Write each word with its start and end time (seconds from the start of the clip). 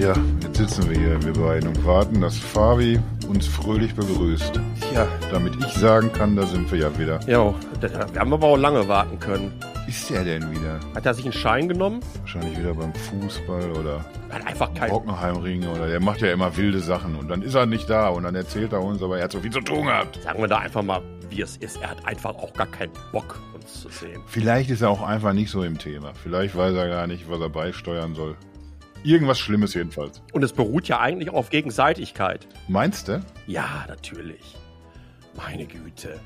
Ja, 0.00 0.14
jetzt 0.40 0.56
sitzen 0.56 0.88
wir 0.88 0.98
hier, 0.98 1.22
wir 1.22 1.34
beiden, 1.34 1.68
und 1.68 1.84
warten, 1.84 2.22
dass 2.22 2.38
Fabi 2.38 2.98
uns 3.28 3.46
fröhlich 3.46 3.94
begrüßt. 3.94 4.58
Ja. 4.94 5.06
Damit 5.30 5.52
ich 5.62 5.74
sagen 5.74 6.10
kann, 6.10 6.36
da 6.36 6.46
sind 6.46 6.72
wir 6.72 6.78
ja 6.78 6.98
wieder. 6.98 7.20
Ja, 7.26 7.54
wir 7.82 8.18
haben 8.18 8.32
aber 8.32 8.46
auch 8.46 8.56
lange 8.56 8.88
warten 8.88 9.18
können. 9.18 9.52
Ist 9.86 10.08
der 10.08 10.24
denn 10.24 10.50
wieder? 10.52 10.80
Hat 10.94 11.04
er 11.04 11.12
sich 11.12 11.26
einen 11.26 11.34
Schein 11.34 11.68
genommen? 11.68 12.00
Wahrscheinlich 12.20 12.58
wieder 12.58 12.72
beim 12.72 12.94
Fußball 12.94 13.72
oder 13.72 14.02
Hat 14.30 14.46
einfach 14.46 14.72
kein. 14.72 14.88
Bockenheimring 14.88 15.66
oder 15.68 15.86
der 15.86 16.00
macht 16.00 16.22
ja 16.22 16.32
immer 16.32 16.56
wilde 16.56 16.80
Sachen 16.80 17.14
und 17.16 17.28
dann 17.28 17.42
ist 17.42 17.54
er 17.54 17.66
nicht 17.66 17.90
da 17.90 18.08
und 18.08 18.22
dann 18.22 18.34
erzählt 18.34 18.72
er 18.72 18.82
uns, 18.82 19.02
aber 19.02 19.18
er 19.18 19.24
hat 19.24 19.32
so 19.32 19.40
viel 19.40 19.52
zu 19.52 19.60
tun 19.60 19.84
gehabt. 19.84 20.18
Sagen 20.22 20.40
wir 20.40 20.48
da 20.48 20.60
einfach 20.60 20.82
mal, 20.82 21.02
wie 21.28 21.42
es 21.42 21.58
ist. 21.58 21.76
Er 21.82 21.90
hat 21.90 22.06
einfach 22.06 22.34
auch 22.36 22.54
gar 22.54 22.68
keinen 22.68 22.92
Bock, 23.12 23.38
uns 23.54 23.82
zu 23.82 23.90
sehen. 23.90 24.22
Vielleicht 24.24 24.70
ist 24.70 24.80
er 24.80 24.88
auch 24.88 25.02
einfach 25.02 25.34
nicht 25.34 25.50
so 25.50 25.62
im 25.62 25.76
Thema. 25.76 26.12
Vielleicht 26.14 26.56
weiß 26.56 26.74
er 26.74 26.88
gar 26.88 27.06
nicht, 27.06 27.30
was 27.30 27.38
er 27.42 27.50
beisteuern 27.50 28.14
soll. 28.14 28.34
Irgendwas 29.02 29.38
Schlimmes 29.38 29.74
jedenfalls. 29.74 30.20
Und 30.32 30.42
es 30.42 30.52
beruht 30.52 30.88
ja 30.88 31.00
eigentlich 31.00 31.30
auf 31.30 31.50
Gegenseitigkeit. 31.50 32.46
Meinst 32.68 33.08
du? 33.08 33.24
Ja, 33.46 33.84
natürlich. 33.88 34.56
Meine 35.36 35.66
Güte. 35.66 36.20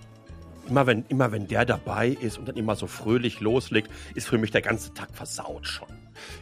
Immer 0.68 0.86
wenn, 0.86 1.04
immer 1.08 1.30
wenn 1.30 1.46
der 1.46 1.64
dabei 1.66 2.08
ist 2.08 2.38
und 2.38 2.48
dann 2.48 2.56
immer 2.56 2.74
so 2.74 2.86
fröhlich 2.86 3.40
loslegt, 3.40 3.90
ist 4.14 4.26
für 4.26 4.38
mich 4.38 4.50
der 4.50 4.62
ganze 4.62 4.94
Tag 4.94 5.08
versaut 5.12 5.66
schon. 5.66 5.88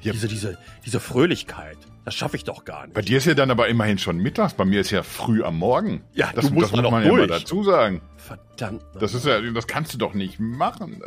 Ja. 0.03 0.13
Diese, 0.13 0.29
diese, 0.29 0.59
diese 0.87 1.01
Fröhlichkeit, 1.01 1.77
das 2.05 2.15
schaffe 2.15 2.37
ich 2.37 2.45
doch 2.45 2.65
gar 2.65 2.85
nicht. 2.85 2.95
Bei 2.95 3.03
dir 3.03 3.19
ist 3.19 3.27
ja 3.27 3.35
dann 3.35 3.51
aber 3.51 3.69
immerhin 3.69 3.99
schon 3.99 4.19
mittags. 4.19 4.55
Bei 4.55 4.65
mir 4.65 4.81
ist 4.81 4.91
ja 4.91 5.03
früh 5.03 5.43
am 5.43 5.59
Morgen. 5.59 6.03
Ja, 6.15 6.31
das, 6.35 6.47
du 6.47 6.55
musst 6.55 6.67
das 6.67 6.73
muss 6.73 6.83
doch 6.83 6.91
man 6.93 7.05
ja 7.05 7.11
mal 7.11 7.27
durch. 7.27 7.41
dazu 7.41 7.65
sagen. 7.65 8.01
Verdammt. 8.17 8.85
Das 8.99 9.13
ist 9.15 9.27
ja, 9.27 9.41
das 9.41 9.67
kannst 9.67 9.93
du 9.93 9.99
doch 9.99 10.15
nicht 10.15 10.39
machen. 10.39 11.03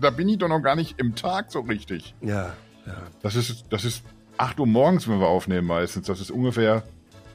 Da 0.00 0.10
bin 0.10 0.28
ich 0.28 0.38
doch 0.38 0.48
noch 0.48 0.60
gar 0.60 0.76
nicht 0.76 0.98
im 0.98 1.14
Tag 1.14 1.50
so 1.52 1.60
richtig. 1.60 2.14
Ja, 2.22 2.54
ja. 2.86 2.96
Das 3.22 3.36
ist, 3.36 3.66
das 3.70 3.84
ist 3.84 4.02
8 4.40 4.58
Uhr 4.58 4.66
morgens, 4.66 5.06
wenn 5.06 5.20
wir 5.20 5.28
aufnehmen 5.28 5.66
meistens. 5.66 6.06
Das 6.06 6.20
ist 6.20 6.30
ungefähr 6.30 6.82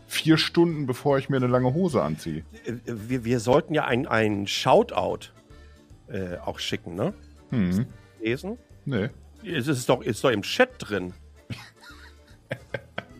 vier 0.08 0.38
Stunden, 0.38 0.88
bevor 0.88 1.20
ich 1.20 1.30
mir 1.30 1.38
eine 1.38 1.48
lange 1.48 1.74
Hose 1.74 2.02
anziehe. 2.02 2.44
Äh, 2.66 2.74
Wir, 2.86 3.26
wir 3.26 3.40
sollten 3.40 3.76
ja 3.76 3.86
ein, 3.86 4.08
ein 4.08 4.48
Shoutout 4.48 5.32
äh, 6.08 6.38
auch 6.38 6.58
schicken, 6.58 6.96
ne? 6.96 7.14
Hm. 7.50 7.86
Lesen? 8.20 8.58
Nee. 8.86 9.10
Es 9.44 9.68
ist 9.68 9.88
doch, 9.88 10.02
ist 10.02 10.24
doch 10.24 10.32
im 10.32 10.42
Chat 10.42 10.70
drin. 10.80 11.14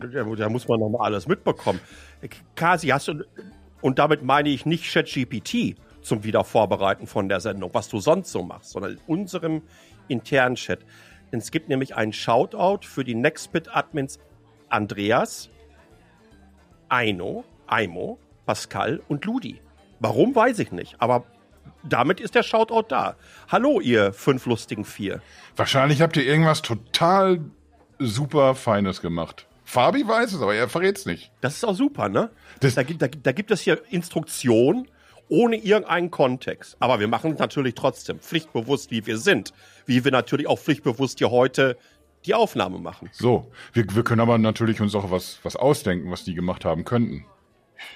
da, 0.00 0.48
muss 0.48 0.66
man 0.66 0.80
noch 0.80 0.88
mal 0.88 1.04
alles 1.04 1.28
mitbekommen. 1.28 1.78
Kasi, 2.56 2.88
hast 2.88 3.06
du, 3.06 3.24
und 3.82 4.00
damit 4.00 4.24
meine 4.24 4.48
ich 4.48 4.66
nicht 4.66 4.92
ChatGPT 4.92 5.76
zum 6.02 6.24
Wiedervorbereiten 6.24 7.06
von 7.06 7.28
der 7.28 7.38
Sendung, 7.38 7.70
was 7.72 7.88
du 7.88 8.00
sonst 8.00 8.32
so 8.32 8.42
machst, 8.42 8.70
sondern 8.70 8.92
in 8.92 8.98
unserem 9.06 9.62
internen 10.08 10.56
Chat. 10.56 10.80
Denn 11.32 11.40
es 11.40 11.50
gibt 11.50 11.68
nämlich 11.68 11.96
einen 11.96 12.12
Shoutout 12.12 12.86
für 12.86 13.04
die 13.04 13.14
Nextbit-Admins 13.14 14.18
Andreas, 14.68 15.48
Aino, 16.88 17.44
Aimo, 17.66 18.18
Pascal 18.46 19.00
und 19.08 19.24
Ludi. 19.24 19.60
Warum, 20.00 20.34
weiß 20.34 20.58
ich 20.58 20.72
nicht, 20.72 20.96
aber 20.98 21.24
damit 21.82 22.20
ist 22.20 22.34
der 22.34 22.42
Shoutout 22.42 22.86
da. 22.88 23.16
Hallo, 23.48 23.80
ihr 23.80 24.12
fünf 24.12 24.46
lustigen 24.46 24.84
Vier. 24.84 25.20
Wahrscheinlich 25.56 26.00
habt 26.00 26.16
ihr 26.16 26.24
irgendwas 26.24 26.62
total 26.62 27.40
super 27.98 28.54
Feines 28.54 29.00
gemacht. 29.00 29.46
Fabi 29.64 30.06
weiß 30.06 30.32
es, 30.32 30.40
aber 30.40 30.54
er 30.54 30.68
verrät 30.68 30.96
es 30.96 31.06
nicht. 31.06 31.32
Das 31.40 31.56
ist 31.56 31.64
auch 31.64 31.74
super, 31.74 32.08
ne? 32.08 32.30
Da, 32.60 32.70
da, 32.70 33.08
da 33.08 33.32
gibt 33.32 33.50
es 33.50 33.60
hier 33.60 33.82
Instruktionen 33.90 34.86
ohne 35.28 35.56
irgendeinen 35.56 36.10
Kontext. 36.10 36.76
Aber 36.80 37.00
wir 37.00 37.08
machen 37.08 37.32
es 37.32 37.38
natürlich 37.38 37.74
trotzdem 37.74 38.20
pflichtbewusst, 38.20 38.90
wie 38.90 39.06
wir 39.06 39.18
sind. 39.18 39.52
Wie 39.84 40.04
wir 40.04 40.12
natürlich 40.12 40.46
auch 40.46 40.58
pflichtbewusst 40.58 41.18
hier 41.18 41.30
heute 41.30 41.76
die 42.24 42.34
Aufnahme 42.34 42.78
machen. 42.78 43.08
So, 43.12 43.50
wir, 43.72 43.84
wir 43.94 44.04
können 44.04 44.20
aber 44.20 44.38
natürlich 44.38 44.80
uns 44.80 44.94
auch 44.94 45.10
was, 45.10 45.38
was 45.42 45.56
ausdenken, 45.56 46.10
was 46.10 46.24
die 46.24 46.34
gemacht 46.34 46.64
haben 46.64 46.84
könnten. 46.84 47.24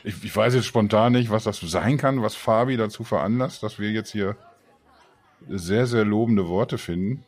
Ich, 0.04 0.22
ich 0.22 0.34
weiß 0.34 0.54
jetzt 0.54 0.66
spontan 0.66 1.12
nicht, 1.12 1.30
was 1.30 1.44
das 1.44 1.60
sein 1.60 1.96
kann, 1.96 2.22
was 2.22 2.34
Fabi 2.34 2.76
dazu 2.76 3.02
veranlasst, 3.02 3.62
dass 3.62 3.78
wir 3.78 3.90
jetzt 3.90 4.12
hier 4.12 4.36
sehr, 5.48 5.86
sehr 5.86 6.04
lobende 6.04 6.48
Worte 6.48 6.78
finden 6.78 7.24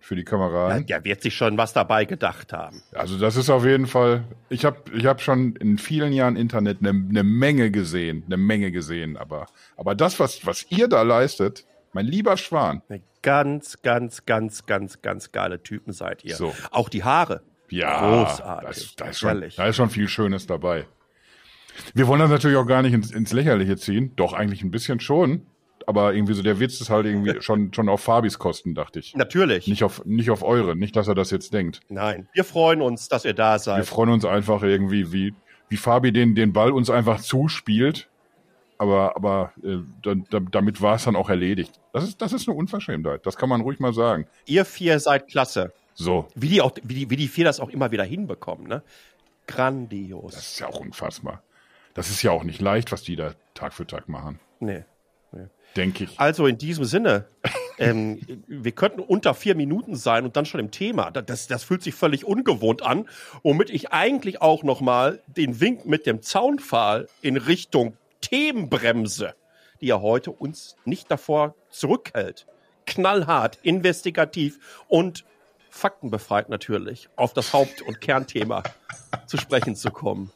für 0.00 0.16
die 0.16 0.22
Ja, 0.22 0.30
Kameraden. 0.30 0.86
der 0.86 1.04
wird 1.04 1.22
sich 1.22 1.34
schon 1.34 1.56
was 1.58 1.72
dabei 1.72 2.04
gedacht 2.04 2.52
haben. 2.52 2.82
Also 2.92 3.18
das 3.18 3.36
ist 3.36 3.50
auf 3.50 3.64
jeden 3.64 3.86
Fall, 3.86 4.24
ich 4.48 4.64
habe 4.64 4.78
ich 4.92 5.06
hab 5.06 5.20
schon 5.20 5.54
in 5.56 5.78
vielen 5.78 6.12
Jahren 6.12 6.36
Internet 6.36 6.78
eine 6.80 6.92
ne 6.92 7.22
Menge 7.22 7.70
gesehen, 7.70 8.24
eine 8.26 8.36
Menge 8.36 8.72
gesehen, 8.72 9.16
aber, 9.16 9.46
aber 9.76 9.94
das, 9.94 10.18
was, 10.18 10.44
was 10.46 10.66
ihr 10.70 10.88
da 10.88 11.02
leistet, 11.02 11.66
mein 11.92 12.06
lieber 12.06 12.36
Schwan, 12.36 12.82
Eine 12.88 13.02
ganz, 13.22 13.82
ganz, 13.82 14.24
ganz, 14.24 14.64
ganz, 14.66 15.02
ganz 15.02 15.32
geile 15.32 15.62
Typen 15.62 15.92
seid 15.92 16.24
ihr. 16.24 16.36
So. 16.36 16.54
Auch 16.70 16.88
die 16.88 17.04
Haare. 17.04 17.42
ja, 17.68 18.00
Großartig. 18.24 18.96
Da 18.96 19.06
ist, 19.06 19.18
schon, 19.18 19.44
da 19.56 19.66
ist 19.66 19.76
schon 19.76 19.90
viel 19.90 20.08
Schönes 20.08 20.46
dabei. 20.46 20.86
Wir 21.94 22.06
wollen 22.06 22.20
das 22.20 22.30
natürlich 22.30 22.56
auch 22.56 22.66
gar 22.66 22.82
nicht 22.82 22.92
ins, 22.92 23.10
ins 23.10 23.32
Lächerliche 23.32 23.76
ziehen, 23.76 24.12
doch 24.16 24.32
eigentlich 24.32 24.62
ein 24.62 24.70
bisschen 24.70 25.00
schon, 25.00 25.46
aber 25.90 26.14
irgendwie 26.14 26.32
so 26.32 26.42
der 26.42 26.58
Witz 26.58 26.80
ist 26.80 26.88
halt 26.88 27.04
irgendwie 27.04 27.36
schon, 27.42 27.74
schon 27.74 27.88
auf 27.90 28.00
Fabis 28.00 28.38
Kosten, 28.38 28.74
dachte 28.74 29.00
ich. 29.00 29.14
Natürlich. 29.14 29.66
Nicht 29.66 29.84
auf, 29.84 30.04
nicht 30.06 30.30
auf 30.30 30.42
eure, 30.42 30.74
nicht, 30.74 30.96
dass 30.96 31.08
er 31.08 31.14
das 31.14 31.30
jetzt 31.30 31.52
denkt. 31.52 31.80
Nein. 31.90 32.28
Wir 32.32 32.44
freuen 32.44 32.80
uns, 32.80 33.08
dass 33.08 33.24
ihr 33.24 33.34
da 33.34 33.54
Wir 33.54 33.58
seid. 33.58 33.86
freuen 33.86 34.10
uns 34.10 34.24
einfach 34.24 34.62
irgendwie, 34.62 35.12
wie, 35.12 35.34
wie 35.68 35.76
Fabi 35.76 36.12
den, 36.12 36.34
den 36.34 36.52
Ball 36.54 36.72
uns 36.72 36.88
einfach 36.88 37.20
zuspielt. 37.20 38.08
Aber, 38.78 39.14
aber 39.14 39.52
äh, 39.62 39.80
da, 40.02 40.14
da, 40.30 40.40
damit 40.40 40.80
war 40.80 40.94
es 40.94 41.04
dann 41.04 41.14
auch 41.14 41.28
erledigt. 41.28 41.78
Das 41.92 42.02
ist, 42.04 42.22
das 42.22 42.32
ist 42.32 42.48
eine 42.48 42.56
Unverschämtheit. 42.56 43.26
Das 43.26 43.36
kann 43.36 43.50
man 43.50 43.60
ruhig 43.60 43.78
mal 43.78 43.92
sagen. 43.92 44.26
Ihr 44.46 44.64
vier 44.64 44.98
seid 45.00 45.28
klasse. 45.28 45.74
So, 45.92 46.28
Wie 46.34 46.48
die, 46.48 46.62
auch, 46.62 46.72
wie, 46.82 46.94
die, 46.94 47.10
wie 47.10 47.16
die 47.16 47.28
vier 47.28 47.44
das 47.44 47.60
auch 47.60 47.68
immer 47.68 47.90
wieder 47.90 48.04
hinbekommen, 48.04 48.66
ne? 48.66 48.82
Grandios. 49.46 50.34
das 50.34 50.52
ist 50.52 50.60
ja 50.60 50.68
auch 50.68 50.80
unfassbar. 50.80 51.42
Das 51.92 52.08
ist 52.08 52.22
ja 52.22 52.30
auch 52.30 52.44
nicht 52.44 52.60
leicht, 52.62 52.92
was 52.92 53.02
die 53.02 53.16
da 53.16 53.34
Tag 53.52 53.74
für 53.74 53.86
Tag 53.86 54.08
machen. 54.08 54.38
Nee. 54.60 54.84
Denke 55.76 56.04
ich. 56.04 56.18
Also 56.18 56.46
in 56.46 56.58
diesem 56.58 56.84
Sinne, 56.84 57.26
ähm, 57.78 58.20
wir 58.46 58.72
könnten 58.72 59.00
unter 59.00 59.34
vier 59.34 59.54
Minuten 59.54 59.94
sein 59.94 60.24
und 60.24 60.36
dann 60.36 60.46
schon 60.46 60.60
im 60.60 60.70
Thema. 60.70 61.10
Das, 61.10 61.46
das 61.46 61.64
fühlt 61.64 61.82
sich 61.82 61.94
völlig 61.94 62.24
ungewohnt 62.24 62.82
an, 62.82 63.08
womit 63.42 63.70
ich 63.70 63.92
eigentlich 63.92 64.42
auch 64.42 64.62
noch 64.62 64.80
mal 64.80 65.20
den 65.26 65.60
Wink 65.60 65.86
mit 65.86 66.06
dem 66.06 66.22
Zaunpfahl 66.22 67.08
in 67.22 67.36
Richtung 67.36 67.96
Themenbremse, 68.20 69.34
die 69.80 69.86
ja 69.86 70.00
heute 70.00 70.32
uns 70.32 70.76
nicht 70.84 71.10
davor 71.10 71.54
zurückhält, 71.70 72.46
knallhart, 72.86 73.58
investigativ 73.62 74.58
und 74.88 75.24
faktenbefreit 75.70 76.48
natürlich 76.48 77.08
auf 77.14 77.32
das 77.32 77.52
Haupt- 77.52 77.82
und 77.82 78.00
Kernthema 78.00 78.64
zu 79.26 79.36
sprechen 79.36 79.76
zu 79.76 79.90
kommen. 79.90 80.32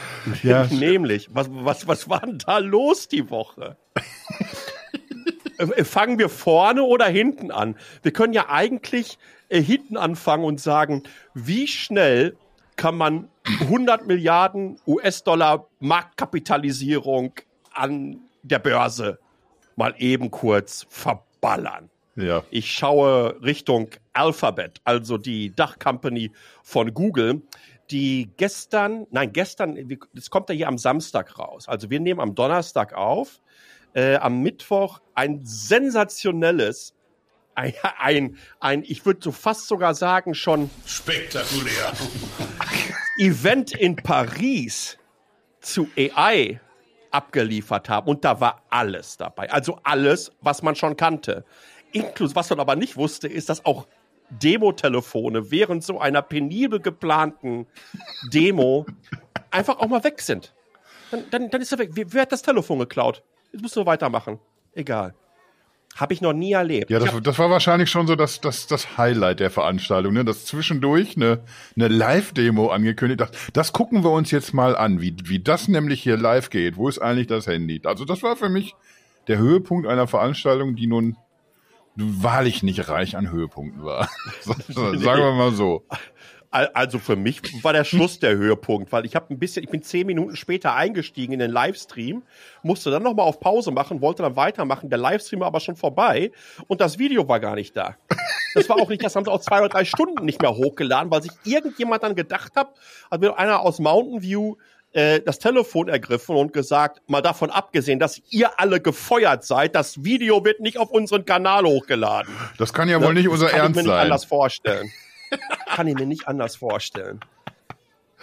Ja, 0.42 0.66
Nämlich, 0.70 1.28
was, 1.32 1.48
was, 1.50 1.86
was 1.86 2.08
war 2.08 2.20
denn 2.20 2.38
da 2.38 2.58
los 2.58 3.08
die 3.08 3.30
Woche? 3.30 3.76
Fangen 5.84 6.18
wir 6.18 6.28
vorne 6.28 6.82
oder 6.82 7.06
hinten 7.06 7.50
an? 7.50 7.76
Wir 8.02 8.12
können 8.12 8.32
ja 8.32 8.48
eigentlich 8.48 9.18
äh, 9.48 9.62
hinten 9.62 9.96
anfangen 9.96 10.44
und 10.44 10.60
sagen, 10.60 11.04
wie 11.34 11.68
schnell 11.68 12.36
kann 12.76 12.96
man 12.96 13.28
100 13.60 14.06
Milliarden 14.06 14.78
US-Dollar 14.86 15.68
Marktkapitalisierung 15.78 17.34
an 17.72 18.20
der 18.42 18.58
Börse 18.58 19.18
mal 19.76 19.94
eben 19.98 20.30
kurz 20.30 20.86
verballern? 20.88 21.90
ja. 22.16 22.42
Ich 22.50 22.70
schaue 22.70 23.36
Richtung 23.42 23.90
Alphabet, 24.12 24.80
also 24.84 25.18
die 25.18 25.54
Dachcompany 25.54 26.30
von 26.62 26.92
Google, 26.92 27.42
die 27.92 28.30
gestern, 28.36 29.06
nein, 29.10 29.32
gestern, 29.32 29.78
das 30.14 30.30
kommt 30.30 30.48
ja 30.48 30.54
hier 30.54 30.68
am 30.68 30.78
Samstag 30.78 31.38
raus. 31.38 31.68
Also 31.68 31.90
wir 31.90 32.00
nehmen 32.00 32.20
am 32.20 32.34
Donnerstag 32.34 32.94
auf, 32.94 33.40
äh, 33.94 34.16
am 34.16 34.40
Mittwoch 34.42 35.00
ein 35.14 35.40
sensationelles, 35.44 36.94
ein, 37.54 37.74
ein, 37.98 38.38
ein 38.60 38.82
ich 38.82 39.04
würde 39.04 39.20
so 39.22 39.30
fast 39.30 39.68
sogar 39.68 39.94
sagen, 39.94 40.34
schon 40.34 40.70
Spektakulär. 40.86 41.92
Event 43.18 43.72
in 43.72 43.96
Paris 43.96 44.96
zu 45.60 45.88
AI 45.96 46.60
abgeliefert 47.10 47.90
haben. 47.90 48.08
Und 48.08 48.24
da 48.24 48.40
war 48.40 48.62
alles 48.70 49.18
dabei. 49.18 49.50
Also 49.50 49.78
alles, 49.82 50.32
was 50.40 50.62
man 50.62 50.74
schon 50.74 50.96
kannte. 50.96 51.44
Inklusive, 51.92 52.36
was 52.36 52.48
man 52.48 52.58
aber 52.58 52.74
nicht 52.74 52.96
wusste, 52.96 53.28
ist, 53.28 53.50
dass 53.50 53.66
auch 53.66 53.86
Demo-Telefone 54.40 55.50
während 55.50 55.84
so 55.84 56.00
einer 56.00 56.22
penibel 56.22 56.80
geplanten 56.80 57.66
Demo 58.32 58.86
einfach 59.50 59.78
auch 59.78 59.88
mal 59.88 60.02
weg 60.04 60.20
sind. 60.20 60.54
Dann, 61.10 61.24
dann, 61.30 61.50
dann 61.50 61.60
ist 61.60 61.72
er 61.72 61.78
weg. 61.78 61.90
Wer, 61.92 62.12
wer 62.12 62.22
hat 62.22 62.32
das 62.32 62.42
Telefon 62.42 62.78
geklaut? 62.78 63.22
Jetzt 63.52 63.62
musst 63.62 63.76
du 63.76 63.84
weitermachen. 63.84 64.38
Egal. 64.74 65.14
Habe 65.96 66.14
ich 66.14 66.22
noch 66.22 66.32
nie 66.32 66.52
erlebt. 66.52 66.90
Ja, 66.90 66.98
das, 66.98 67.12
das 67.22 67.38
war 67.38 67.50
wahrscheinlich 67.50 67.90
schon 67.90 68.06
so 68.06 68.16
das, 68.16 68.40
das, 68.40 68.66
das 68.66 68.96
Highlight 68.96 69.40
der 69.40 69.50
Veranstaltung, 69.50 70.14
ne? 70.14 70.24
dass 70.24 70.46
zwischendurch 70.46 71.16
eine, 71.16 71.40
eine 71.76 71.88
Live-Demo 71.88 72.68
angekündigt 72.68 73.20
hat. 73.20 73.36
Das 73.52 73.74
gucken 73.74 74.02
wir 74.02 74.10
uns 74.10 74.30
jetzt 74.30 74.54
mal 74.54 74.74
an, 74.74 75.02
wie, 75.02 75.14
wie 75.24 75.38
das 75.40 75.68
nämlich 75.68 76.02
hier 76.02 76.16
live 76.16 76.48
geht. 76.48 76.78
Wo 76.78 76.88
ist 76.88 76.98
eigentlich 76.98 77.26
das 77.26 77.46
Handy? 77.46 77.82
Also 77.84 78.06
das 78.06 78.22
war 78.22 78.36
für 78.36 78.48
mich 78.48 78.74
der 79.28 79.36
Höhepunkt 79.36 79.86
einer 79.86 80.06
Veranstaltung, 80.06 80.76
die 80.76 80.86
nun 80.86 81.18
wahrlich 81.96 82.62
nicht 82.62 82.88
reich 82.88 83.16
an 83.16 83.30
Höhepunkten 83.30 83.84
war. 83.84 84.08
Sagen 84.68 85.00
wir 85.00 85.32
mal 85.32 85.52
so. 85.52 85.84
Also 86.50 86.98
für 86.98 87.16
mich 87.16 87.40
war 87.64 87.72
der 87.72 87.84
Schluss 87.84 88.18
der 88.18 88.36
Höhepunkt, 88.36 88.92
weil 88.92 89.06
ich 89.06 89.16
habe 89.16 89.32
ein 89.32 89.38
bisschen, 89.38 89.64
ich 89.64 89.70
bin 89.70 89.82
zehn 89.82 90.06
Minuten 90.06 90.36
später 90.36 90.74
eingestiegen 90.74 91.32
in 91.32 91.38
den 91.38 91.50
Livestream, 91.50 92.24
musste 92.62 92.90
dann 92.90 93.02
nochmal 93.02 93.26
auf 93.26 93.40
Pause 93.40 93.70
machen, 93.70 94.02
wollte 94.02 94.22
dann 94.22 94.36
weitermachen, 94.36 94.90
der 94.90 94.98
Livestream 94.98 95.40
war 95.40 95.46
aber 95.46 95.60
schon 95.60 95.76
vorbei 95.76 96.30
und 96.66 96.82
das 96.82 96.98
Video 96.98 97.26
war 97.26 97.40
gar 97.40 97.54
nicht 97.54 97.74
da. 97.74 97.96
Das 98.54 98.68
war 98.68 98.76
auch 98.76 98.90
nicht, 98.90 99.02
das 99.02 99.16
haben 99.16 99.24
sie 99.24 99.30
auch 99.30 99.40
zwei 99.40 99.60
oder 99.60 99.70
drei 99.70 99.86
Stunden 99.86 100.26
nicht 100.26 100.42
mehr 100.42 100.54
hochgeladen, 100.54 101.10
weil 101.10 101.22
sich 101.22 101.32
irgendjemand 101.44 102.02
dann 102.02 102.14
gedacht 102.14 102.52
hat, 102.54 102.74
hat 103.10 103.20
mir 103.22 103.38
einer 103.38 103.60
aus 103.60 103.78
Mountain 103.78 104.20
View 104.20 104.56
äh, 104.92 105.20
das 105.20 105.38
Telefon 105.38 105.88
ergriffen 105.88 106.36
und 106.36 106.52
gesagt, 106.52 107.00
mal 107.06 107.22
davon 107.22 107.50
abgesehen, 107.50 107.98
dass 107.98 108.20
ihr 108.30 108.60
alle 108.60 108.80
gefeuert 108.80 109.44
seid, 109.44 109.74
das 109.74 110.04
Video 110.04 110.44
wird 110.44 110.60
nicht 110.60 110.78
auf 110.78 110.90
unseren 110.90 111.24
Kanal 111.24 111.64
hochgeladen. 111.64 112.34
Das 112.58 112.72
kann 112.72 112.88
ja 112.88 113.02
wohl 113.02 113.14
nicht 113.14 113.28
unser 113.28 113.50
Ernst 113.50 113.82
sein. 113.82 113.86
Kann 113.86 113.86
ich 113.86 113.86
mir 113.86 113.92
nicht 113.94 114.04
anders 114.04 114.24
vorstellen. 114.24 114.92
kann 115.66 115.86
ich 115.88 115.94
mir 115.94 116.06
nicht 116.06 116.28
anders 116.28 116.56
vorstellen. 116.56 117.20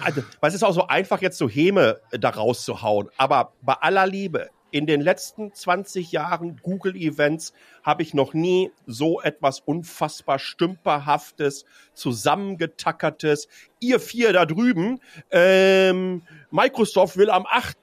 Also, 0.01 0.23
weil 0.39 0.49
es 0.49 0.55
ist 0.55 0.63
auch 0.63 0.73
so 0.73 0.87
einfach, 0.87 1.21
jetzt 1.21 1.37
so 1.37 1.49
Häme 1.49 1.99
äh, 2.11 2.19
da 2.19 2.29
rauszuhauen. 2.29 3.09
Aber 3.17 3.53
bei 3.61 3.73
aller 3.73 4.07
Liebe, 4.07 4.49
in 4.71 4.85
den 4.85 5.01
letzten 5.01 5.53
20 5.53 6.11
Jahren 6.11 6.59
Google-Events 6.61 7.53
habe 7.83 8.03
ich 8.03 8.13
noch 8.13 8.33
nie 8.33 8.71
so 8.85 9.21
etwas 9.21 9.59
unfassbar 9.59 10.39
stümperhaftes, 10.39 11.65
zusammengetackertes. 11.93 13.47
Ihr 13.79 13.99
vier 13.99 14.33
da 14.33 14.45
drüben, 14.45 14.99
ähm, 15.31 16.21
Microsoft 16.51 17.17
will 17.17 17.29
am 17.29 17.45
8., 17.45 17.77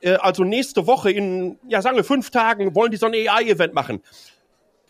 äh, 0.00 0.14
also 0.14 0.44
nächste 0.44 0.86
Woche 0.86 1.10
in, 1.10 1.58
ja 1.68 1.82
sagen 1.82 1.96
wir 1.96 2.04
fünf 2.04 2.30
Tagen, 2.30 2.74
wollen 2.74 2.90
die 2.90 2.96
so 2.96 3.06
ein 3.06 3.14
AI-Event 3.14 3.74
machen. 3.74 4.00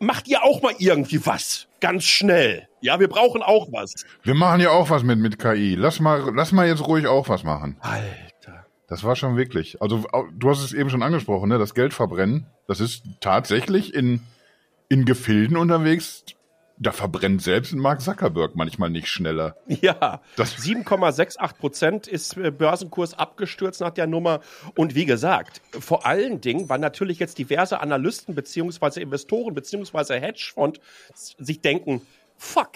Macht 0.01 0.29
ihr 0.29 0.43
auch 0.43 0.61
mal 0.61 0.75
irgendwie 0.79 1.25
was? 1.25 1.69
Ganz 1.81 2.05
schnell. 2.05 2.69
Ja, 2.81 2.99
wir 3.01 3.09
brauchen 3.09 3.43
auch 3.43 3.69
was. 3.71 3.95
Wir 4.23 4.35
machen 4.35 4.61
ja 4.61 4.71
auch 4.71 4.91
was 4.91 5.03
mit, 5.03 5.19
mit 5.19 5.39
KI. 5.39 5.77
Lass 5.77 6.01
mal, 6.01 6.33
lass 6.35 6.53
mal 6.53 6.67
jetzt 6.67 6.87
ruhig 6.87 7.07
auch 7.07 7.29
was 7.29 7.45
machen. 7.45 7.77
Alter. 7.81 8.34
Das 8.95 9.03
war 9.03 9.17
schon 9.17 9.37
wirklich. 9.37 9.83
Also 9.83 10.05
du 10.39 10.51
hast 10.51 10.63
es 10.63 10.73
eben 10.73 10.89
schon 10.89 11.03
angesprochen, 11.03 11.49
ne? 11.49 11.59
Das 11.59 11.75
Geld 11.75 11.93
verbrennen, 11.93 12.47
das 12.69 12.79
ist 12.79 13.03
tatsächlich 13.19 13.93
in, 13.93 14.21
in 14.89 15.05
Gefilden 15.05 15.57
unterwegs. 15.57 16.25
Da 16.79 16.93
verbrennt 16.93 17.43
selbst 17.43 17.75
Mark 17.75 18.03
Zuckerberg 18.03 18.55
manchmal 18.55 18.91
nicht 18.91 19.09
schneller. 19.09 19.57
Ja, 19.67 20.21
7,68 20.39 21.55
Prozent 21.57 22.07
ist 22.07 22.37
äh, 22.37 22.53
Börsenkurs 22.53 23.19
abgestürzt 23.19 23.81
nach 23.81 23.91
der 23.91 24.07
Nummer. 24.07 24.39
Und 24.77 24.95
wie 24.95 25.07
gesagt, 25.07 25.61
vor 25.73 26.07
allen 26.07 26.41
Dingen, 26.41 26.69
weil 26.69 26.79
natürlich 26.79 27.19
jetzt 27.19 27.39
diverse 27.39 27.81
Analysten 27.81 28.37
beziehungsweise 28.37 29.01
Investoren 29.01 29.55
beziehungsweise 29.55 30.15
Hedgefonds 30.15 30.79
sich 31.15 31.61
denken, 31.61 32.01
fuck, 32.37 32.75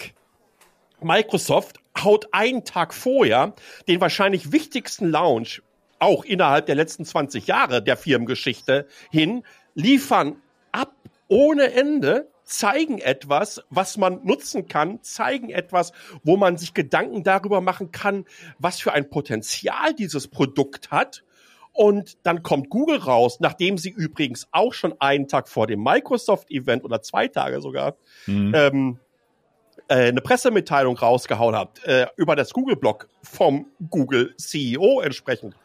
Microsoft 0.99 1.79
haut 1.97 2.27
einen 2.33 2.65
Tag 2.65 2.93
vorher 2.93 3.53
den 3.87 4.01
wahrscheinlich 4.01 4.51
wichtigsten 4.51 5.09
Launch 5.09 5.61
auch 5.99 6.23
innerhalb 6.25 6.65
der 6.65 6.75
letzten 6.75 7.05
20 7.05 7.47
Jahre 7.47 7.83
der 7.83 7.97
Firmengeschichte 7.97 8.87
hin, 9.11 9.43
liefern 9.75 10.37
ab 10.71 10.93
ohne 11.27 11.71
Ende, 11.71 12.29
zeigen 12.49 12.97
etwas, 12.97 13.61
was 13.69 13.97
man 13.97 14.25
nutzen 14.25 14.67
kann, 14.67 15.01
zeigen 15.03 15.49
etwas, 15.49 15.93
wo 16.23 16.35
man 16.35 16.57
sich 16.57 16.73
Gedanken 16.73 17.23
darüber 17.23 17.61
machen 17.61 17.91
kann, 17.91 18.25
was 18.57 18.79
für 18.79 18.91
ein 18.91 19.09
Potenzial 19.09 19.93
dieses 19.93 20.27
Produkt 20.27 20.89
hat. 20.89 21.23
Und 21.71 22.17
dann 22.23 22.41
kommt 22.41 22.71
Google 22.71 22.97
raus, 22.97 23.39
nachdem 23.39 23.77
sie 23.77 23.91
übrigens 23.91 24.47
auch 24.51 24.73
schon 24.73 24.99
einen 24.99 25.27
Tag 25.27 25.47
vor 25.47 25.67
dem 25.67 25.83
Microsoft-Event 25.83 26.83
oder 26.83 27.01
zwei 27.03 27.27
Tage 27.27 27.61
sogar 27.61 27.95
mhm. 28.25 28.51
ähm, 28.55 28.99
äh, 29.87 30.07
eine 30.07 30.21
Pressemitteilung 30.21 30.97
rausgehauen 30.97 31.55
habt 31.55 31.83
äh, 31.85 32.07
über 32.17 32.35
das 32.35 32.51
Google-Blog 32.51 33.07
vom 33.21 33.67
Google-CEO 33.89 35.01
entsprechend. 35.01 35.55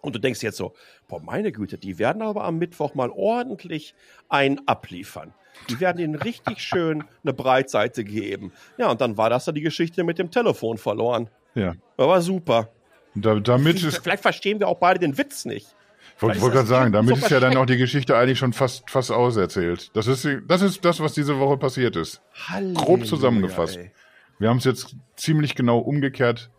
Und 0.00 0.14
du 0.14 0.18
denkst 0.18 0.42
jetzt 0.42 0.56
so, 0.56 0.74
boah, 1.08 1.20
meine 1.20 1.52
Güte, 1.52 1.78
die 1.78 1.98
werden 1.98 2.22
aber 2.22 2.44
am 2.44 2.58
Mittwoch 2.58 2.94
mal 2.94 3.10
ordentlich 3.10 3.94
ein 4.28 4.66
abliefern. 4.66 5.34
Die 5.68 5.80
werden 5.80 6.02
ihnen 6.02 6.14
richtig 6.14 6.60
schön 6.62 7.04
eine 7.22 7.32
Breitseite 7.32 8.04
geben. 8.04 8.52
Ja, 8.78 8.90
und 8.90 9.00
dann 9.00 9.16
war 9.16 9.30
das 9.30 9.44
dann 9.44 9.54
die 9.54 9.60
Geschichte 9.60 10.04
mit 10.04 10.18
dem 10.18 10.30
Telefon 10.30 10.78
verloren. 10.78 11.28
Ja. 11.54 11.74
Aber 11.96 12.20
super. 12.20 12.68
Da, 13.14 13.40
damit 13.40 13.78
vielleicht, 13.78 13.96
ist, 13.96 14.02
vielleicht 14.02 14.22
verstehen 14.22 14.60
wir 14.60 14.68
auch 14.68 14.78
beide 14.78 15.00
den 15.00 15.18
Witz 15.18 15.44
nicht. 15.44 15.74
Ich 16.16 16.22
wollte 16.22 16.38
gerade 16.38 16.66
sagen, 16.66 16.92
damit 16.92 17.16
so 17.16 17.24
ist 17.24 17.30
ja 17.30 17.40
dann 17.40 17.56
auch 17.56 17.64
die 17.64 17.78
Geschichte 17.78 18.16
eigentlich 18.16 18.38
schon 18.38 18.52
fast, 18.52 18.90
fast 18.90 19.10
auserzählt. 19.10 19.90
Das 19.94 20.06
ist, 20.06 20.28
das 20.46 20.60
ist 20.60 20.84
das, 20.84 21.00
was 21.00 21.14
diese 21.14 21.38
Woche 21.38 21.56
passiert 21.56 21.96
ist. 21.96 22.20
Halleluja, 22.48 22.84
Grob 22.84 23.06
zusammengefasst. 23.06 23.78
Ey. 23.78 23.90
Wir 24.38 24.50
haben 24.50 24.58
es 24.58 24.64
jetzt 24.64 24.96
ziemlich 25.16 25.54
genau 25.54 25.78
umgekehrt 25.78 26.50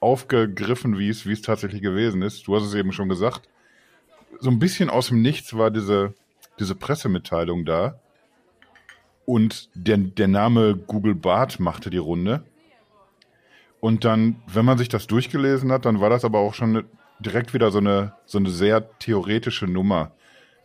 aufgegriffen, 0.00 0.98
wie 0.98 1.08
es, 1.08 1.26
wie 1.26 1.32
es 1.32 1.42
tatsächlich 1.42 1.82
gewesen 1.82 2.22
ist. 2.22 2.46
Du 2.46 2.54
hast 2.54 2.64
es 2.64 2.74
eben 2.74 2.92
schon 2.92 3.08
gesagt. 3.08 3.48
So 4.40 4.50
ein 4.50 4.58
bisschen 4.58 4.90
aus 4.90 5.08
dem 5.08 5.22
Nichts 5.22 5.56
war 5.56 5.70
diese, 5.70 6.14
diese 6.58 6.74
Pressemitteilung 6.74 7.64
da. 7.64 7.98
Und 9.26 9.68
der, 9.74 9.98
der 9.98 10.28
Name 10.28 10.76
Google 10.76 11.14
Bart 11.14 11.60
machte 11.60 11.90
die 11.90 11.98
Runde. 11.98 12.44
Und 13.80 14.04
dann, 14.04 14.36
wenn 14.46 14.64
man 14.64 14.78
sich 14.78 14.88
das 14.88 15.06
durchgelesen 15.06 15.70
hat, 15.70 15.84
dann 15.84 16.00
war 16.00 16.10
das 16.10 16.24
aber 16.24 16.38
auch 16.38 16.54
schon 16.54 16.84
direkt 17.20 17.54
wieder 17.54 17.70
so 17.70 17.78
eine, 17.78 18.14
so 18.26 18.38
eine 18.38 18.50
sehr 18.50 18.98
theoretische 18.98 19.66
Nummer. 19.66 20.12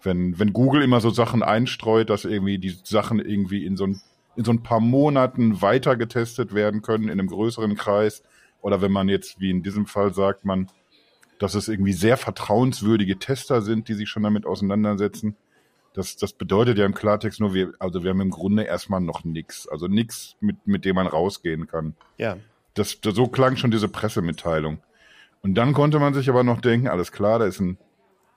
Wenn, 0.01 0.39
wenn 0.39 0.53
Google 0.53 0.81
immer 0.81 1.01
so 1.01 1.09
Sachen 1.09 1.43
einstreut, 1.43 2.09
dass 2.09 2.25
irgendwie 2.25 2.57
die 2.57 2.75
Sachen 2.83 3.19
irgendwie 3.19 3.65
in 3.65 3.77
so 3.77 3.85
ein, 3.85 4.01
in 4.35 4.43
so 4.43 4.51
ein 4.51 4.63
paar 4.63 4.79
Monaten 4.79 5.61
weiter 5.61 5.95
getestet 5.95 6.53
werden 6.53 6.81
können, 6.81 7.05
in 7.05 7.11
einem 7.11 7.27
größeren 7.27 7.75
Kreis, 7.75 8.23
oder 8.63 8.81
wenn 8.81 8.91
man 8.91 9.09
jetzt, 9.09 9.39
wie 9.39 9.51
in 9.51 9.61
diesem 9.61 9.85
Fall 9.85 10.13
sagt 10.13 10.45
man, 10.45 10.67
dass 11.37 11.53
es 11.53 11.67
irgendwie 11.67 11.93
sehr 11.93 12.15
vertrauenswürdige 12.15 13.19
Tester 13.19 13.61
sind, 13.61 13.89
die 13.89 13.93
sich 13.93 14.09
schon 14.09 14.23
damit 14.23 14.45
auseinandersetzen. 14.45 15.35
Das, 15.93 16.15
das 16.15 16.31
bedeutet 16.31 16.77
ja 16.77 16.85
im 16.85 16.93
Klartext 16.93 17.41
nur, 17.41 17.53
wir, 17.53 17.73
also 17.77 18.03
wir 18.03 18.11
haben 18.11 18.21
im 18.21 18.29
Grunde 18.29 18.63
erstmal 18.63 19.01
noch 19.01 19.25
nichts. 19.25 19.67
Also 19.67 19.87
nichts, 19.87 20.37
mit, 20.39 20.65
mit 20.65 20.85
dem 20.85 20.95
man 20.95 21.07
rausgehen 21.07 21.67
kann. 21.67 21.95
Ja. 22.17 22.37
Das, 22.73 23.01
das, 23.01 23.13
so 23.13 23.27
klang 23.27 23.57
schon 23.57 23.69
diese 23.69 23.89
Pressemitteilung. 23.89 24.79
Und 25.41 25.55
dann 25.55 25.73
konnte 25.73 25.99
man 25.99 26.13
sich 26.13 26.29
aber 26.29 26.43
noch 26.43 26.61
denken, 26.61 26.87
alles 26.87 27.11
klar, 27.11 27.39
da 27.39 27.45
ist 27.45 27.59
ein, 27.59 27.77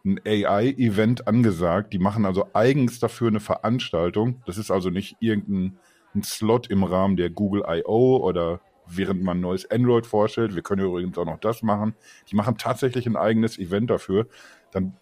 ein 0.04 0.20
AI-Event 0.26 1.28
angesagt. 1.28 1.92
Die 1.92 2.00
machen 2.00 2.26
also 2.26 2.48
eigens 2.52 2.98
dafür 2.98 3.28
eine 3.28 3.40
Veranstaltung. 3.40 4.42
Das 4.44 4.58
ist 4.58 4.72
also 4.72 4.90
nicht 4.90 5.16
irgendein 5.20 5.78
ein 6.16 6.22
Slot 6.24 6.68
im 6.68 6.82
Rahmen 6.82 7.16
der 7.16 7.30
Google 7.30 7.62
I.O. 7.68 8.16
oder 8.16 8.60
während 8.88 9.22
man 9.22 9.38
ein 9.38 9.42
neues 9.42 9.70
Android 9.70 10.06
vorstellt. 10.06 10.54
Wir 10.54 10.62
können 10.62 10.84
übrigens 10.84 11.18
auch 11.18 11.24
noch 11.24 11.40
das 11.40 11.62
machen. 11.62 11.94
Die 12.30 12.36
machen 12.36 12.58
tatsächlich 12.58 13.06
ein 13.06 13.16
eigenes 13.16 13.58
Event 13.58 13.90
dafür. 13.90 14.26
Dann 14.72 14.96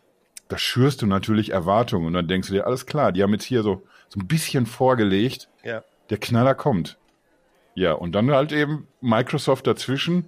da 0.49 0.59
schürst 0.59 1.03
du 1.03 1.07
natürlich 1.07 1.51
Erwartungen 1.51 2.07
und 2.07 2.13
dann 2.13 2.29
denkst 2.29 2.49
du 2.49 2.55
dir, 2.55 2.67
alles 2.67 2.87
klar, 2.87 3.13
die 3.13 3.23
haben 3.23 3.33
jetzt 3.33 3.45
hier 3.45 3.63
so, 3.63 3.83
so 4.09 4.21
ein 4.21 4.27
bisschen 4.27 4.67
vorgelegt. 4.67 5.49
Ja. 5.63 5.83
Der 6.11 6.19
Knaller 6.19 6.55
kommt. 6.55 6.99
Ja, 7.75 7.93
und 7.93 8.13
dann 8.13 8.31
halt 8.31 8.53
eben 8.53 8.87
Microsoft 9.01 9.67
dazwischen. 9.67 10.27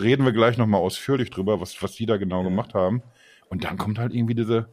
Reden 0.00 0.24
wir 0.24 0.32
gleich 0.32 0.58
nochmal 0.58 0.80
ausführlich 0.80 1.30
drüber, 1.30 1.60
was, 1.60 1.80
was 1.82 1.94
die 1.94 2.06
da 2.06 2.16
genau 2.16 2.42
ja. 2.42 2.48
gemacht 2.48 2.74
haben. 2.74 3.02
Und 3.48 3.64
dann 3.64 3.78
kommt 3.78 3.98
halt 3.98 4.14
irgendwie 4.14 4.34
diese, 4.34 4.68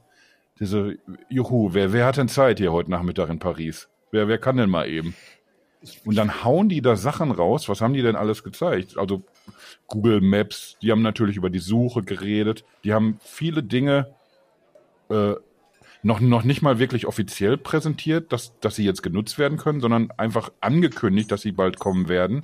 diese, 0.59 0.97
juhu, 1.29 1.73
wer, 1.73 1.93
wer 1.93 2.05
hat 2.05 2.17
denn 2.17 2.27
Zeit 2.27 2.57
hier 2.57 2.73
heute 2.73 2.91
Nachmittag 2.91 3.29
in 3.29 3.39
Paris? 3.39 3.89
Wer, 4.11 4.27
wer 4.27 4.39
kann 4.39 4.57
denn 4.57 4.69
mal 4.69 4.89
eben? 4.89 5.15
Und 6.03 6.15
dann 6.15 6.43
hauen 6.43 6.67
die 6.67 6.81
da 6.81 6.95
Sachen 6.95 7.31
raus. 7.31 7.69
Was 7.69 7.81
haben 7.81 7.93
die 7.93 8.01
denn 8.01 8.17
alles 8.17 8.43
gezeigt? 8.43 8.97
Also 8.97 9.23
Google 9.87 10.19
Maps, 10.19 10.77
die 10.81 10.91
haben 10.91 11.01
natürlich 11.01 11.37
über 11.37 11.49
die 11.49 11.59
Suche 11.59 12.03
geredet. 12.03 12.65
Die 12.83 12.93
haben 12.93 13.19
viele 13.23 13.63
Dinge 13.63 14.13
äh, 15.09 15.35
noch, 16.03 16.19
noch 16.19 16.43
nicht 16.43 16.61
mal 16.61 16.79
wirklich 16.79 17.05
offiziell 17.05 17.57
präsentiert, 17.57 18.33
dass, 18.33 18.59
dass 18.59 18.75
sie 18.75 18.83
jetzt 18.83 19.03
genutzt 19.03 19.39
werden 19.39 19.57
können, 19.57 19.79
sondern 19.79 20.11
einfach 20.17 20.51
angekündigt, 20.59 21.31
dass 21.31 21.41
sie 21.41 21.53
bald 21.53 21.79
kommen 21.79 22.09
werden. 22.09 22.43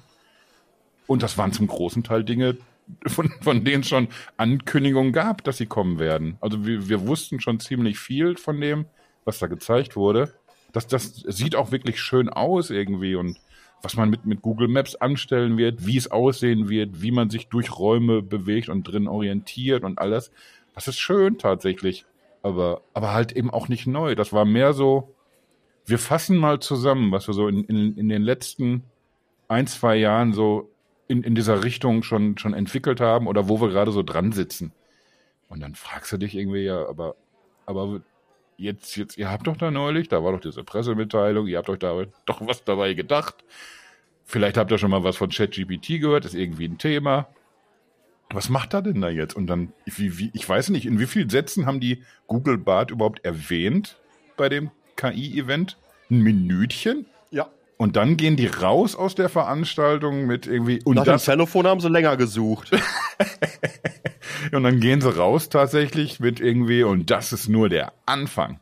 Und 1.07 1.21
das 1.21 1.37
waren 1.37 1.51
zum 1.51 1.67
großen 1.67 2.03
Teil 2.03 2.23
Dinge, 2.23 2.57
von, 3.05 3.31
von 3.41 3.65
denen 3.65 3.81
es 3.81 3.89
schon 3.89 4.07
Ankündigungen 4.37 5.11
gab, 5.11 5.43
dass 5.43 5.57
sie 5.57 5.65
kommen 5.65 5.99
werden. 5.99 6.37
Also 6.39 6.65
wir, 6.65 6.87
wir 6.87 7.05
wussten 7.05 7.41
schon 7.41 7.59
ziemlich 7.59 7.99
viel 7.99 8.37
von 8.37 8.59
dem, 8.61 8.85
was 9.25 9.39
da 9.39 9.47
gezeigt 9.47 9.95
wurde 9.97 10.33
das, 10.75 10.87
das 10.87 11.15
sieht 11.15 11.55
auch 11.55 11.71
wirklich 11.71 12.01
schön 12.01 12.29
aus 12.29 12.69
irgendwie 12.69 13.15
und 13.15 13.39
was 13.81 13.95
man 13.95 14.09
mit, 14.09 14.25
mit 14.25 14.41
Google 14.41 14.67
Maps 14.67 14.95
anstellen 14.95 15.57
wird, 15.57 15.85
wie 15.85 15.97
es 15.97 16.11
aussehen 16.11 16.69
wird, 16.69 17.01
wie 17.01 17.11
man 17.11 17.29
sich 17.29 17.47
durch 17.47 17.77
Räume 17.77 18.21
bewegt 18.21 18.67
und 18.67 18.83
drin 18.83 19.07
orientiert 19.07 19.83
und 19.83 19.99
alles. 19.99 20.31
Das 20.73 20.87
ist 20.87 20.99
schön 20.99 21.37
tatsächlich, 21.37 22.05
aber, 22.41 22.81
aber 22.93 23.13
halt 23.13 23.31
eben 23.31 23.51
auch 23.51 23.67
nicht 23.67 23.85
neu. 23.87 24.15
Das 24.15 24.33
war 24.33 24.43
mehr 24.43 24.73
so, 24.73 25.13
wir 25.85 25.99
fassen 25.99 26.37
mal 26.37 26.59
zusammen, 26.59 27.11
was 27.11 27.27
wir 27.27 27.33
so 27.33 27.47
in, 27.47 27.63
in, 27.65 27.97
in 27.97 28.09
den 28.09 28.23
letzten 28.23 28.83
ein, 29.47 29.67
zwei 29.67 29.95
Jahren 29.95 30.33
so 30.33 30.71
in, 31.07 31.23
in 31.23 31.35
dieser 31.35 31.63
Richtung 31.63 32.03
schon, 32.03 32.37
schon 32.37 32.53
entwickelt 32.53 32.99
haben 32.99 33.27
oder 33.27 33.47
wo 33.47 33.61
wir 33.61 33.69
gerade 33.69 33.91
so 33.91 34.01
dran 34.01 34.31
sitzen. 34.31 34.73
Und 35.47 35.61
dann 35.61 35.75
fragst 35.75 36.11
du 36.11 36.17
dich 36.17 36.35
irgendwie, 36.35 36.63
ja, 36.63 36.87
aber, 36.87 37.15
aber 37.65 38.01
jetzt, 38.57 38.95
jetzt, 38.95 39.17
ihr 39.17 39.29
habt 39.29 39.47
doch 39.47 39.57
da 39.57 39.71
neulich, 39.71 40.07
da 40.07 40.23
war 40.23 40.31
doch 40.31 40.39
diese 40.39 40.63
Pressemitteilung, 40.63 41.47
ihr 41.47 41.57
habt 41.57 41.69
euch 41.69 41.79
da 41.79 42.03
doch 42.25 42.45
was 42.45 42.63
dabei 42.63 42.93
gedacht. 42.93 43.43
vielleicht 44.23 44.57
habt 44.57 44.71
ihr 44.71 44.77
schon 44.77 44.91
mal 44.91 45.03
was 45.03 45.17
von 45.17 45.29
ChatGPT 45.29 45.99
gehört, 45.99 46.25
ist 46.25 46.33
irgendwie 46.33 46.67
ein 46.67 46.77
Thema. 46.77 47.27
Was 48.31 48.49
macht 48.49 48.73
er 48.73 48.81
denn 48.81 49.01
da 49.01 49.09
jetzt? 49.09 49.35
Und 49.35 49.47
dann, 49.47 49.71
wie, 49.85 50.17
wie, 50.17 50.31
ich 50.33 50.47
weiß 50.47 50.69
nicht, 50.69 50.85
in 50.85 50.99
wie 50.99 51.05
vielen 51.05 51.29
Sätzen 51.29 51.67
haben 51.67 51.79
die 51.79 52.03
Google 52.27 52.57
Bart 52.57 52.89
überhaupt 52.89 53.23
erwähnt 53.23 53.99
bei 54.35 54.49
dem 54.49 54.71
KI-Event? 54.95 55.77
Ein 56.09 56.21
Minütchen? 56.21 57.05
Ja. 57.29 57.49
Und 57.77 57.95
dann 57.95 58.17
gehen 58.17 58.35
die 58.35 58.47
raus 58.47 58.95
aus 58.95 59.13
der 59.13 59.29
Veranstaltung 59.29 60.25
mit 60.25 60.47
irgendwie. 60.47 60.81
Und 60.83 60.95
Nach 60.95 61.03
das, 61.03 61.25
dem 61.25 61.33
Telefon 61.33 61.67
haben 61.67 61.79
sie 61.79 61.89
länger 61.89 62.17
gesucht. 62.17 62.71
und 64.51 64.63
dann 64.63 64.79
gehen 64.79 65.01
sie 65.01 65.15
raus 65.15 65.49
tatsächlich 65.49 66.19
mit 66.19 66.39
irgendwie, 66.39 66.83
und 66.83 67.09
das 67.11 67.33
ist 67.33 67.47
nur 67.49 67.69
der 67.69 67.93
Anfang. 68.05 68.59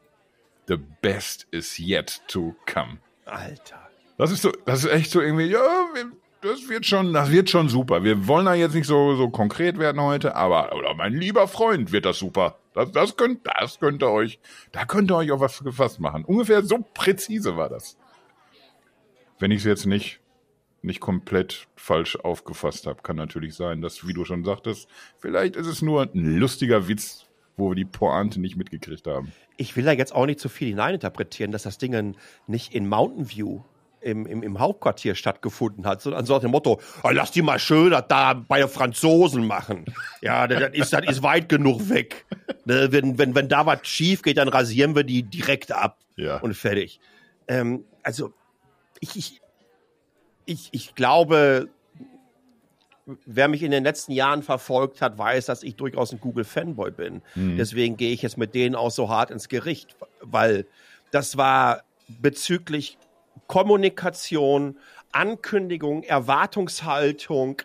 The 0.67 0.77
best 1.01 1.47
is 1.51 1.77
yet 1.79 2.21
to 2.27 2.55
come. 2.71 2.97
Alter. 3.25 3.79
Das 4.17 4.31
ist 4.31 4.41
so, 4.43 4.51
das 4.65 4.83
ist 4.83 4.91
echt 4.91 5.11
so 5.11 5.21
irgendwie, 5.21 5.45
ja, 5.47 5.59
wir- 5.93 6.11
das 6.41 6.67
wird 6.67 6.85
schon, 6.85 7.13
das 7.13 7.31
wird 7.31 7.49
schon 7.49 7.69
super. 7.69 8.03
Wir 8.03 8.27
wollen 8.27 8.45
da 8.45 8.53
jetzt 8.53 8.75
nicht 8.75 8.85
so, 8.85 9.15
so 9.15 9.29
konkret 9.29 9.79
werden 9.79 10.01
heute, 10.01 10.35
aber, 10.35 10.73
oder 10.75 10.93
mein 10.93 11.13
lieber 11.13 11.47
Freund, 11.47 11.91
wird 11.93 12.05
das 12.05 12.19
super. 12.19 12.57
Das, 12.73 12.91
das 12.91 13.15
könnt, 13.15 13.41
das 13.45 13.79
könnt 13.79 14.03
ihr 14.03 14.09
euch, 14.09 14.39
da 14.73 14.83
könnt 14.85 15.09
ihr 15.11 15.15
euch 15.15 15.31
auf 15.31 15.39
was 15.39 15.63
gefasst 15.63 15.99
machen. 16.01 16.25
Ungefähr 16.25 16.61
so 16.63 16.79
präzise 16.93 17.55
war 17.55 17.69
das. 17.69 17.97
Wenn 19.39 19.51
ich 19.51 19.59
es 19.59 19.63
jetzt 19.65 19.85
nicht, 19.85 20.19
nicht 20.83 20.99
komplett 20.99 21.67
falsch 21.75 22.15
aufgefasst 22.17 22.87
habe, 22.87 23.01
kann 23.01 23.15
natürlich 23.15 23.55
sein, 23.55 23.81
dass, 23.81 24.07
wie 24.07 24.13
du 24.13 24.25
schon 24.25 24.43
sagtest, 24.43 24.87
vielleicht 25.17 25.55
ist 25.55 25.67
es 25.67 25.81
nur 25.81 26.03
ein 26.13 26.37
lustiger 26.37 26.87
Witz, 26.87 27.25
wo 27.57 27.69
wir 27.71 27.75
die 27.75 27.85
Pointe 27.85 28.41
nicht 28.41 28.55
mitgekriegt 28.57 29.07
haben. 29.07 29.31
Ich 29.57 29.75
will 29.75 29.85
da 29.85 29.91
jetzt 29.91 30.13
auch 30.13 30.25
nicht 30.25 30.39
zu 30.39 30.49
viel 30.49 30.69
hineininterpretieren, 30.69 31.51
dass 31.51 31.63
das 31.63 31.77
Ding 31.77 32.15
nicht 32.47 32.73
in 32.73 32.87
Mountain 32.89 33.29
View 33.29 33.61
im, 34.01 34.25
im, 34.25 34.43
im 34.43 34.59
Hauptquartier 34.59 35.15
stattgefunden 35.15 35.85
hat, 35.85 36.01
sondern 36.01 36.25
so 36.25 36.33
nach 36.33 36.41
dem 36.41 36.51
Motto, 36.51 36.81
"Ah, 37.03 37.11
lass 37.11 37.31
die 37.31 37.41
mal 37.41 37.59
schön 37.59 37.91
das 37.91 38.03
da 38.09 38.33
bei 38.33 38.59
den 38.59 38.67
Franzosen 38.67 39.45
machen. 39.47 39.85
Ja, 40.21 40.47
das, 40.47 40.59
das, 40.59 40.71
ist, 40.73 40.93
das 40.93 41.05
ist 41.07 41.23
weit 41.23 41.47
genug 41.49 41.89
weg. 41.89 42.25
Ne, 42.65 42.91
wenn, 42.91 43.17
wenn, 43.17 43.35
wenn 43.35 43.47
da 43.49 43.65
was 43.65 43.85
schief 43.87 44.21
geht, 44.21 44.37
dann 44.37 44.47
rasieren 44.49 44.95
wir 44.95 45.03
die 45.03 45.23
direkt 45.23 45.71
ab 45.71 45.99
Ja. 46.15 46.37
und 46.37 46.53
fertig. 46.55 46.99
Ähm, 47.47 47.83
also, 48.03 48.33
ich, 49.01 49.15
ich, 49.17 49.41
ich, 50.45 50.69
ich 50.71 50.95
glaube, 50.95 51.69
wer 53.25 53.47
mich 53.47 53.63
in 53.63 53.71
den 53.71 53.83
letzten 53.83 54.11
Jahren 54.11 54.43
verfolgt 54.43 55.01
hat, 55.01 55.17
weiß, 55.17 55.45
dass 55.47 55.63
ich 55.63 55.75
durchaus 55.75 56.11
ein 56.11 56.19
Google-Fanboy 56.19 56.91
bin. 56.91 57.21
Deswegen 57.57 57.97
gehe 57.97 58.13
ich 58.13 58.21
jetzt 58.21 58.37
mit 58.37 58.55
denen 58.55 58.75
auch 58.75 58.91
so 58.91 59.09
hart 59.09 59.31
ins 59.31 59.49
Gericht, 59.49 59.95
weil 60.21 60.65
das 61.11 61.37
war 61.37 61.83
bezüglich 62.07 62.97
Kommunikation, 63.47 64.77
Ankündigung, 65.11 66.03
Erwartungshaltung 66.03 67.61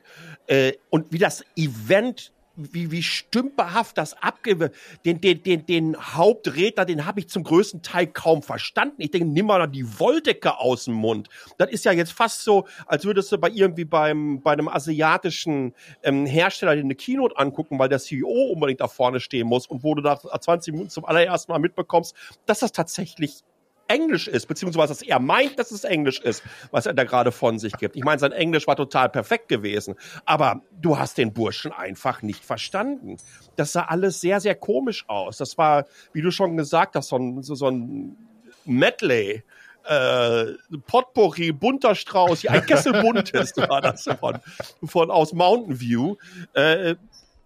äh, 0.46 0.72
und 0.90 1.12
wie 1.12 1.18
das 1.18 1.44
Event 1.56 2.32
wie, 2.58 2.90
wie 2.90 3.02
stümperhaft 3.02 3.96
das 3.96 4.20
abge... 4.22 4.70
Den, 5.04 5.20
den, 5.20 5.42
den, 5.42 5.66
den 5.66 5.96
Hauptredner, 5.96 6.84
den 6.84 7.06
habe 7.06 7.20
ich 7.20 7.28
zum 7.28 7.44
größten 7.44 7.82
Teil 7.82 8.08
kaum 8.08 8.42
verstanden. 8.42 8.96
Ich 8.98 9.10
denke, 9.10 9.28
nimm 9.28 9.46
mal 9.46 9.66
die 9.68 9.98
Wolldecke 9.98 10.58
aus 10.58 10.86
dem 10.86 10.94
Mund. 10.94 11.28
Das 11.56 11.70
ist 11.70 11.84
ja 11.84 11.92
jetzt 11.92 12.12
fast 12.12 12.42
so, 12.42 12.66
als 12.86 13.04
würdest 13.04 13.30
du 13.32 13.38
bei 13.38 13.48
irgendwie 13.50 13.84
beim, 13.84 14.40
bei 14.42 14.52
einem 14.52 14.68
asiatischen 14.68 15.74
ähm, 16.02 16.26
Hersteller 16.26 16.74
dir 16.74 16.82
eine 16.82 16.94
Keynote 16.94 17.38
angucken, 17.38 17.78
weil 17.78 17.88
der 17.88 17.98
CEO 17.98 18.52
unbedingt 18.52 18.80
da 18.80 18.88
vorne 18.88 19.20
stehen 19.20 19.46
muss 19.46 19.66
und 19.66 19.82
wo 19.82 19.94
du 19.94 20.02
nach 20.02 20.22
20 20.22 20.72
Minuten 20.72 20.90
zum 20.90 21.04
allerersten 21.04 21.52
Mal 21.52 21.58
mitbekommst, 21.58 22.14
dass 22.46 22.60
das 22.60 22.72
tatsächlich 22.72 23.44
Englisch 23.88 24.28
ist, 24.28 24.46
beziehungsweise 24.46 24.92
dass 24.92 25.02
er 25.02 25.18
meint, 25.18 25.58
dass 25.58 25.70
es 25.70 25.84
Englisch 25.84 26.20
ist, 26.20 26.42
was 26.70 26.86
er 26.86 26.94
da 26.94 27.04
gerade 27.04 27.32
von 27.32 27.58
sich 27.58 27.72
gibt. 27.74 27.96
Ich 27.96 28.04
meine, 28.04 28.18
sein 28.18 28.32
Englisch 28.32 28.66
war 28.66 28.76
total 28.76 29.08
perfekt 29.08 29.48
gewesen, 29.48 29.94
aber 30.24 30.62
du 30.80 30.98
hast 30.98 31.18
den 31.18 31.32
Burschen 31.32 31.72
einfach 31.72 32.22
nicht 32.22 32.44
verstanden. 32.44 33.16
Das 33.56 33.72
sah 33.72 33.82
alles 33.82 34.20
sehr, 34.20 34.40
sehr 34.40 34.54
komisch 34.54 35.04
aus. 35.08 35.38
Das 35.38 35.58
war, 35.58 35.86
wie 36.12 36.22
du 36.22 36.30
schon 36.30 36.56
gesagt 36.56 36.94
hast, 36.94 37.08
so 37.08 37.16
ein, 37.16 37.42
so, 37.42 37.54
so 37.54 37.68
ein 37.68 38.16
Medley. 38.64 39.42
Äh, 39.84 40.52
Potpourri, 40.86 41.52
bunter 41.52 41.94
Strauß, 41.94 42.42
ja, 42.42 42.50
ein 42.50 42.66
Kessel 42.66 42.92
buntes 43.00 43.56
war 43.56 43.80
das 43.80 44.04
von, 44.20 44.38
von 44.84 45.10
aus 45.10 45.32
Mountain 45.32 45.80
View. 45.80 46.16
Äh, 46.52 46.96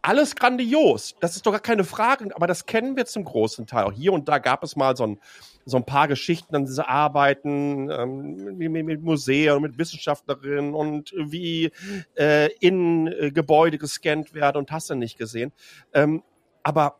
alles 0.03 0.35
grandios. 0.35 1.15
Das 1.21 1.37
ist 1.37 1.47
doch 1.47 1.53
gar 1.53 1.61
keine 1.61 1.85
Frage, 1.85 2.35
aber 2.35 2.47
das 2.49 2.67
kennen 2.67 2.97
wir 2.97 3.07
zum 3.07 3.25
großen 3.25 3.67
Teil. 3.67 3.85
Auch 3.85 3.93
hier 3.93 4.13
und 4.13 4.29
da 4.29 4.39
gab 4.39 4.65
es 4.65 4.75
mal 4.77 4.97
so 4.97 5.07
ein, 5.07 5.21
so 5.65 5.77
ein 5.77 5.85
paar 5.87 6.09
Geschichten 6.09 6.57
an 6.57 6.65
diese 6.65 6.89
Arbeiten 6.89 7.89
ähm, 7.89 8.57
mit, 8.59 8.71
mit 8.85 9.01
Museen, 9.03 9.63
mit 9.63 9.79
Wissenschaftlerinnen 9.79 10.75
und 10.75 11.13
wie 11.17 11.71
äh, 12.19 12.51
in 12.59 13.07
äh, 13.07 13.31
Gebäude 13.31 13.79
gescannt 13.79 14.35
werden 14.35 14.59
und 14.59 14.73
hast 14.73 14.91
du 14.91 14.97
nicht 14.97 15.19
gesehen. 15.19 15.53
Ähm, 15.95 16.23
aber 16.65 16.99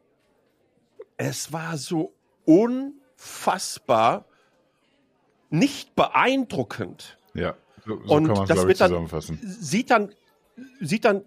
es 1.17 1.53
war 1.53 1.77
so 1.77 2.15
unfassbar 2.45 4.27
nicht 5.51 5.95
beeindruckend 5.95 7.19
Ja, 7.35 7.55
so, 7.85 8.01
so 8.07 8.15
Und 8.15 8.27
kann 8.27 8.35
man 8.35 8.43
es, 8.45 8.49
das 8.49 8.57
glaube 8.57 8.61
ich, 8.61 8.69
wird 8.69 8.81
dann- 8.81 8.89
zusammenfassen. 8.91 9.39
sieht 9.43 9.91
dann, 9.91 10.15
sieht 10.81 11.05
dann 11.05 11.25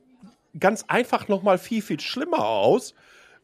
ganz 0.59 0.85
einfach 0.87 1.27
noch 1.27 1.43
mal 1.43 1.57
viel, 1.57 1.81
viel 1.81 1.99
schlimmer 1.99 2.45
aus, 2.45 2.93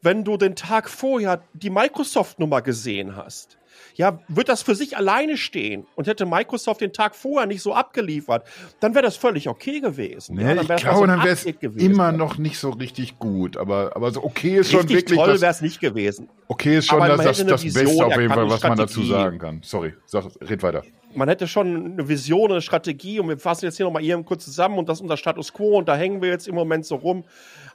wenn 0.02 0.24
du 0.24 0.36
den 0.36 0.56
Tag 0.56 0.90
vorher 0.90 1.42
die 1.54 1.70
Microsoft-Nummer 1.70 2.62
gesehen 2.62 3.16
hast. 3.16 3.58
Ja, 3.94 4.20
wird 4.28 4.48
das 4.48 4.62
für 4.62 4.74
sich 4.74 4.96
alleine 4.96 5.36
stehen 5.36 5.86
und 5.96 6.06
hätte 6.06 6.24
Microsoft 6.24 6.80
den 6.80 6.92
Tag 6.92 7.14
vorher 7.14 7.46
nicht 7.46 7.62
so 7.62 7.74
abgeliefert, 7.74 8.46
dann 8.80 8.94
wäre 8.94 9.04
das 9.04 9.16
völlig 9.16 9.48
okay 9.48 9.80
gewesen. 9.80 10.38
ja, 10.38 10.48
Nee, 10.48 10.54
dann 10.54 10.62
ich 10.62 10.68
mal 10.68 10.76
glaube, 10.76 10.98
so 10.98 11.06
dann 11.06 11.22
wäre 11.22 11.34
es 11.34 11.44
immer 11.44 12.12
noch 12.12 12.38
nicht 12.38 12.58
so 12.58 12.70
richtig 12.70 13.18
gut, 13.18 13.56
aber, 13.56 13.92
aber 13.94 14.10
so 14.12 14.24
okay 14.24 14.58
ist 14.58 14.70
schon 14.70 14.80
Richtig 14.80 14.96
wirklich 14.96 15.18
toll 15.18 15.40
wäre 15.40 15.50
es 15.50 15.60
nicht 15.60 15.80
gewesen. 15.80 16.28
okay 16.48 16.78
ist 16.78 16.86
schon 16.86 17.02
aber 17.02 17.16
das, 17.16 17.38
das, 17.38 17.46
das 17.46 17.64
Vision 17.64 17.86
Beste 17.86 18.06
auf 18.06 18.16
jeden 18.16 18.32
Fall, 18.32 18.48
was 18.50 18.62
man 18.62 18.78
dazu 18.78 19.02
sagen 19.04 19.38
kann. 19.38 19.60
Sorry, 19.62 19.94
sag, 20.06 20.24
red 20.40 20.62
weiter. 20.62 20.82
Man 21.14 21.28
hätte 21.28 21.46
schon 21.46 21.92
eine 21.92 22.08
Vision, 22.08 22.50
eine 22.50 22.62
Strategie 22.62 23.20
und 23.20 23.28
wir 23.28 23.38
fassen 23.38 23.64
jetzt 23.64 23.76
hier 23.76 23.86
nochmal 23.86 24.04
eben 24.04 24.24
kurz 24.24 24.44
zusammen 24.44 24.78
und 24.78 24.88
das 24.88 24.98
ist 24.98 25.02
unser 25.02 25.16
Status 25.16 25.52
quo 25.52 25.78
und 25.78 25.88
da 25.88 25.96
hängen 25.96 26.22
wir 26.22 26.28
jetzt 26.28 26.48
im 26.48 26.54
Moment 26.54 26.86
so 26.86 26.96
rum. 26.96 27.24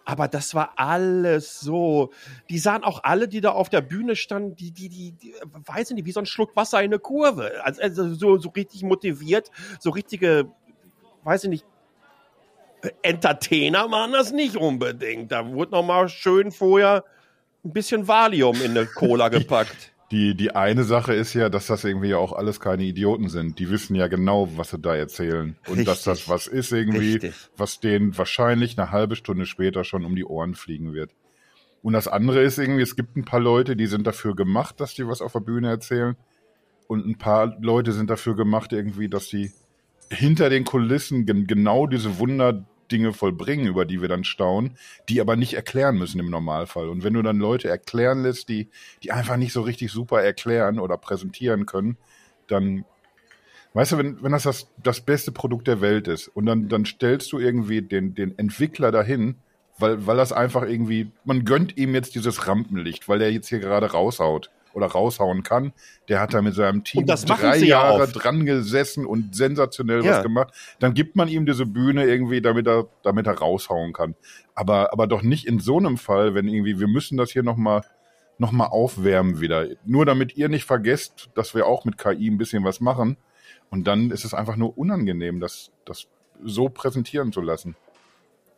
Aber 0.05 0.27
das 0.27 0.55
war 0.55 0.73
alles 0.77 1.59
so. 1.59 2.11
Die 2.49 2.59
sahen 2.59 2.83
auch 2.83 3.03
alle, 3.03 3.27
die 3.27 3.41
da 3.41 3.51
auf 3.51 3.69
der 3.69 3.81
Bühne 3.81 4.15
standen, 4.15 4.55
die, 4.55 4.71
die, 4.71 4.89
die, 4.89 5.11
die 5.11 5.33
weiß 5.65 5.89
ich 5.89 5.95
nicht, 5.95 6.05
wie 6.05 6.11
so 6.11 6.21
ein 6.21 6.25
Schluck 6.25 6.55
Wasser 6.55 6.79
in 6.79 6.85
eine 6.85 6.99
Kurve. 6.99 7.51
Also, 7.63 7.81
also 7.81 8.13
so, 8.13 8.37
so 8.37 8.49
richtig 8.49 8.83
motiviert, 8.83 9.51
so 9.79 9.89
richtige, 9.89 10.49
weiß 11.23 11.43
ich 11.43 11.49
nicht, 11.49 11.65
Entertainer 13.01 13.89
waren 13.91 14.13
das 14.13 14.31
nicht 14.31 14.55
unbedingt. 14.55 15.31
Da 15.31 15.45
wurde 15.51 15.71
nochmal 15.71 16.09
schön 16.09 16.51
vorher 16.51 17.03
ein 17.65 17.73
bisschen 17.73 18.07
Valium 18.07 18.55
in 18.61 18.71
eine 18.71 18.85
Cola 18.85 19.29
gepackt. 19.29 19.93
Die, 20.11 20.35
die 20.35 20.55
eine 20.55 20.85
Sache 20.85 21.13
ist 21.13 21.33
ja, 21.33 21.49
dass 21.49 21.67
das 21.67 21.83
irgendwie 21.83 22.09
ja 22.09 22.17
auch 22.17 22.31
alles 22.31 22.61
keine 22.61 22.83
Idioten 22.83 23.27
sind. 23.27 23.59
Die 23.59 23.69
wissen 23.69 23.93
ja 23.93 24.07
genau, 24.07 24.49
was 24.55 24.69
sie 24.69 24.79
da 24.79 24.95
erzählen. 24.95 25.57
Und 25.67 25.85
dass 25.85 26.03
das 26.03 26.19
Richtig. 26.19 26.29
was 26.29 26.47
ist 26.47 26.71
irgendwie, 26.71 27.13
Richtig. 27.13 27.35
was 27.57 27.81
denen 27.81 28.17
wahrscheinlich 28.17 28.77
eine 28.79 28.91
halbe 28.91 29.17
Stunde 29.17 29.45
später 29.45 29.83
schon 29.83 30.05
um 30.05 30.15
die 30.15 30.23
Ohren 30.23 30.55
fliegen 30.55 30.93
wird. 30.93 31.11
Und 31.83 31.93
das 31.93 32.07
andere 32.07 32.41
ist 32.41 32.57
irgendwie, 32.57 32.83
es 32.83 32.95
gibt 32.95 33.17
ein 33.17 33.25
paar 33.25 33.41
Leute, 33.41 33.75
die 33.75 33.87
sind 33.87 34.07
dafür 34.07 34.35
gemacht, 34.35 34.79
dass 34.79 34.93
die 34.93 35.07
was 35.07 35.21
auf 35.21 35.33
der 35.33 35.41
Bühne 35.41 35.69
erzählen. 35.69 36.15
Und 36.87 37.05
ein 37.05 37.17
paar 37.17 37.57
Leute 37.59 37.91
sind 37.91 38.09
dafür 38.09 38.35
gemacht, 38.35 38.71
irgendwie, 38.71 39.09
dass 39.09 39.27
die 39.27 39.51
hinter 40.09 40.49
den 40.49 40.63
Kulissen 40.63 41.25
gen 41.25 41.47
genau 41.47 41.85
diese 41.85 42.17
Wunderdinge 42.87 43.13
vollbringen, 43.13 43.67
über 43.67 43.85
die 43.85 44.01
wir 44.01 44.07
dann 44.07 44.23
staunen, 44.23 44.77
die 45.09 45.19
aber 45.19 45.35
nicht 45.35 45.53
erklären 45.53 45.97
müssen 45.97 46.19
im 46.19 46.29
Normalfall. 46.29 46.89
Und 46.89 47.03
wenn 47.03 47.13
du 47.13 47.21
dann 47.21 47.37
Leute 47.37 47.69
erklären 47.69 48.23
lässt, 48.23 48.49
die, 48.49 48.69
die 49.03 49.11
einfach 49.11 49.37
nicht 49.37 49.53
so 49.53 49.61
richtig 49.61 49.91
super 49.91 50.21
erklären 50.21 50.79
oder 50.79 50.97
präsentieren 50.97 51.65
können, 51.65 51.97
dann, 52.47 52.85
weißt 53.73 53.93
du, 53.93 53.97
wenn, 53.97 54.23
wenn 54.23 54.31
das, 54.31 54.43
das 54.43 54.69
das 54.81 55.01
beste 55.01 55.31
Produkt 55.31 55.67
der 55.67 55.81
Welt 55.81 56.07
ist 56.07 56.29
und 56.29 56.45
dann, 56.45 56.69
dann 56.69 56.85
stellst 56.85 57.31
du 57.33 57.39
irgendwie 57.39 57.81
den, 57.81 58.15
den 58.15 58.37
Entwickler 58.37 58.91
dahin, 58.91 59.35
weil, 59.77 60.07
weil 60.07 60.17
das 60.17 60.31
einfach 60.31 60.63
irgendwie, 60.63 61.11
man 61.25 61.43
gönnt 61.43 61.77
ihm 61.77 61.93
jetzt 61.93 62.15
dieses 62.15 62.47
Rampenlicht, 62.47 63.09
weil 63.09 63.19
der 63.19 63.31
jetzt 63.31 63.49
hier 63.49 63.59
gerade 63.59 63.91
raushaut 63.91 64.49
oder 64.77 64.85
raushauen 64.87 65.41
kann. 65.41 65.73
Der 66.07 66.21
hat 66.21 66.35
da 66.35 66.41
mit 66.43 66.53
seinem 66.53 66.83
Team 66.83 67.07
drei 67.07 67.57
ja 67.57 67.65
Jahre 67.65 68.03
oft. 68.03 68.23
dran 68.23 68.45
gesessen 68.45 69.07
und 69.07 69.35
sensationell 69.35 70.05
Ja. 70.05 70.11
was 70.17 70.23
gemacht. 70.23 70.53
Dann 70.79 70.93
gibt 70.93 71.15
man 71.15 71.27
ihm 71.27 71.47
diese 71.47 71.65
Bühne 71.65 72.05
irgendwie, 72.05 72.41
damit 72.41 72.67
er, 72.67 72.87
damit 73.01 73.25
er 73.25 73.33
raushauen 73.39 73.91
kann. 73.91 74.13
Aber, 74.53 74.93
aber 74.93 75.07
doch 75.07 75.23
nicht 75.23 75.47
in 75.47 75.59
so 75.59 75.77
einem 75.77 75.97
Fall, 75.97 76.35
wenn 76.35 76.47
irgendwie, 76.47 76.79
wir 76.79 76.87
müssen 76.87 77.17
das 77.17 77.31
hier 77.31 77.41
nochmal 77.43 77.81
noch 78.37 78.51
mal 78.51 78.67
aufwärmen 78.67 79.41
wieder. 79.41 79.65
Nur 79.83 80.05
damit 80.05 80.37
ihr 80.37 80.47
nicht 80.47 80.65
vergesst, 80.65 81.31
dass 81.33 81.55
wir 81.55 81.65
auch 81.65 81.83
mit 81.85 81.97
KI 81.97 82.29
ein 82.29 82.37
bisschen 82.37 82.63
was 82.63 82.79
machen. 82.79 83.17
Und 83.71 83.87
dann 83.87 84.11
ist 84.11 84.25
es 84.25 84.35
einfach 84.35 84.57
nur 84.57 84.77
unangenehm, 84.77 85.39
das, 85.39 85.71
das 85.85 86.05
so 86.43 86.69
präsentieren 86.69 87.31
zu 87.31 87.41
lassen. 87.41 87.75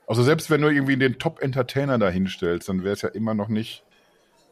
Also 0.06 0.22
selbst 0.22 0.50
wenn 0.50 0.60
du 0.62 0.68
irgendwie 0.68 0.98
den 0.98 1.18
Top-Entertainer 1.18 1.98
da 1.98 2.10
hinstellst, 2.10 2.68
dann 2.68 2.84
wäre 2.84 2.94
es 2.94 3.04
ja 3.04 3.10
immer 3.10 3.34
noch 3.36 3.48
nicht, 3.48 3.86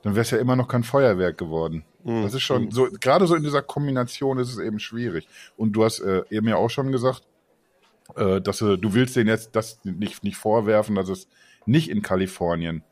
dann 0.07 0.15
wäre 0.15 0.21
es 0.21 0.31
ja 0.31 0.37
immer 0.37 0.55
noch 0.55 0.69
kein 0.69 0.83
Feuerwerk 0.83 1.37
geworden. 1.37 1.83
Mhm. 2.05 2.23
Das 2.23 2.33
ist 2.33 2.43
schon 2.43 2.71
so, 2.71 2.87
gerade 3.01 3.27
so 3.27 3.35
in 3.35 3.43
dieser 3.43 3.61
Kombination 3.61 4.39
ist 4.39 4.47
es 4.47 4.57
eben 4.57 4.79
schwierig. 4.79 5.27
Und 5.57 5.73
du 5.73 5.83
hast 5.83 5.99
äh, 5.99 6.23
eben 6.29 6.47
ja 6.47 6.55
auch 6.55 6.69
schon 6.69 6.93
gesagt, 6.93 7.23
äh, 8.15 8.39
dass 8.39 8.59
du, 8.59 8.77
du 8.77 8.93
willst 8.93 9.17
denen 9.17 9.27
jetzt 9.27 9.53
das 9.57 9.83
nicht, 9.83 10.23
nicht 10.23 10.37
vorwerfen, 10.37 10.95
dass 10.95 11.09
es 11.09 11.27
nicht 11.65 11.89
in 11.89 12.01
Kalifornien 12.03 12.83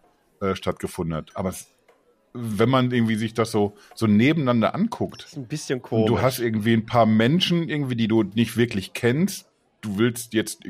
äh, 0.42 0.56
stattgefunden 0.56 1.16
hat. 1.16 1.32
Aber 1.36 1.48
es, 1.48 1.70
wenn 2.34 2.68
man 2.68 2.92
irgendwie 2.92 3.16
sich 3.16 3.34
das 3.34 3.50
so, 3.50 3.78
so 3.94 4.08
nebeneinander 4.08 4.76
anguckt. 4.76 5.24
Das 5.24 5.32
ist 5.32 5.38
ein 5.38 5.48
bisschen 5.48 5.82
komisch. 5.82 6.08
Du 6.08 6.22
hast 6.22 6.40
irgendwie 6.40 6.74
ein 6.74 6.86
paar 6.86 7.06
Menschen, 7.06 7.70
irgendwie, 7.70 7.96
die 7.96 8.10
du 8.10 8.24
nicht 8.24 8.58
wirklich 8.58 8.92
kennst. 8.92 9.48
Du 9.86 9.98
willst 9.98 10.34
jetzt, 10.34 10.63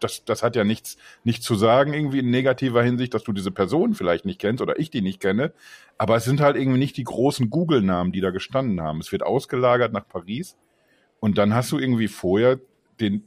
das, 0.00 0.24
das 0.24 0.42
hat 0.42 0.56
ja 0.56 0.64
nichts, 0.64 0.96
nichts 1.22 1.44
zu 1.44 1.54
sagen, 1.54 1.92
irgendwie 1.92 2.20
in 2.20 2.30
negativer 2.30 2.82
Hinsicht, 2.82 3.14
dass 3.14 3.22
du 3.22 3.32
diese 3.32 3.50
Person 3.50 3.94
vielleicht 3.94 4.24
nicht 4.24 4.40
kennst 4.40 4.62
oder 4.62 4.78
ich 4.78 4.90
die 4.90 5.02
nicht 5.02 5.20
kenne. 5.20 5.52
Aber 5.98 6.16
es 6.16 6.24
sind 6.24 6.40
halt 6.40 6.56
irgendwie 6.56 6.78
nicht 6.78 6.96
die 6.96 7.04
großen 7.04 7.50
Google-Namen, 7.50 8.12
die 8.12 8.20
da 8.20 8.30
gestanden 8.30 8.80
haben. 8.80 9.00
Es 9.00 9.12
wird 9.12 9.22
ausgelagert 9.22 9.92
nach 9.92 10.08
Paris. 10.08 10.56
Und 11.20 11.38
dann 11.38 11.54
hast 11.54 11.70
du 11.72 11.78
irgendwie 11.78 12.08
vorher 12.08 12.58
den, 13.00 13.24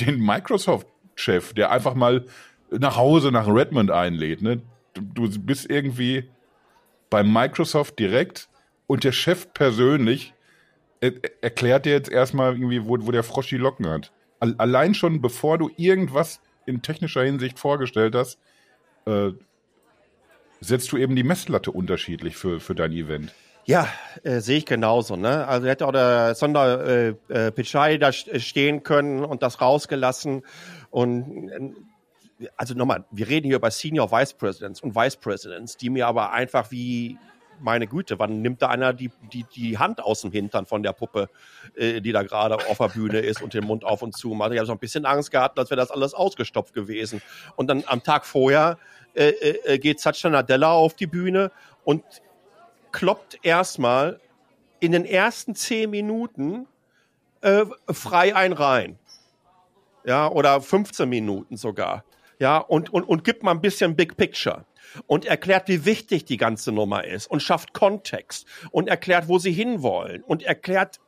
den 0.00 0.18
Microsoft-Chef, 0.20 1.52
der 1.52 1.70
einfach 1.70 1.94
mal 1.94 2.24
nach 2.70 2.96
Hause 2.96 3.32
nach 3.32 3.46
Redmond 3.46 3.90
einlädt. 3.90 4.42
Ne? 4.42 4.62
Du, 4.94 5.28
du 5.28 5.38
bist 5.38 5.68
irgendwie 5.68 6.28
bei 7.10 7.22
Microsoft 7.22 7.98
direkt 7.98 8.48
und 8.86 9.04
der 9.04 9.12
Chef 9.12 9.52
persönlich 9.52 10.34
er, 11.00 11.12
erklärt 11.40 11.86
dir 11.86 11.92
jetzt 11.92 12.10
erstmal 12.10 12.52
irgendwie, 12.52 12.84
wo, 12.84 12.96
wo 13.00 13.10
der 13.10 13.22
Frosch 13.22 13.48
die 13.48 13.56
Locken 13.56 13.88
hat. 13.88 14.12
Allein 14.40 14.94
schon, 14.94 15.20
bevor 15.20 15.58
du 15.58 15.70
irgendwas 15.76 16.40
in 16.66 16.82
technischer 16.82 17.22
Hinsicht 17.22 17.58
vorgestellt 17.58 18.14
hast, 18.14 18.38
äh, 19.06 19.30
setzt 20.60 20.92
du 20.92 20.96
eben 20.96 21.14
die 21.14 21.22
Messlatte 21.22 21.70
unterschiedlich 21.70 22.36
für, 22.36 22.60
für 22.60 22.74
dein 22.74 22.92
Event. 22.92 23.32
Ja, 23.64 23.86
äh, 24.22 24.40
sehe 24.40 24.58
ich 24.58 24.66
genauso. 24.66 25.16
Ne? 25.16 25.46
Also 25.46 25.68
hätte 25.68 25.86
auch 25.86 25.92
der 25.92 26.34
Sonder 26.34 26.86
äh, 26.86 27.14
äh, 27.28 27.52
Pichai 27.52 27.98
da 27.98 28.12
stehen 28.12 28.82
können 28.82 29.24
und 29.24 29.42
das 29.42 29.60
rausgelassen. 29.60 30.42
Und 30.90 31.48
äh, 31.50 32.48
also 32.56 32.74
nochmal, 32.74 33.04
wir 33.10 33.28
reden 33.28 33.46
hier 33.46 33.56
über 33.56 33.70
Senior 33.70 34.10
Vice 34.10 34.34
Presidents 34.34 34.80
und 34.80 34.94
Vice 34.94 35.16
Presidents, 35.16 35.76
die 35.76 35.90
mir 35.90 36.06
aber 36.06 36.32
einfach 36.32 36.70
wie 36.70 37.18
meine 37.60 37.86
Güte, 37.86 38.18
wann 38.18 38.42
nimmt 38.42 38.62
da 38.62 38.68
einer 38.68 38.92
die, 38.92 39.10
die, 39.32 39.44
die 39.44 39.78
Hand 39.78 40.02
aus 40.02 40.22
dem 40.22 40.32
Hintern 40.32 40.66
von 40.66 40.82
der 40.82 40.92
Puppe, 40.92 41.28
äh, 41.74 42.00
die 42.00 42.12
da 42.12 42.22
gerade 42.22 42.56
auf 42.56 42.78
der 42.78 42.88
Bühne 42.88 43.20
ist 43.20 43.42
und 43.42 43.54
den 43.54 43.64
Mund 43.64 43.84
auf 43.84 44.02
und 44.02 44.16
zu 44.16 44.30
macht? 44.30 44.52
Ich 44.52 44.58
habe 44.58 44.66
so 44.66 44.72
ein 44.72 44.78
bisschen 44.78 45.06
Angst 45.06 45.30
gehabt, 45.30 45.58
als 45.58 45.70
wäre 45.70 45.80
das 45.80 45.90
alles 45.90 46.14
ausgestopft 46.14 46.74
gewesen. 46.74 47.22
Und 47.56 47.68
dann 47.68 47.84
am 47.86 48.02
Tag 48.02 48.26
vorher 48.26 48.78
äh, 49.14 49.28
äh, 49.28 49.78
geht 49.78 50.00
Satya 50.00 50.30
Nadella 50.30 50.72
auf 50.72 50.94
die 50.94 51.06
Bühne 51.06 51.50
und 51.84 52.02
kloppt 52.92 53.38
erstmal 53.42 54.20
in 54.80 54.92
den 54.92 55.04
ersten 55.04 55.54
zehn 55.54 55.90
Minuten 55.90 56.66
äh, 57.42 57.64
frei 57.88 58.34
ein 58.34 58.52
rein. 58.52 58.98
Ja, 60.04 60.28
oder 60.28 60.60
15 60.62 61.08
Minuten 61.08 61.56
sogar. 61.56 62.04
Ja, 62.38 62.56
und, 62.56 62.90
und, 62.92 63.04
und 63.04 63.22
gibt 63.22 63.42
mal 63.42 63.50
ein 63.50 63.60
bisschen 63.60 63.96
Big 63.96 64.16
Picture 64.16 64.64
und 65.06 65.24
erklärt, 65.24 65.68
wie 65.68 65.84
wichtig 65.84 66.24
die 66.24 66.36
ganze 66.36 66.72
Nummer 66.72 67.04
ist 67.04 67.30
und 67.30 67.42
schafft 67.42 67.72
Kontext 67.72 68.46
und 68.70 68.88
erklärt, 68.88 69.28
wo 69.28 69.38
sie 69.38 69.52
hinwollen 69.52 70.22
und 70.22 70.42
erklärt, 70.42 71.00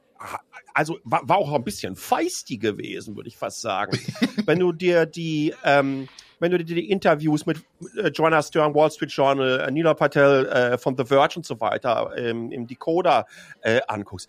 also 0.74 0.98
war, 1.04 1.28
war 1.28 1.38
auch 1.38 1.52
ein 1.52 1.64
bisschen 1.64 1.96
feisty 1.96 2.58
gewesen, 2.58 3.16
würde 3.16 3.28
ich 3.28 3.36
fast 3.36 3.60
sagen. 3.60 3.98
Wenn 4.46 4.58
du 4.58 4.72
dir 4.72 5.06
die, 5.06 5.54
ähm, 5.64 6.08
wenn 6.38 6.50
du 6.50 6.58
dir 6.58 6.74
die 6.74 6.90
Interviews 6.90 7.46
mit 7.46 7.62
äh, 7.96 8.08
Joanna 8.08 8.42
Stern, 8.42 8.74
Wall 8.74 8.90
Street 8.90 9.12
Journal, 9.12 9.60
äh, 9.60 9.70
Nina 9.70 9.94
Patel 9.94 10.46
äh, 10.46 10.76
von 10.76 10.96
The 10.96 11.04
Verge 11.04 11.36
und 11.36 11.46
so 11.46 11.60
weiter 11.60 12.10
ähm, 12.16 12.50
im 12.50 12.66
Decoder 12.66 13.26
äh, 13.60 13.80
anguckst, 13.86 14.28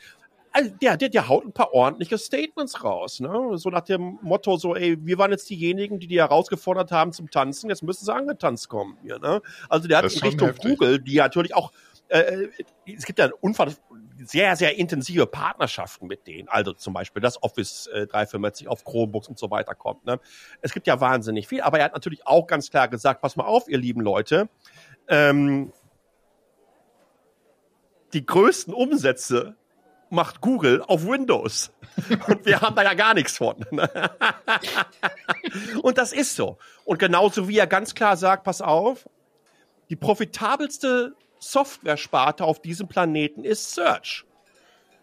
also 0.54 0.70
der, 0.82 0.98
der, 0.98 1.10
der 1.10 1.28
haut 1.28 1.46
ein 1.46 1.52
paar 1.52 1.74
ordentliche 1.74 2.18
Statements 2.18 2.84
raus, 2.84 3.20
ne? 3.20 3.58
So 3.58 3.70
nach 3.70 3.82
dem 3.82 4.20
Motto, 4.22 4.56
so, 4.58 4.76
ey, 4.76 4.98
wir 5.04 5.18
waren 5.18 5.32
jetzt 5.32 5.50
diejenigen, 5.50 6.00
die 6.00 6.08
die 6.08 6.20
herausgefordert 6.20 6.92
haben 6.92 7.12
zum 7.12 7.30
Tanzen, 7.32 7.70
jetzt 7.70 7.82
müssen 7.82 8.06
sie 8.06 8.14
angetanzt 8.14 8.70
kommen 8.70 8.98
hier, 9.02 9.18
ne? 9.18 9.42
Also 9.68 9.88
der 9.88 9.98
hat 9.98 10.14
in 10.14 10.22
Richtung 10.22 10.50
heftig. 10.50 10.78
Google, 10.78 11.00
die 11.00 11.18
natürlich 11.18 11.56
auch, 11.56 11.72
äh, 12.08 12.20
äh 12.20 12.50
es 12.86 13.06
gibt 13.06 13.18
ja 13.18 13.30
unfassbar 13.42 13.76
sehr, 14.26 14.56
sehr 14.56 14.78
intensive 14.78 15.26
Partnerschaften 15.26 16.08
mit 16.08 16.28
denen. 16.28 16.48
Also 16.48 16.74
zum 16.74 16.94
Beispiel 16.94 17.22
das 17.22 17.42
Office 17.42 17.88
äh, 17.88 18.06
365 18.06 18.68
auf 18.68 18.84
Chromebooks 18.84 19.28
und 19.28 19.40
so 19.40 19.50
weiter 19.50 19.74
kommt. 19.74 20.06
Ne? 20.06 20.20
Es 20.62 20.72
gibt 20.74 20.86
ja 20.86 21.02
wahnsinnig 21.02 21.48
viel, 21.48 21.62
aber 21.62 21.80
er 21.80 21.86
hat 21.86 21.94
natürlich 21.94 22.26
auch 22.28 22.46
ganz 22.46 22.70
klar 22.70 22.88
gesagt, 22.88 23.22
pass 23.22 23.36
mal 23.36 23.46
auf, 23.46 23.68
ihr 23.68 23.80
lieben 23.80 24.02
Leute, 24.02 24.50
ähm, 25.08 25.74
die 28.14 28.26
größten 28.26 28.74
Umsätze 28.74 29.56
macht 30.14 30.42
Google 30.42 30.84
auf 30.88 31.06
Windows. 31.06 31.72
Und 32.28 32.46
wir 32.46 32.62
haben 32.62 32.76
da 32.76 32.84
ja 32.84 32.94
gar 32.94 33.14
nichts 33.14 33.38
von. 33.38 33.66
Und 35.82 35.98
das 35.98 36.14
ist 36.14 36.36
so. 36.36 36.58
Und 36.86 37.00
genauso 37.00 37.48
wie 37.48 37.58
er 37.58 37.68
ganz 37.68 37.94
klar 37.94 38.18
sagt, 38.18 38.44
pass 38.44 38.62
auf, 38.62 39.08
die 39.90 39.96
profitabelste 39.96 41.14
Software-Sparte 41.40 42.46
auf 42.46 42.62
diesem 42.62 42.88
Planeten 42.88 43.44
ist 43.44 43.74
Search. 43.74 44.26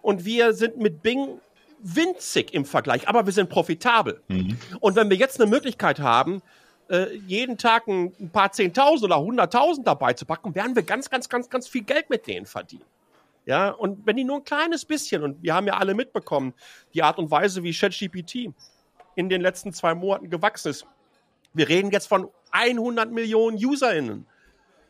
Und 0.02 0.24
wir 0.24 0.54
sind 0.54 0.78
mit 0.78 1.02
Bing 1.02 1.40
winzig 1.82 2.54
im 2.54 2.64
Vergleich, 2.64 3.08
aber 3.08 3.26
wir 3.26 3.32
sind 3.32 3.50
profitabel. 3.50 4.22
Mhm. 4.28 4.58
Und 4.80 4.96
wenn 4.96 5.10
wir 5.10 5.16
jetzt 5.16 5.40
eine 5.40 5.50
Möglichkeit 5.50 6.00
haben, 6.00 6.42
äh, 6.88 7.14
jeden 7.26 7.58
Tag 7.58 7.86
ein, 7.86 8.30
paar 8.32 8.52
Zehntausend 8.52 9.04
oder 9.04 9.20
Hunderttausend 9.20 9.86
dabei 9.86 10.14
zu 10.14 10.26
packen, 10.26 10.54
werden 10.54 10.74
wir 10.74 10.82
ganz, 10.82 11.10
ganz, 11.10 11.28
ganz, 11.28 11.48
ganz 11.48 11.68
viel 11.68 11.82
Geld 11.82 12.10
mit 12.10 12.26
denen 12.26 12.46
verdienen. 12.46 12.84
Ja, 13.50 13.70
und 13.70 14.06
wenn 14.06 14.16
die 14.16 14.22
nur 14.22 14.36
ein 14.36 14.44
kleines 14.44 14.84
bisschen, 14.84 15.24
und 15.24 15.42
wir 15.42 15.54
haben 15.54 15.66
ja 15.66 15.72
alle 15.72 15.94
mitbekommen, 15.94 16.54
die 16.94 17.02
Art 17.02 17.18
und 17.18 17.32
Weise, 17.32 17.64
wie 17.64 17.72
ChatGPT 17.72 18.54
in 19.16 19.28
den 19.28 19.40
letzten 19.40 19.72
zwei 19.72 19.92
Monaten 19.96 20.30
gewachsen 20.30 20.68
ist. 20.68 20.86
Wir 21.52 21.68
reden 21.68 21.90
jetzt 21.90 22.06
von 22.06 22.28
100 22.52 23.10
Millionen 23.10 23.56
UserInnen. 23.56 24.24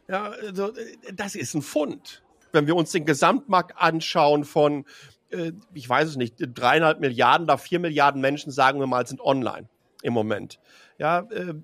Ja, 0.09 0.25
also, 0.25 0.75
das 1.15 1.37
ist 1.37 1.55
ein 1.55 1.63
Fund. 1.63 2.23
Wenn 2.53 2.67
wir 2.67 2.77
uns 2.77 2.93
den 2.93 3.07
Gesamtmarkt 3.07 3.79
anschauen 3.79 4.45
von, 4.45 4.85
äh, 5.31 5.53
ich 5.73 5.89
weiß 5.89 6.11
es 6.11 6.17
nicht, 6.17 6.35
dreieinhalb 6.39 7.01
Milliarden 7.01 7.45
oder 7.45 7.57
vier 7.57 7.81
Milliarden 7.81 8.21
Menschen, 8.21 8.53
sagen 8.53 8.79
wir 8.79 8.87
mal, 8.87 9.07
sind 9.07 9.23
online 9.23 9.71
im 10.03 10.13
Moment. 10.13 10.59
Ja, 10.99 11.21
äh, 11.31 11.55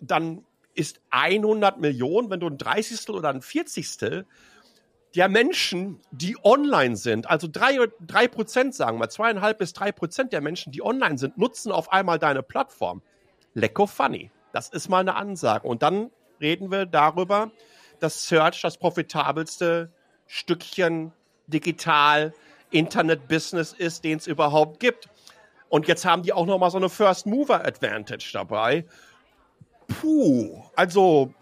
dann 0.00 0.46
ist 0.72 1.02
100 1.10 1.78
Millionen, 1.80 2.30
wenn 2.30 2.40
du 2.40 2.46
ein 2.46 2.56
Dreißigstel 2.56 3.14
oder 3.14 3.28
ein 3.28 3.42
Vierzigstel 3.42 4.24
der 5.14 5.28
Menschen, 5.28 6.00
die 6.12 6.36
online 6.44 6.96
sind, 6.96 7.28
also 7.28 7.48
drei, 7.50 7.78
drei 8.00 8.28
Prozent 8.28 8.74
sagen 8.74 8.98
wir, 8.98 9.08
zweieinhalb 9.08 9.58
bis 9.58 9.72
drei 9.72 9.90
Prozent 9.92 10.32
der 10.32 10.40
Menschen, 10.40 10.72
die 10.72 10.82
online 10.82 11.18
sind, 11.18 11.36
nutzen 11.36 11.72
auf 11.72 11.92
einmal 11.92 12.18
deine 12.18 12.42
Plattform. 12.42 13.02
Lecko 13.54 13.86
funny. 13.86 14.30
Das 14.52 14.68
ist 14.68 14.88
mal 14.88 15.00
eine 15.00 15.16
Ansage. 15.16 15.66
Und 15.66 15.82
dann 15.82 16.10
reden 16.40 16.70
wir 16.70 16.86
darüber, 16.86 17.50
dass 17.98 18.26
Search 18.26 18.62
das 18.62 18.78
profitabelste 18.78 19.92
Stückchen 20.26 21.12
digital 21.46 22.32
Internet-Business 22.70 23.72
ist, 23.72 24.04
den 24.04 24.18
es 24.18 24.26
überhaupt 24.26 24.80
gibt. 24.80 25.08
Und 25.68 25.88
jetzt 25.88 26.04
haben 26.04 26.22
die 26.22 26.32
auch 26.32 26.46
noch 26.46 26.58
mal 26.58 26.70
so 26.70 26.78
eine 26.78 26.88
First 26.88 27.26
Mover 27.26 27.64
Advantage 27.66 28.30
dabei. 28.32 28.84
Puh, 29.88 30.62
also 30.76 31.34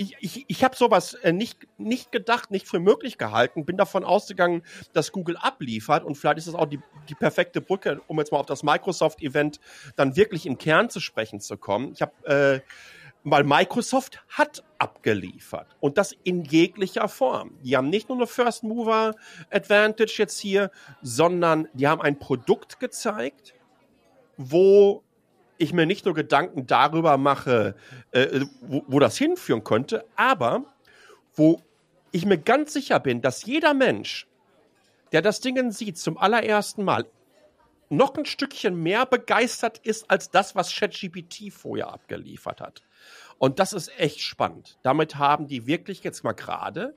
ich, 0.00 0.16
ich, 0.20 0.44
ich 0.48 0.64
habe 0.64 0.74
sowas 0.74 1.12
äh, 1.12 1.30
nicht, 1.30 1.66
nicht 1.76 2.10
gedacht, 2.10 2.50
nicht 2.50 2.66
für 2.66 2.80
möglich 2.80 3.18
gehalten, 3.18 3.66
bin 3.66 3.76
davon 3.76 4.02
ausgegangen, 4.02 4.62
dass 4.94 5.12
Google 5.12 5.36
abliefert 5.36 6.04
und 6.04 6.14
vielleicht 6.14 6.38
ist 6.38 6.48
das 6.48 6.54
auch 6.54 6.64
die, 6.64 6.80
die 7.10 7.14
perfekte 7.14 7.60
Brücke, 7.60 8.00
um 8.06 8.18
jetzt 8.18 8.32
mal 8.32 8.38
auf 8.38 8.46
das 8.46 8.62
Microsoft-Event 8.62 9.60
dann 9.96 10.16
wirklich 10.16 10.46
im 10.46 10.56
Kern 10.56 10.88
zu 10.88 11.00
sprechen 11.00 11.40
zu 11.40 11.58
kommen. 11.58 11.92
Ich 11.92 12.00
habe, 12.00 12.12
äh, 12.24 12.60
weil 13.24 13.44
Microsoft 13.44 14.24
hat 14.30 14.64
abgeliefert 14.78 15.76
und 15.80 15.98
das 15.98 16.16
in 16.24 16.44
jeglicher 16.44 17.06
Form. 17.06 17.58
Die 17.62 17.76
haben 17.76 17.90
nicht 17.90 18.08
nur 18.08 18.16
eine 18.16 18.26
First 18.26 18.62
Mover 18.62 19.14
Advantage 19.50 20.14
jetzt 20.16 20.40
hier, 20.40 20.70
sondern 21.02 21.68
die 21.74 21.86
haben 21.86 22.00
ein 22.00 22.18
Produkt 22.18 22.80
gezeigt, 22.80 23.52
wo 24.38 25.02
ich 25.60 25.72
mir 25.72 25.86
nicht 25.86 26.06
nur 26.06 26.14
Gedanken 26.14 26.66
darüber 26.66 27.18
mache, 27.18 27.74
äh, 28.12 28.40
wo, 28.62 28.82
wo 28.86 28.98
das 28.98 29.18
hinführen 29.18 29.62
könnte, 29.62 30.04
aber 30.16 30.64
wo 31.34 31.62
ich 32.12 32.24
mir 32.24 32.38
ganz 32.38 32.72
sicher 32.72 32.98
bin, 32.98 33.20
dass 33.20 33.44
jeder 33.44 33.74
Mensch, 33.74 34.26
der 35.12 35.22
das 35.22 35.40
Ding 35.40 35.70
sieht 35.70 35.98
zum 35.98 36.16
allerersten 36.16 36.82
Mal, 36.82 37.06
noch 37.90 38.16
ein 38.16 38.24
Stückchen 38.24 38.80
mehr 38.82 39.04
begeistert 39.04 39.78
ist 39.78 40.10
als 40.10 40.30
das, 40.30 40.54
was 40.54 40.74
ChatGPT 40.74 41.52
vorher 41.52 41.88
abgeliefert 41.92 42.60
hat. 42.60 42.82
Und 43.38 43.58
das 43.58 43.72
ist 43.72 43.90
echt 43.98 44.20
spannend. 44.20 44.78
Damit 44.82 45.16
haben 45.16 45.46
die 45.46 45.66
wirklich 45.66 46.02
jetzt 46.04 46.24
mal 46.24 46.32
gerade 46.32 46.94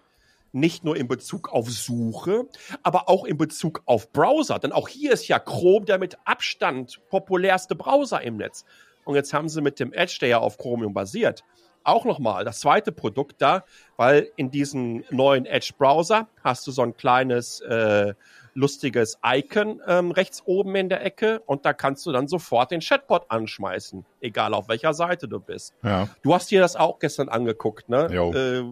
nicht 0.54 0.84
nur 0.84 0.96
in 0.96 1.08
Bezug 1.08 1.52
auf 1.52 1.70
Suche, 1.70 2.48
aber 2.84 3.10
auch 3.10 3.26
in 3.26 3.38
Bezug 3.38 3.82
auf 3.86 4.12
Browser. 4.14 4.60
Denn 4.60 4.72
auch 4.72 4.88
hier 4.88 5.12
ist 5.12 5.28
ja 5.28 5.40
Chrome 5.40 5.86
der 5.86 5.98
mit 5.98 6.18
Abstand 6.26 7.02
populärste 7.10 7.76
Browser 7.76 8.22
im 8.22 8.38
Netz. 8.38 8.64
Und 9.04 9.16
jetzt 9.16 9.34
haben 9.34 9.50
sie 9.50 9.62
mit 9.62 9.80
dem 9.80 9.92
Edge, 9.92 10.18
der 10.22 10.30
ja 10.30 10.38
auf 10.38 10.58
Chromium 10.58 10.94
basiert, 10.94 11.44
auch 11.84 12.06
nochmal 12.06 12.46
das 12.46 12.62
zweite 12.62 12.92
Produkt 12.92 13.42
da, 13.42 13.66
weil 13.98 14.30
in 14.38 14.52
diesem 14.52 15.04
neuen 15.10 15.46
Edge-Browser 15.46 16.28
hast 16.44 16.66
du 16.66 16.72
so 16.72 16.82
ein 16.82 16.96
kleines 16.96 17.60
äh, 17.62 18.14
lustiges 18.54 19.18
Icon 19.26 19.82
ähm, 19.88 20.12
rechts 20.12 20.44
oben 20.46 20.76
in 20.76 20.90
der 20.90 21.04
Ecke 21.04 21.42
und 21.46 21.66
da 21.66 21.74
kannst 21.74 22.06
du 22.06 22.12
dann 22.12 22.28
sofort 22.28 22.72
den 22.72 22.80
Chatbot 22.80 23.26
anschmeißen, 23.30 24.06
egal 24.22 24.54
auf 24.54 24.70
welcher 24.70 24.94
Seite 24.94 25.28
du 25.28 25.40
bist. 25.40 25.74
Ja. 25.84 26.08
Du 26.22 26.34
hast 26.34 26.52
dir 26.52 26.62
das 26.62 26.76
auch 26.76 27.00
gestern 27.00 27.30
angeguckt, 27.30 27.90
ne? 27.90 28.08
Jo. 28.12 28.34
Äh, 28.34 28.64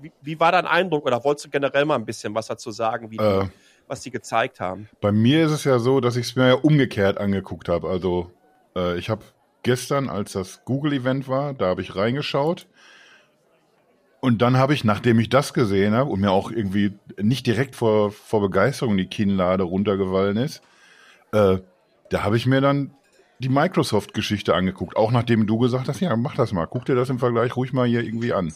wie, 0.00 0.12
wie 0.22 0.40
war 0.40 0.52
dein 0.52 0.66
Eindruck 0.66 1.06
oder 1.06 1.22
wolltest 1.24 1.46
du 1.46 1.50
generell 1.50 1.84
mal 1.84 1.96
ein 1.96 2.04
bisschen 2.04 2.34
was 2.34 2.46
dazu 2.46 2.70
sagen, 2.70 3.10
wie 3.10 3.16
die, 3.16 3.24
Äh, 3.24 3.46
was 3.86 4.00
die 4.00 4.10
gezeigt 4.10 4.60
haben? 4.60 4.88
Bei 5.00 5.12
mir 5.12 5.44
ist 5.44 5.52
es 5.52 5.64
ja 5.64 5.78
so, 5.78 6.00
dass 6.00 6.16
ich 6.16 6.26
es 6.26 6.36
mir 6.36 6.48
ja 6.48 6.54
umgekehrt 6.54 7.18
angeguckt 7.18 7.68
habe. 7.68 7.88
Also 7.88 8.30
äh, 8.76 8.98
ich 8.98 9.10
habe 9.10 9.22
gestern, 9.62 10.08
als 10.08 10.32
das 10.32 10.64
Google-Event 10.64 11.28
war, 11.28 11.54
da 11.54 11.66
habe 11.66 11.82
ich 11.82 11.96
reingeschaut. 11.96 12.66
Und 14.20 14.42
dann 14.42 14.58
habe 14.58 14.74
ich, 14.74 14.84
nachdem 14.84 15.18
ich 15.18 15.30
das 15.30 15.54
gesehen 15.54 15.94
habe 15.94 16.10
und 16.10 16.20
mir 16.20 16.30
auch 16.30 16.50
irgendwie 16.50 16.92
nicht 17.18 17.46
direkt 17.46 17.74
vor, 17.74 18.12
vor 18.12 18.42
Begeisterung 18.42 18.96
die 18.96 19.06
Kinnlade 19.06 19.64
runtergefallen 19.64 20.36
ist, 20.36 20.62
äh, 21.32 21.58
da 22.10 22.22
habe 22.22 22.36
ich 22.36 22.46
mir 22.46 22.60
dann 22.60 22.92
die 23.38 23.48
Microsoft-Geschichte 23.48 24.54
angeguckt. 24.54 24.96
Auch 24.96 25.10
nachdem 25.10 25.46
du 25.46 25.58
gesagt 25.58 25.88
hast, 25.88 26.00
ja, 26.00 26.14
mach 26.16 26.36
das 26.36 26.52
mal, 26.52 26.66
guck 26.66 26.84
dir 26.84 26.94
das 26.94 27.08
im 27.08 27.18
Vergleich 27.18 27.56
ruhig 27.56 27.72
mal 27.72 27.86
hier 27.86 28.04
irgendwie 28.04 28.34
an. 28.34 28.52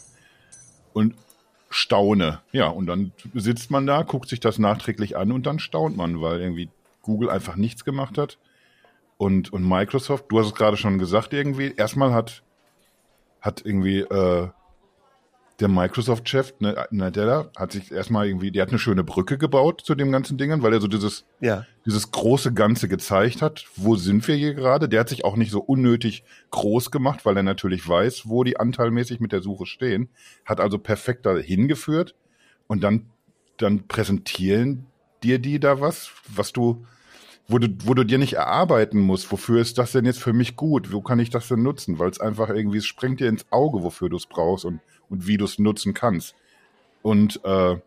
Und 0.93 1.15
staune. 1.75 2.39
Ja, 2.53 2.67
und 2.67 2.85
dann 2.85 3.11
sitzt 3.33 3.69
man 3.69 3.85
da, 3.85 4.03
guckt 4.03 4.29
sich 4.29 4.39
das 4.39 4.59
nachträglich 4.59 5.17
an 5.17 5.31
und 5.33 5.45
dann 5.45 5.59
staunt 5.59 5.97
man, 5.97 6.21
weil 6.21 6.39
irgendwie 6.39 6.69
Google 7.01 7.29
einfach 7.29 7.57
nichts 7.57 7.83
gemacht 7.83 8.17
hat. 8.17 8.37
Und, 9.17 9.51
und 9.51 9.67
Microsoft, 9.67 10.25
du 10.29 10.39
hast 10.39 10.47
es 10.47 10.55
gerade 10.55 10.77
schon 10.77 10.99
gesagt, 10.99 11.33
irgendwie, 11.33 11.73
erstmal 11.75 12.13
hat, 12.13 12.43
hat 13.41 13.61
irgendwie 13.65 13.99
äh, 13.99 14.49
der 15.59 15.69
Microsoft-Chef, 15.69 16.53
ne, 16.59 16.85
Nadella, 16.91 17.49
hat 17.55 17.71
sich 17.71 17.91
erstmal 17.91 18.27
irgendwie, 18.27 18.51
der 18.51 18.63
hat 18.63 18.69
eine 18.69 18.79
schöne 18.79 19.05
Brücke 19.05 19.37
gebaut 19.37 19.81
zu 19.81 19.95
dem 19.95 20.11
ganzen 20.11 20.37
Dingen, 20.37 20.61
weil 20.61 20.73
er 20.73 20.81
so 20.81 20.87
dieses, 20.87 21.25
Ja. 21.39 21.65
dieses 21.85 22.11
große 22.11 22.53
Ganze 22.53 22.89
gezeigt 22.89 23.41
hat. 23.41 23.65
Wo 23.77 23.95
sind 23.95 24.27
wir 24.27 24.35
hier 24.35 24.53
gerade? 24.53 24.89
Der 24.89 24.99
hat 24.99 25.09
sich 25.09 25.23
auch 25.23 25.37
nicht 25.37 25.51
so 25.51 25.61
unnötig 25.61 26.23
groß 26.51 26.91
gemacht, 26.91 27.25
weil 27.25 27.37
er 27.37 27.43
natürlich 27.43 27.87
weiß, 27.87 28.23
wo 28.27 28.43
die 28.43 28.57
anteilmäßig 28.59 29.21
mit 29.21 29.31
der 29.31 29.41
Suche 29.41 29.65
stehen. 29.65 30.09
Hat 30.43 30.59
also 30.59 30.77
perfekt 30.77 31.25
da 31.25 31.37
hingeführt 31.37 32.15
und 32.67 32.83
dann, 32.83 33.05
dann 33.57 33.87
präsentieren 33.87 34.87
dir 35.23 35.39
die 35.39 35.59
da 35.61 35.79
was, 35.79 36.11
was 36.27 36.51
du, 36.51 36.85
wo 37.47 37.59
du, 37.59 37.69
wo 37.85 37.93
du 37.93 38.03
dir 38.03 38.17
nicht 38.17 38.33
erarbeiten 38.33 38.99
musst. 38.99 39.31
Wofür 39.31 39.61
ist 39.61 39.77
das 39.77 39.93
denn 39.93 40.03
jetzt 40.03 40.19
für 40.21 40.33
mich 40.33 40.55
gut? 40.57 40.91
Wo 40.91 40.99
kann 41.01 41.19
ich 41.19 41.29
das 41.29 41.47
denn 41.47 41.63
nutzen? 41.63 41.97
Weil 41.97 42.09
es 42.09 42.19
einfach 42.19 42.49
irgendwie, 42.49 42.79
es 42.79 42.85
springt 42.85 43.19
dir 43.21 43.29
ins 43.29 43.45
Auge, 43.51 43.83
wofür 43.83 44.09
du 44.09 44.17
es 44.17 44.25
brauchst 44.25 44.65
und, 44.65 44.81
und 45.09 45.27
wie 45.27 45.37
du 45.37 45.45
es 45.45 45.59
nutzen 45.59 45.93
kannst. 45.93 46.35
Und 47.01 47.43
äh, 47.43 47.77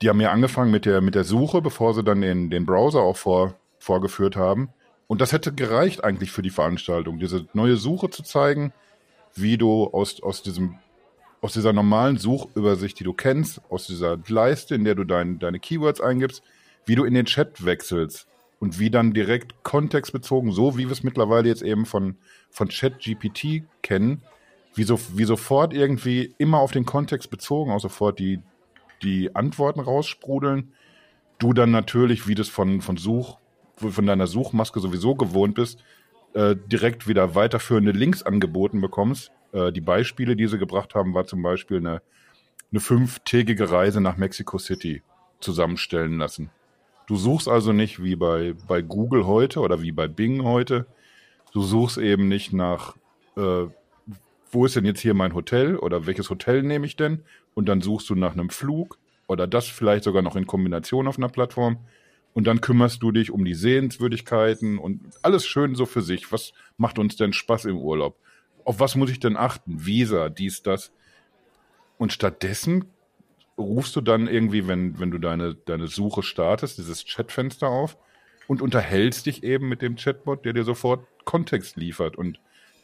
die 0.00 0.08
haben 0.08 0.20
ja 0.20 0.32
angefangen 0.32 0.70
mit 0.70 0.84
der, 0.84 1.00
mit 1.00 1.14
der 1.14 1.24
Suche, 1.24 1.62
bevor 1.62 1.94
sie 1.94 2.02
dann 2.02 2.20
den, 2.20 2.50
den 2.50 2.66
Browser 2.66 3.00
auch 3.00 3.16
vor, 3.16 3.54
vorgeführt 3.78 4.36
haben. 4.36 4.70
Und 5.06 5.20
das 5.20 5.32
hätte 5.32 5.52
gereicht 5.52 6.04
eigentlich 6.04 6.32
für 6.32 6.42
die 6.42 6.50
Veranstaltung, 6.50 7.18
diese 7.18 7.46
neue 7.52 7.76
Suche 7.76 8.10
zu 8.10 8.22
zeigen, 8.22 8.72
wie 9.34 9.58
du 9.58 9.86
aus, 9.86 10.22
aus 10.22 10.42
diesem, 10.42 10.76
aus 11.40 11.52
dieser 11.52 11.72
normalen 11.72 12.18
Suchübersicht, 12.18 12.98
die 12.98 13.04
du 13.04 13.12
kennst, 13.12 13.60
aus 13.70 13.86
dieser 13.86 14.18
Leiste, 14.28 14.74
in 14.74 14.84
der 14.84 14.94
du 14.94 15.04
dein, 15.04 15.38
deine 15.38 15.60
Keywords 15.60 16.00
eingibst, 16.00 16.42
wie 16.86 16.94
du 16.94 17.04
in 17.04 17.14
den 17.14 17.26
Chat 17.26 17.64
wechselst 17.64 18.26
und 18.58 18.78
wie 18.78 18.90
dann 18.90 19.12
direkt 19.12 19.62
kontextbezogen, 19.62 20.52
so 20.52 20.76
wie 20.76 20.84
wir 20.84 20.92
es 20.92 21.02
mittlerweile 21.02 21.48
jetzt 21.48 21.62
eben 21.62 21.86
von, 21.86 22.16
von 22.50 22.68
ChatGPT 22.68 23.64
kennen, 23.82 24.22
wie, 24.74 24.84
so, 24.84 24.98
wie 25.14 25.24
sofort 25.24 25.74
irgendwie 25.74 26.34
immer 26.38 26.58
auf 26.58 26.72
den 26.72 26.86
Kontext 26.86 27.30
bezogen, 27.30 27.70
auch 27.70 27.80
sofort 27.80 28.18
die, 28.18 28.40
die 29.02 29.34
Antworten 29.34 29.80
raussprudeln. 29.80 30.72
Du 31.38 31.52
dann 31.52 31.70
natürlich, 31.70 32.28
wie 32.28 32.34
das 32.34 32.48
von, 32.48 32.80
von 32.80 32.96
Such, 32.96 33.38
von 33.76 34.06
deiner 34.06 34.26
Suchmaske 34.26 34.80
sowieso 34.80 35.14
gewohnt 35.14 35.54
bist, 35.54 35.82
äh, 36.34 36.56
direkt 36.56 37.08
wieder 37.08 37.34
weiterführende 37.34 37.92
Links 37.92 38.22
angeboten 38.22 38.80
bekommst. 38.80 39.32
Äh, 39.52 39.72
die 39.72 39.80
Beispiele, 39.80 40.36
die 40.36 40.46
sie 40.46 40.58
gebracht 40.58 40.94
haben, 40.94 41.14
war 41.14 41.26
zum 41.26 41.42
Beispiel 41.42 41.78
eine, 41.78 42.00
eine 42.70 42.80
fünftägige 42.80 43.70
Reise 43.70 44.00
nach 44.00 44.16
Mexico 44.16 44.58
City 44.58 45.02
zusammenstellen 45.40 46.18
lassen. 46.18 46.50
Du 47.06 47.16
suchst 47.16 47.48
also 47.48 47.72
nicht 47.72 48.02
wie 48.02 48.16
bei, 48.16 48.54
bei 48.66 48.80
Google 48.80 49.26
heute 49.26 49.60
oder 49.60 49.82
wie 49.82 49.92
bei 49.92 50.08
Bing 50.08 50.44
heute. 50.44 50.86
Du 51.52 51.60
suchst 51.60 51.98
eben 51.98 52.28
nicht 52.28 52.52
nach, 52.52 52.96
äh, 53.36 53.66
wo 54.52 54.66
ist 54.66 54.76
denn 54.76 54.84
jetzt 54.84 55.00
hier 55.00 55.14
mein 55.14 55.34
Hotel 55.34 55.76
oder 55.76 56.06
welches 56.06 56.28
Hotel 56.28 56.62
nehme 56.62 56.86
ich 56.86 56.96
denn? 56.96 57.24
Und 57.54 57.68
dann 57.68 57.80
suchst 57.80 58.08
du 58.10 58.14
nach 58.14 58.32
einem 58.32 58.50
Flug 58.50 58.98
oder 59.26 59.46
das 59.46 59.66
vielleicht 59.66 60.04
sogar 60.04 60.22
noch 60.22 60.36
in 60.36 60.46
Kombination 60.46 61.08
auf 61.08 61.16
einer 61.16 61.30
Plattform. 61.30 61.78
Und 62.34 62.46
dann 62.46 62.60
kümmerst 62.60 63.02
du 63.02 63.12
dich 63.12 63.30
um 63.30 63.44
die 63.44 63.54
Sehenswürdigkeiten 63.54 64.78
und 64.78 65.00
alles 65.22 65.46
schön 65.46 65.74
so 65.74 65.86
für 65.86 66.02
sich. 66.02 66.32
Was 66.32 66.52
macht 66.76 66.98
uns 66.98 67.16
denn 67.16 67.32
Spaß 67.32 67.64
im 67.64 67.78
Urlaub? 67.78 68.16
Auf 68.64 68.78
was 68.78 68.94
muss 68.94 69.10
ich 69.10 69.20
denn 69.20 69.36
achten? 69.36 69.86
Visa, 69.86 70.28
dies, 70.28 70.62
das. 70.62 70.92
Und 71.98 72.12
stattdessen 72.12 72.84
rufst 73.58 73.96
du 73.96 74.00
dann 74.00 74.28
irgendwie, 74.28 74.66
wenn, 74.68 74.98
wenn 74.98 75.10
du 75.10 75.18
deine, 75.18 75.54
deine 75.54 75.88
Suche 75.88 76.22
startest, 76.22 76.78
dieses 76.78 77.04
Chatfenster 77.04 77.68
auf 77.68 77.96
und 78.48 78.60
unterhältst 78.60 79.26
dich 79.26 79.42
eben 79.44 79.68
mit 79.68 79.82
dem 79.82 79.96
Chatbot, 79.96 80.44
der 80.44 80.52
dir 80.52 80.64
sofort 80.64 81.06
Kontext 81.24 81.76
liefert 81.76 82.16
und 82.16 82.38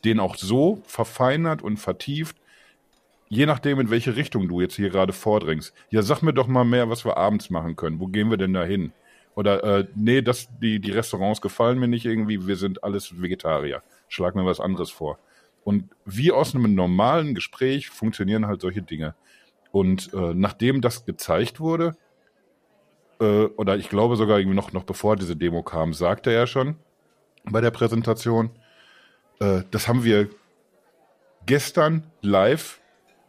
den 0.04 0.20
auch 0.20 0.36
so 0.36 0.82
verfeinert 0.86 1.62
und 1.62 1.78
vertieft, 1.78 2.36
je 3.28 3.46
nachdem, 3.46 3.80
in 3.80 3.90
welche 3.90 4.16
Richtung 4.16 4.48
du 4.48 4.60
jetzt 4.60 4.76
hier 4.76 4.90
gerade 4.90 5.12
vordringst. 5.12 5.74
Ja, 5.90 6.02
sag 6.02 6.22
mir 6.22 6.32
doch 6.32 6.46
mal 6.46 6.64
mehr, 6.64 6.88
was 6.88 7.04
wir 7.04 7.16
abends 7.16 7.50
machen 7.50 7.76
können. 7.76 8.00
Wo 8.00 8.06
gehen 8.06 8.30
wir 8.30 8.36
denn 8.36 8.54
da 8.54 8.64
hin? 8.64 8.92
Oder, 9.34 9.62
äh, 9.62 9.86
nee, 9.94 10.22
das, 10.22 10.48
die, 10.60 10.80
die 10.80 10.90
Restaurants 10.90 11.40
gefallen 11.40 11.78
mir 11.78 11.88
nicht 11.88 12.06
irgendwie, 12.06 12.46
wir 12.46 12.56
sind 12.56 12.82
alles 12.82 13.20
Vegetarier. 13.20 13.82
Schlag 14.08 14.34
mir 14.34 14.44
was 14.44 14.60
anderes 14.60 14.90
vor. 14.90 15.18
Und 15.62 15.90
wie 16.04 16.32
aus 16.32 16.54
einem 16.54 16.74
normalen 16.74 17.34
Gespräch 17.34 17.90
funktionieren 17.90 18.46
halt 18.46 18.60
solche 18.60 18.82
Dinge. 18.82 19.14
Und 19.70 20.12
äh, 20.14 20.34
nachdem 20.34 20.80
das 20.80 21.04
gezeigt 21.04 21.60
wurde, 21.60 21.96
äh, 23.20 23.44
oder 23.44 23.76
ich 23.76 23.88
glaube 23.88 24.16
sogar 24.16 24.38
irgendwie 24.38 24.56
noch, 24.56 24.72
noch 24.72 24.84
bevor 24.84 25.16
diese 25.16 25.36
Demo 25.36 25.62
kam, 25.62 25.92
sagte 25.92 26.32
er 26.32 26.46
schon 26.46 26.76
bei 27.44 27.60
der 27.60 27.70
Präsentation, 27.70 28.50
äh, 29.40 29.62
das 29.70 29.88
haben 29.88 30.04
wir 30.04 30.28
gestern 31.46 32.04
live 32.20 32.80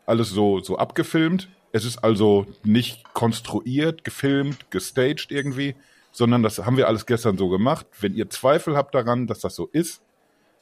alles 0.06 0.30
so, 0.30 0.60
so 0.60 0.78
abgefilmt. 0.78 1.50
Es 1.72 1.86
ist 1.86 2.00
also 2.00 2.48
nicht 2.64 3.14
konstruiert, 3.14 4.04
gefilmt, 4.04 4.72
gestaged 4.72 5.32
irgendwie, 5.32 5.76
sondern 6.12 6.42
das 6.42 6.58
haben 6.66 6.78
wir 6.78 6.88
alles 6.88 7.06
gestern 7.06 7.38
so 7.38 7.50
gemacht. 7.50 7.86
Wenn 8.00 8.16
ihr 8.16 8.30
Zweifel 8.30 8.76
habt 8.76 8.96
daran, 8.96 9.28
dass 9.28 9.40
das 9.40 9.56
so 9.56 9.68
ist, 9.72 10.02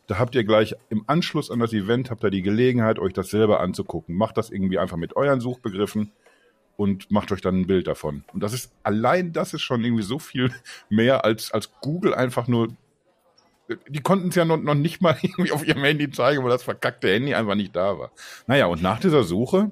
da 0.08 0.20
habt 0.20 0.36
ihr 0.36 0.44
gleich 0.44 0.76
im 0.90 1.04
Anschluss 1.08 1.52
an 1.52 1.60
das 1.60 1.74
Event, 1.74 2.10
habt 2.12 2.24
ihr 2.24 2.30
die 2.30 2.42
Gelegenheit, 2.42 3.00
euch 3.00 3.14
das 3.14 3.30
selber 3.30 3.60
anzugucken. 3.60 4.16
Macht 4.16 4.38
das 4.38 4.50
irgendwie 4.50 4.80
einfach 4.80 4.98
mit 4.98 5.16
euren 5.16 5.42
Suchbegriffen 5.42 6.12
und 6.78 7.12
macht 7.12 7.32
euch 7.32 7.42
dann 7.42 7.62
ein 7.62 7.68
Bild 7.68 7.88
davon. 7.88 8.24
Und 8.34 8.42
das 8.42 8.54
ist, 8.54 8.72
allein 8.84 9.34
das 9.34 9.54
ist 9.54 9.64
schon 9.64 9.84
irgendwie 9.84 10.04
so 10.04 10.20
viel 10.20 10.52
mehr 10.90 11.26
als, 11.26 11.52
als 11.52 11.72
Google 11.82 12.14
einfach 12.14 12.48
nur, 12.48 12.70
die 13.88 14.02
konnten 14.02 14.30
es 14.30 14.36
ja 14.36 14.46
noch, 14.46 14.58
noch 14.58 14.76
nicht 14.76 15.02
mal 15.02 15.18
irgendwie 15.22 15.52
auf 15.52 15.66
ihrem 15.66 15.84
Handy 15.84 16.10
zeigen, 16.10 16.44
weil 16.44 16.52
das 16.52 16.64
verkackte 16.64 17.10
Handy 17.10 17.34
einfach 17.34 17.56
nicht 17.56 17.76
da 17.76 18.00
war. 18.00 18.12
Naja, 18.48 18.68
und 18.68 18.82
nach 18.82 19.00
dieser 19.00 19.24
Suche 19.24 19.72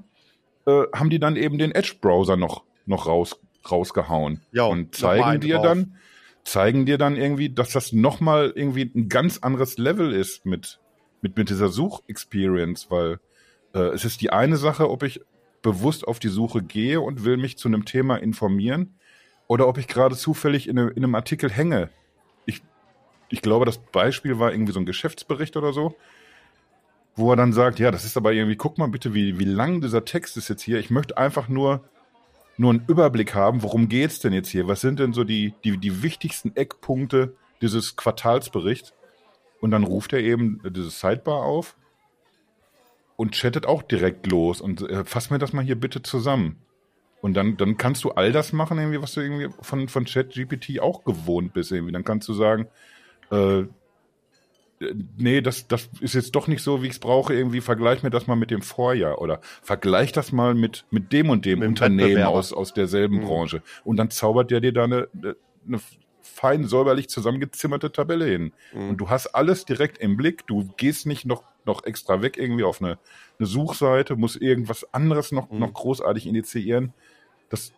äh, 0.65 0.83
haben 0.93 1.09
die 1.09 1.19
dann 1.19 1.35
eben 1.35 1.57
den 1.57 1.71
Edge-Browser 1.71 2.37
noch, 2.37 2.63
noch 2.85 3.07
raus, 3.07 3.39
rausgehauen. 3.69 4.41
Ja, 4.51 4.63
und 4.63 4.95
zeigen 4.95 5.41
dir 5.41 5.55
drauf. 5.55 5.65
dann, 5.65 5.95
zeigen 6.43 6.85
dir 6.85 6.97
dann 6.97 7.15
irgendwie, 7.15 7.49
dass 7.49 7.71
das 7.71 7.91
nochmal 7.91 8.51
irgendwie 8.55 8.91
ein 8.95 9.09
ganz 9.09 9.39
anderes 9.39 9.77
Level 9.77 10.11
ist 10.11 10.45
mit, 10.45 10.79
mit, 11.21 11.37
mit 11.37 11.49
dieser 11.49 11.69
Such-Experience, 11.69 12.87
weil 12.89 13.19
äh, 13.73 13.79
es 13.79 14.05
ist 14.05 14.21
die 14.21 14.31
eine 14.31 14.57
Sache, 14.57 14.89
ob 14.89 15.03
ich 15.03 15.21
bewusst 15.61 16.07
auf 16.07 16.19
die 16.19 16.29
Suche 16.29 16.61
gehe 16.61 17.01
und 17.01 17.25
will 17.25 17.37
mich 17.37 17.57
zu 17.57 17.67
einem 17.67 17.85
Thema 17.85 18.17
informieren 18.17 18.99
oder 19.47 19.67
ob 19.67 19.79
ich 19.79 19.87
gerade 19.87 20.15
zufällig 20.15 20.67
in, 20.67 20.77
in 20.77 21.03
einem 21.03 21.15
Artikel 21.15 21.49
hänge. 21.49 21.89
Ich, 23.29 23.41
glaube, 23.41 23.65
das 23.65 23.77
Beispiel 23.77 24.39
war 24.39 24.51
irgendwie 24.51 24.73
so 24.73 24.79
ein 24.79 24.85
Geschäftsbericht 24.85 25.57
oder 25.57 25.73
so, 25.73 25.95
wo 27.15 27.31
er 27.31 27.35
dann 27.35 27.53
sagt, 27.53 27.79
ja, 27.79 27.91
das 27.91 28.05
ist 28.05 28.17
aber 28.17 28.33
irgendwie, 28.33 28.55
guck 28.55 28.77
mal 28.77 28.87
bitte, 28.87 29.13
wie, 29.13 29.39
wie 29.39 29.45
lang 29.45 29.81
dieser 29.81 30.05
Text 30.05 30.37
ist 30.37 30.49
jetzt 30.49 30.61
hier. 30.61 30.79
Ich 30.79 30.89
möchte 30.89 31.17
einfach 31.17 31.47
nur, 31.47 31.83
nur 32.57 32.71
einen 32.71 32.85
Überblick 32.87 33.33
haben, 33.33 33.63
worum 33.63 33.89
geht's 33.89 34.19
denn 34.19 34.33
jetzt 34.33 34.49
hier? 34.49 34.67
Was 34.67 34.81
sind 34.81 34.99
denn 34.99 35.13
so 35.13 35.23
die, 35.23 35.53
die, 35.63 35.77
die 35.77 36.03
wichtigsten 36.03 36.55
Eckpunkte 36.55 37.35
dieses 37.61 37.95
Quartalsberichts? 37.95 38.93
Und 39.61 39.71
dann 39.71 39.83
ruft 39.83 40.13
er 40.13 40.19
eben 40.19 40.61
dieses 40.63 40.99
Sidebar 40.99 41.43
auf 41.43 41.75
und 43.15 43.33
chattet 43.33 43.65
auch 43.65 43.81
direkt 43.81 44.27
los 44.27 44.61
und 44.61 44.81
äh, 44.81 45.05
fass 45.05 45.29
mir 45.29 45.39
das 45.39 45.53
mal 45.53 45.63
hier 45.63 45.79
bitte 45.79 46.03
zusammen. 46.03 46.57
Und 47.21 47.33
dann, 47.33 47.57
dann 47.57 47.77
kannst 47.77 48.03
du 48.03 48.11
all 48.11 48.31
das 48.31 48.53
machen, 48.53 48.77
irgendwie, 48.77 49.01
was 49.01 49.13
du 49.13 49.21
irgendwie 49.21 49.49
von, 49.61 49.87
von 49.87 50.05
ChatGPT 50.05 50.79
auch 50.79 51.03
gewohnt 51.05 51.53
bist. 51.53 51.71
Irgendwie. 51.71 51.91
Dann 51.91 52.03
kannst 52.03 52.27
du 52.27 52.33
sagen, 52.33 52.67
äh, 53.31 53.63
nee, 55.17 55.41
das, 55.41 55.67
das 55.67 55.89
ist 55.99 56.15
jetzt 56.15 56.35
doch 56.35 56.47
nicht 56.47 56.61
so, 56.61 56.81
wie 56.81 56.87
ich 56.87 56.93
es 56.93 56.99
brauche. 56.99 57.33
Irgendwie 57.33 57.61
vergleich 57.61 58.03
mir 58.03 58.09
das 58.09 58.27
mal 58.27 58.35
mit 58.35 58.51
dem 58.51 58.61
Vorjahr 58.61 59.21
oder 59.21 59.39
vergleich 59.61 60.11
das 60.11 60.31
mal 60.31 60.53
mit, 60.53 60.85
mit 60.91 61.11
dem 61.11 61.29
und 61.29 61.45
dem 61.45 61.59
mit 61.59 61.69
Unternehmen 61.69 62.23
aus, 62.23 62.53
aus 62.53 62.73
derselben 62.73 63.17
mhm. 63.17 63.25
Branche. 63.25 63.61
Und 63.83 63.97
dann 63.97 64.09
zaubert 64.09 64.51
der 64.51 64.61
dir 64.61 64.73
da 64.73 64.83
eine, 64.83 65.07
eine 65.67 65.79
fein 66.21 66.65
säuberlich 66.65 67.07
zusammengezimmerte 67.09 67.91
Tabelle 67.91 68.25
hin. 68.25 68.51
Mhm. 68.73 68.89
Und 68.89 68.97
du 68.97 69.09
hast 69.09 69.27
alles 69.27 69.65
direkt 69.65 69.97
im 69.99 70.17
Blick. 70.17 70.45
Du 70.47 70.69
gehst 70.77 71.05
nicht 71.05 71.25
noch, 71.25 71.43
noch 71.65 71.85
extra 71.85 72.21
weg 72.21 72.37
irgendwie 72.37 72.63
auf 72.63 72.81
eine, 72.81 72.97
eine 73.39 73.47
Suchseite, 73.47 74.15
musst 74.15 74.41
irgendwas 74.41 74.93
anderes 74.93 75.31
noch, 75.31 75.49
mhm. 75.49 75.59
noch 75.59 75.73
großartig 75.73 76.27
initiieren. 76.27 76.93
Das, 77.49 77.73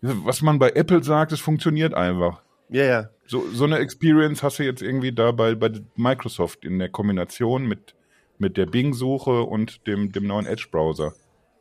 was 0.00 0.42
man 0.42 0.58
bei 0.58 0.70
Apple 0.70 1.02
sagt, 1.02 1.32
es 1.32 1.40
funktioniert 1.40 1.92
einfach. 1.94 2.40
Ja, 2.68 2.84
ja. 2.84 3.10
So, 3.26 3.48
so 3.50 3.64
eine 3.64 3.78
Experience 3.78 4.42
hast 4.42 4.58
du 4.58 4.62
jetzt 4.62 4.82
irgendwie 4.82 5.12
da 5.12 5.32
bei, 5.32 5.54
bei 5.54 5.72
Microsoft 5.96 6.64
in 6.64 6.78
der 6.78 6.88
Kombination 6.88 7.66
mit, 7.66 7.94
mit 8.38 8.56
der 8.56 8.66
Bing-Suche 8.66 9.42
und 9.42 9.86
dem, 9.86 10.12
dem 10.12 10.26
neuen 10.26 10.46
Edge-Browser. 10.46 11.14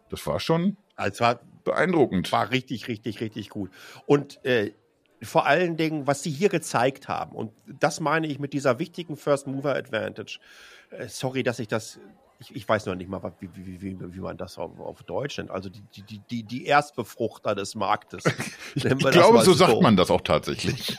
Das 0.10 0.26
war 0.28 0.40
schon 0.40 0.78
also 0.96 1.22
war, 1.22 1.40
beeindruckend. 1.64 2.32
War 2.32 2.52
richtig, 2.52 2.88
richtig, 2.88 3.20
richtig 3.20 3.50
gut. 3.50 3.72
Und 4.06 4.44
äh, 4.46 4.72
vor 5.22 5.46
allen 5.46 5.78
Dingen, 5.78 6.08
was 6.08 6.24
sie 6.24 6.32
hier 6.32 6.50
gezeigt 6.50 7.08
haben, 7.08 7.36
und 7.36 7.52
das 7.80 8.00
meine 8.00 8.28
ich 8.28 8.40
mit 8.40 8.54
dieser 8.54 8.80
wichtigen 8.80 9.18
First 9.18 9.48
Mover 9.48 9.76
Advantage. 9.76 10.40
Äh, 10.92 11.08
sorry, 11.08 11.44
dass 11.44 11.60
ich 11.60 11.68
das 11.68 12.00
ich, 12.40 12.54
ich, 12.54 12.68
weiß 12.68 12.86
noch 12.86 12.96
nicht 12.96 13.10
mal, 13.10 13.22
wie, 13.40 13.50
wie, 13.54 13.82
wie, 13.82 14.14
wie 14.14 14.20
man 14.20 14.38
das 14.38 14.58
auf, 14.58 14.78
auf, 14.80 15.04
Deutsch 15.04 15.38
nennt. 15.38 15.52
Also 15.52 15.70
die, 15.70 15.82
die, 16.02 16.20
die, 16.30 16.44
die 16.44 16.66
Erstbefruchter 16.66 17.56
des 17.56 17.76
Marktes. 17.76 18.26
ich, 18.76 18.84
ich 18.84 18.98
glaube, 18.98 19.42
so 19.42 19.54
sagt 19.54 19.82
man 19.82 19.96
das 19.96 20.12
auch 20.12 20.22
tatsächlich. 20.22 20.98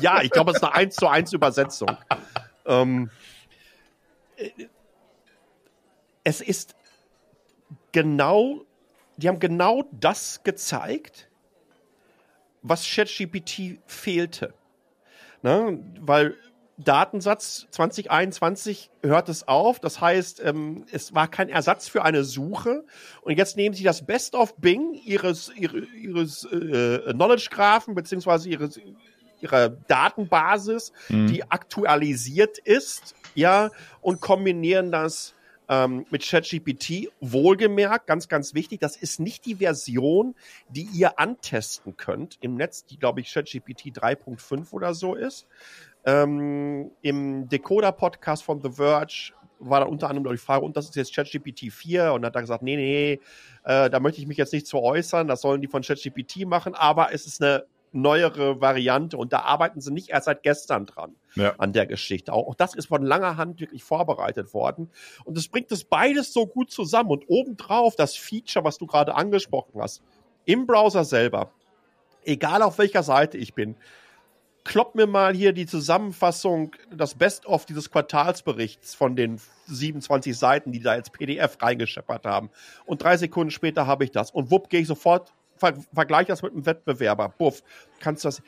Ja, 0.00 0.22
ich 0.22 0.30
glaube, 0.30 0.50
es 0.50 0.58
ist 0.58 0.64
eine 0.64 0.74
1 0.74 0.94
zu 0.96 1.08
1 1.08 1.32
Übersetzung. 1.32 1.96
ähm, 2.66 3.10
es 6.24 6.40
ist 6.40 6.74
genau, 7.92 8.64
die 9.16 9.28
haben 9.28 9.40
genau 9.40 9.84
das 9.92 10.42
gezeigt, 10.44 11.28
was 12.62 12.84
ChatGPT 12.86 13.78
fehlte. 13.86 14.54
Ne? 15.42 15.78
Weil 16.00 16.36
Datensatz 16.78 17.66
2021 17.70 18.90
hört 19.02 19.28
es 19.28 19.46
auf. 19.48 19.80
Das 19.80 20.00
heißt, 20.00 20.40
ähm, 20.44 20.86
es 20.92 21.12
war 21.12 21.28
kein 21.28 21.48
Ersatz 21.48 21.88
für 21.88 22.04
eine 22.04 22.22
Suche. 22.22 22.84
Und 23.22 23.36
jetzt 23.36 23.56
nehmen 23.56 23.74
Sie 23.74 23.82
das 23.82 24.06
Best 24.06 24.34
of 24.34 24.56
Bing 24.56 24.94
Ihres, 24.94 25.50
ihres, 25.56 25.86
ihres 25.94 26.44
äh, 26.44 27.12
Knowledge-Graphen 27.12 27.94
beziehungsweise 27.94 28.48
Ihres, 28.48 28.78
Ihrer 29.40 29.68
Datenbasis, 29.68 30.92
mhm. 31.08 31.28
die 31.28 31.44
aktualisiert 31.50 32.58
ist, 32.58 33.14
ja, 33.34 33.70
und 34.00 34.20
kombinieren 34.20 34.90
das 34.90 35.34
ähm, 35.68 36.06
mit 36.10 36.24
ChatGPT. 36.24 37.10
Wohlgemerkt, 37.20 38.06
ganz, 38.06 38.28
ganz 38.28 38.54
wichtig, 38.54 38.80
das 38.80 38.96
ist 38.96 39.20
nicht 39.20 39.44
die 39.44 39.56
Version, 39.56 40.34
die 40.68 40.88
ihr 40.94 41.18
antesten 41.18 41.96
könnt 41.96 42.38
im 42.40 42.54
Netz, 42.54 42.84
die, 42.84 42.98
glaube 42.98 43.20
ich, 43.20 43.32
ChatGPT 43.32 43.98
3.5 43.98 44.72
oder 44.72 44.94
so 44.94 45.14
ist, 45.14 45.46
ähm, 46.04 46.90
Im 47.02 47.48
Decoder-Podcast 47.48 48.42
von 48.42 48.62
The 48.62 48.70
Verge 48.70 49.32
war 49.58 49.80
dann 49.80 49.88
unter 49.88 50.08
anderem 50.08 50.32
die 50.32 50.38
Frage, 50.38 50.64
und 50.64 50.76
das 50.76 50.86
ist 50.86 50.96
jetzt 50.96 51.14
ChatGPT 51.14 51.72
4 51.72 52.12
und 52.12 52.24
hat 52.24 52.34
da 52.34 52.40
gesagt, 52.40 52.62
nee, 52.62 52.76
nee, 52.76 53.20
äh, 53.64 53.90
da 53.90 54.00
möchte 54.00 54.20
ich 54.20 54.26
mich 54.26 54.38
jetzt 54.38 54.52
nicht 54.52 54.66
zu 54.66 54.78
äußern, 54.78 55.26
das 55.26 55.40
sollen 55.42 55.60
die 55.60 55.66
von 55.66 55.82
ChatGPT 55.82 56.46
machen, 56.46 56.74
aber 56.74 57.12
es 57.12 57.26
ist 57.26 57.42
eine 57.42 57.64
neuere 57.92 58.60
Variante 58.60 59.16
und 59.16 59.32
da 59.32 59.40
arbeiten 59.40 59.80
sie 59.80 59.92
nicht 59.92 60.10
erst 60.10 60.26
seit 60.26 60.42
gestern 60.42 60.86
dran 60.86 61.16
ja. 61.34 61.54
an 61.58 61.72
der 61.72 61.86
Geschichte. 61.86 62.32
Auch, 62.32 62.48
auch, 62.48 62.54
das 62.54 62.74
ist 62.74 62.86
von 62.86 63.02
langer 63.02 63.36
Hand 63.36 63.60
wirklich 63.60 63.84
vorbereitet 63.84 64.54
worden 64.54 64.90
und 65.24 65.36
es 65.36 65.48
bringt 65.48 65.72
es 65.72 65.84
beides 65.84 66.32
so 66.32 66.46
gut 66.46 66.70
zusammen 66.70 67.10
und 67.10 67.24
obendrauf 67.28 67.96
das 67.96 68.16
Feature, 68.16 68.64
was 68.64 68.78
du 68.78 68.86
gerade 68.86 69.14
angesprochen 69.14 69.80
hast, 69.80 70.02
im 70.44 70.66
Browser 70.66 71.04
selber, 71.04 71.52
egal 72.24 72.62
auf 72.62 72.78
welcher 72.78 73.02
Seite 73.02 73.38
ich 73.38 73.54
bin, 73.54 73.76
klopp 74.68 74.94
mir 74.94 75.06
mal 75.06 75.34
hier 75.34 75.52
die 75.52 75.66
Zusammenfassung, 75.66 76.76
das 76.94 77.14
Best-of 77.14 77.64
dieses 77.64 77.90
Quartalsberichts 77.90 78.94
von 78.94 79.16
den 79.16 79.40
27 79.66 80.36
Seiten, 80.36 80.72
die 80.72 80.80
da 80.80 80.92
als 80.92 81.08
PDF 81.08 81.56
reingescheppert 81.60 82.26
haben. 82.26 82.50
Und 82.84 83.02
drei 83.02 83.16
Sekunden 83.16 83.50
später 83.50 83.86
habe 83.86 84.04
ich 84.04 84.10
das. 84.10 84.30
Und 84.30 84.50
wupp, 84.50 84.68
gehe 84.68 84.80
ich 84.80 84.86
sofort, 84.86 85.32
ver 85.58 85.74
vergleiche 85.92 86.28
das 86.28 86.42
mit 86.42 86.52
einem 86.52 86.66
Wettbewerber. 86.66 87.28
Buff, 87.28 87.62
kannst 88.00 88.24
du 88.24 88.28
das. 88.28 88.42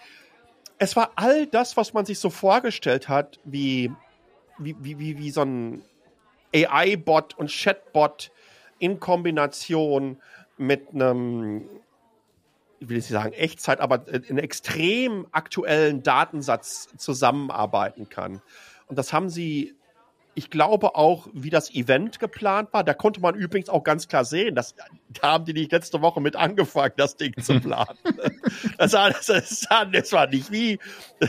Es 0.78 0.96
war 0.96 1.12
all 1.16 1.46
das, 1.46 1.76
was 1.76 1.92
man 1.92 2.06
sich 2.06 2.18
so 2.18 2.30
vorgestellt 2.30 3.08
hat, 3.08 3.38
wie, 3.44 3.92
wie, 4.58 4.76
wie, 4.80 4.98
wie, 4.98 5.18
wie 5.18 5.30
so 5.30 5.42
ein 5.42 5.82
AI-Bot 6.54 7.36
und 7.36 7.48
Chat-Bot 7.48 8.32
in 8.78 8.98
Kombination 8.98 10.20
mit 10.56 10.94
einem 10.94 11.68
ich 12.80 12.88
will 12.88 12.96
nicht 12.96 13.08
sagen 13.08 13.34
Echtzeit, 13.34 13.78
aber 13.80 14.08
in 14.08 14.38
extrem 14.38 15.26
aktuellen 15.32 16.02
Datensatz 16.02 16.88
zusammenarbeiten 16.96 18.08
kann. 18.08 18.40
Und 18.86 18.98
das 18.98 19.12
haben 19.12 19.28
sie, 19.28 19.74
ich 20.34 20.50
glaube 20.50 20.94
auch, 20.94 21.28
wie 21.32 21.50
das 21.50 21.74
Event 21.74 22.18
geplant 22.18 22.72
war. 22.72 22.84
Da 22.84 22.94
konnte 22.94 23.20
man 23.20 23.34
übrigens 23.34 23.68
auch 23.68 23.82
ganz 23.82 24.08
klar 24.08 24.24
sehen, 24.24 24.54
dass 24.54 24.74
da 25.08 25.22
haben 25.22 25.44
die 25.44 25.52
nicht 25.52 25.72
letzte 25.72 26.02
Woche 26.02 26.20
mit 26.20 26.36
angefangen, 26.36 26.94
das 26.96 27.16
Ding 27.16 27.34
zu 27.40 27.60
planen. 27.60 27.98
das, 28.78 28.92
war, 28.92 29.10
das, 29.10 29.26
das 29.26 30.12
war 30.12 30.26
nicht 30.26 30.50
wie 30.50 30.78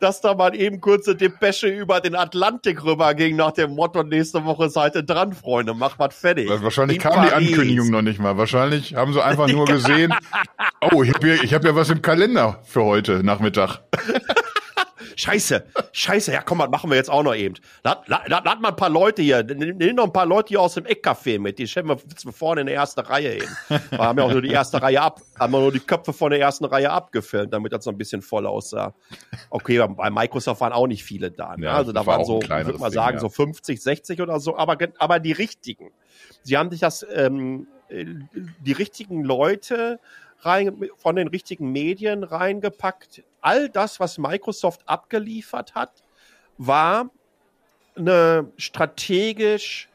dass 0.00 0.20
da 0.20 0.34
mal 0.34 0.54
eben 0.54 0.80
kurze 0.80 1.14
Depesche 1.14 1.68
über 1.68 2.00
den 2.00 2.14
Atlantik 2.14 2.84
rüber 2.84 3.14
ging 3.14 3.36
nach 3.36 3.52
dem 3.52 3.74
Motto, 3.74 4.02
nächste 4.02 4.44
Woche 4.44 4.68
seid 4.68 4.94
ihr 4.94 5.02
dran, 5.02 5.32
Freunde, 5.32 5.74
mach 5.74 5.98
was 5.98 6.14
fertig. 6.14 6.48
Wahrscheinlich 6.48 6.98
In 6.98 7.02
kam 7.02 7.14
Paris. 7.14 7.30
die 7.30 7.34
Ankündigung 7.34 7.90
noch 7.90 8.02
nicht 8.02 8.20
mal. 8.20 8.36
Wahrscheinlich 8.36 8.94
haben 8.94 9.12
sie 9.12 9.24
einfach 9.24 9.48
nur 9.48 9.64
gesehen, 9.66 10.14
oh, 10.92 11.02
ich 11.02 11.14
habe 11.14 11.36
ja, 11.36 11.36
hab 11.36 11.64
ja 11.64 11.74
was 11.74 11.90
im 11.90 12.02
Kalender 12.02 12.60
für 12.64 12.84
heute 12.84 13.24
Nachmittag. 13.24 13.80
Scheiße, 15.16 15.64
scheiße, 15.92 16.32
ja 16.32 16.42
komm, 16.42 16.58
was 16.58 16.70
machen 16.70 16.90
wir 16.90 16.96
jetzt 16.96 17.10
auch 17.10 17.22
noch 17.22 17.34
eben. 17.34 17.54
Lad, 17.84 18.08
lad, 18.08 18.28
lad 18.28 18.60
mal 18.60 18.70
ein 18.70 18.76
paar 18.76 18.90
Leute 18.90 19.22
hier, 19.22 19.42
nimm 19.42 19.96
noch 19.96 20.04
ein 20.04 20.12
paar 20.12 20.26
Leute 20.26 20.48
hier 20.48 20.60
aus 20.60 20.74
dem 20.74 20.84
Eckcafé 20.84 21.38
mit, 21.38 21.58
die 21.58 21.66
stellen 21.66 21.88
wir, 21.88 21.98
wir 21.98 22.32
vorne 22.32 22.62
in 22.62 22.66
der 22.66 22.76
ersten 22.76 23.00
Reihe 23.00 23.30
hin. 23.30 23.48
Wir 23.90 23.98
haben 23.98 24.18
ja 24.18 24.24
auch 24.24 24.32
nur 24.32 24.42
die 24.42 24.50
erste 24.50 24.80
Reihe 24.80 25.00
ab, 25.00 25.20
haben 25.38 25.52
wir 25.52 25.60
nur 25.60 25.72
die 25.72 25.80
Köpfe 25.80 26.12
von 26.12 26.30
der 26.30 26.40
ersten 26.40 26.64
Reihe 26.64 26.90
abgefilmt, 26.90 27.52
damit 27.52 27.72
das 27.72 27.84
so 27.84 27.90
ein 27.90 27.98
bisschen 27.98 28.22
voll 28.22 28.46
aussah. 28.46 28.94
Okay, 29.50 29.86
bei 29.88 30.10
Microsoft 30.10 30.60
waren 30.60 30.72
auch 30.72 30.86
nicht 30.86 31.04
viele 31.04 31.30
da. 31.30 31.56
Ne? 31.56 31.66
Ja, 31.66 31.72
also 31.74 31.92
da 31.92 32.04
waren 32.06 32.24
so, 32.24 32.40
ich 32.40 32.48
würde 32.48 32.78
mal 32.78 32.90
sagen, 32.90 33.16
Ding, 33.16 33.16
ja. 33.16 33.20
so 33.20 33.28
50, 33.28 33.82
60 33.82 34.20
oder 34.20 34.40
so, 34.40 34.56
aber, 34.56 34.76
aber 34.98 35.20
die 35.20 35.32
richtigen. 35.32 35.90
Sie 36.42 36.56
haben 36.56 36.70
sich 36.70 36.80
das, 36.80 37.06
ähm, 37.14 37.66
äh, 37.88 38.04
die 38.60 38.72
richtigen 38.72 39.24
Leute 39.24 40.00
rein, 40.40 40.88
von 40.96 41.16
den 41.16 41.28
richtigen 41.28 41.72
Medien 41.72 42.24
reingepackt. 42.24 43.22
All 43.40 43.68
das, 43.68 44.00
was 44.00 44.18
Microsoft 44.18 44.82
abgeliefert 44.86 45.74
hat, 45.74 46.02
war 46.58 47.10
eine 47.96 48.52
strategisch 48.56 49.88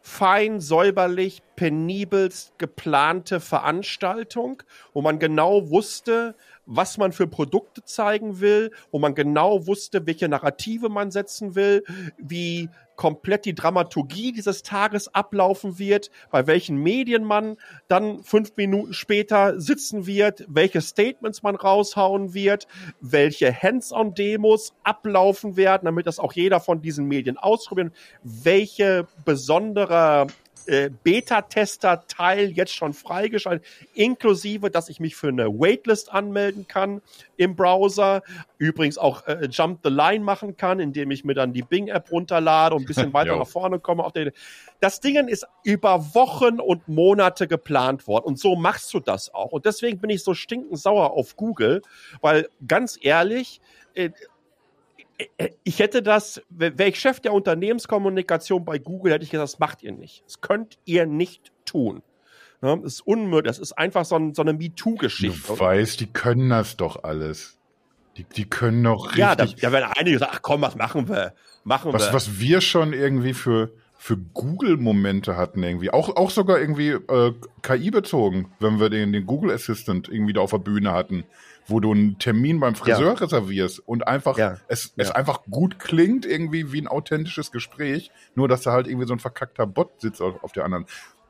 fein, 0.00 0.60
säuberlich, 0.60 1.42
penibelst 1.56 2.58
geplante 2.58 3.40
Veranstaltung, 3.40 4.62
wo 4.92 5.00
man 5.00 5.18
genau 5.18 5.70
wusste, 5.70 6.34
was 6.66 6.98
man 6.98 7.12
für 7.12 7.26
Produkte 7.26 7.84
zeigen 7.84 8.40
will, 8.40 8.70
wo 8.90 8.98
man 8.98 9.14
genau 9.14 9.66
wusste, 9.66 10.06
welche 10.06 10.28
Narrative 10.28 10.88
man 10.88 11.10
setzen 11.10 11.54
will, 11.54 11.84
wie 12.18 12.68
komplett 12.96 13.44
die 13.44 13.54
Dramaturgie 13.54 14.32
dieses 14.32 14.62
Tages 14.62 15.12
ablaufen 15.14 15.78
wird, 15.78 16.10
bei 16.30 16.46
welchen 16.46 16.76
Medien 16.76 17.24
man 17.24 17.56
dann 17.88 18.22
fünf 18.22 18.56
Minuten 18.56 18.92
später 18.92 19.60
sitzen 19.60 20.06
wird, 20.06 20.44
welche 20.48 20.80
Statements 20.80 21.42
man 21.42 21.56
raushauen 21.56 22.34
wird, 22.34 22.66
welche 23.00 23.52
Hands-on-Demos 23.52 24.74
ablaufen 24.84 25.56
werden, 25.56 25.86
damit 25.86 26.06
das 26.06 26.18
auch 26.18 26.32
jeder 26.32 26.60
von 26.60 26.82
diesen 26.82 27.06
Medien 27.06 27.36
ausprobieren, 27.36 27.92
welche 28.22 29.06
besondere 29.24 30.28
äh, 30.66 30.90
Beta-Tester-Teil 31.02 32.50
jetzt 32.50 32.74
schon 32.74 32.92
freigeschaltet, 32.92 33.66
inklusive, 33.94 34.70
dass 34.70 34.88
ich 34.88 35.00
mich 35.00 35.16
für 35.16 35.28
eine 35.28 35.48
Waitlist 35.48 36.12
anmelden 36.12 36.66
kann 36.66 37.02
im 37.36 37.56
Browser. 37.56 38.22
Übrigens 38.58 38.98
auch 38.98 39.26
äh, 39.26 39.48
Jump 39.50 39.80
the 39.82 39.90
Line 39.90 40.24
machen 40.24 40.56
kann, 40.56 40.80
indem 40.80 41.10
ich 41.10 41.24
mir 41.24 41.34
dann 41.34 41.52
die 41.52 41.62
Bing-App 41.62 42.10
runterlade 42.10 42.74
und 42.74 42.82
ein 42.82 42.86
bisschen 42.86 43.12
weiter 43.14 43.36
nach 43.36 43.46
vorne 43.46 43.78
komme. 43.78 44.10
Das 44.80 45.00
Ding 45.00 45.28
ist 45.28 45.46
über 45.62 46.14
Wochen 46.14 46.60
und 46.60 46.88
Monate 46.88 47.46
geplant 47.48 48.06
worden. 48.06 48.24
Und 48.24 48.38
so 48.38 48.56
machst 48.56 48.92
du 48.94 49.00
das 49.00 49.32
auch. 49.32 49.52
Und 49.52 49.64
deswegen 49.66 49.98
bin 49.98 50.10
ich 50.10 50.22
so 50.22 50.34
stinkend 50.34 50.78
sauer 50.78 51.12
auf 51.12 51.36
Google, 51.36 51.82
weil 52.20 52.48
ganz 52.66 52.98
ehrlich, 53.00 53.60
äh, 53.94 54.10
ich 55.62 55.78
hätte 55.78 56.02
das, 56.02 56.42
wäre 56.48 56.88
ich 56.88 56.98
Chef 56.98 57.20
der 57.20 57.32
Unternehmenskommunikation 57.32 58.64
bei 58.64 58.78
Google, 58.78 59.12
hätte 59.12 59.24
ich 59.24 59.30
gesagt, 59.30 59.52
das 59.52 59.58
macht 59.58 59.82
ihr 59.82 59.92
nicht. 59.92 60.24
Das 60.26 60.40
könnt 60.40 60.78
ihr 60.84 61.06
nicht 61.06 61.52
tun. 61.64 62.02
Das 62.60 62.80
ist 62.82 63.06
unmöglich. 63.06 63.50
Das 63.50 63.58
ist 63.58 63.72
einfach 63.72 64.04
so, 64.04 64.16
ein, 64.16 64.34
so 64.34 64.42
eine 64.42 64.54
MeToo-Geschichte. 64.54 65.48
Du 65.48 65.58
weißt, 65.58 66.00
die 66.00 66.06
können 66.06 66.48
das 66.48 66.76
doch 66.76 67.04
alles. 67.04 67.58
Die, 68.16 68.24
die 68.24 68.48
können 68.48 68.82
noch 68.82 69.06
richtig. 69.06 69.18
Ja, 69.18 69.34
da, 69.34 69.44
da 69.44 69.72
werden 69.72 69.92
einige 69.96 70.18
sagen, 70.18 70.32
ach 70.34 70.42
komm, 70.42 70.62
was 70.62 70.76
machen 70.76 71.08
wir? 71.08 71.34
Machen 71.64 71.92
was, 71.92 72.08
wir. 72.08 72.12
was 72.12 72.38
wir 72.38 72.60
schon 72.60 72.92
irgendwie 72.92 73.34
für, 73.34 73.72
für 74.04 74.18
Google-Momente 74.18 75.34
hatten, 75.38 75.62
irgendwie. 75.62 75.88
Auch, 75.88 76.14
auch 76.16 76.28
sogar 76.30 76.60
irgendwie 76.60 76.90
äh, 76.90 77.32
KI-bezogen, 77.62 78.48
wenn 78.60 78.78
wir 78.78 78.90
den, 78.90 79.14
den 79.14 79.24
Google 79.24 79.50
Assistant 79.50 80.10
irgendwie 80.10 80.34
da 80.34 80.42
auf 80.42 80.50
der 80.50 80.58
Bühne 80.58 80.92
hatten, 80.92 81.24
wo 81.66 81.80
du 81.80 81.90
einen 81.92 82.18
Termin 82.18 82.60
beim 82.60 82.74
Friseur 82.74 83.00
Ja. 83.00 83.12
reservierst 83.14 83.80
und 83.88 84.06
einfach 84.06 84.36
Ja. 84.36 84.58
es, 84.68 84.92
es 84.98 85.08
Ja. 85.08 85.14
einfach 85.14 85.44
gut 85.50 85.78
klingt, 85.78 86.26
irgendwie 86.26 86.70
wie 86.70 86.82
ein 86.82 86.86
authentisches 86.86 87.50
Gespräch, 87.50 88.10
nur 88.34 88.46
dass 88.46 88.60
da 88.60 88.72
halt 88.72 88.88
irgendwie 88.88 89.06
so 89.06 89.14
ein 89.14 89.20
verkackter 89.20 89.66
Bot 89.66 89.98
sitzt 90.02 90.20
auf, 90.20 90.34
auf 90.44 90.52
der 90.52 90.66
anderen. 90.66 90.84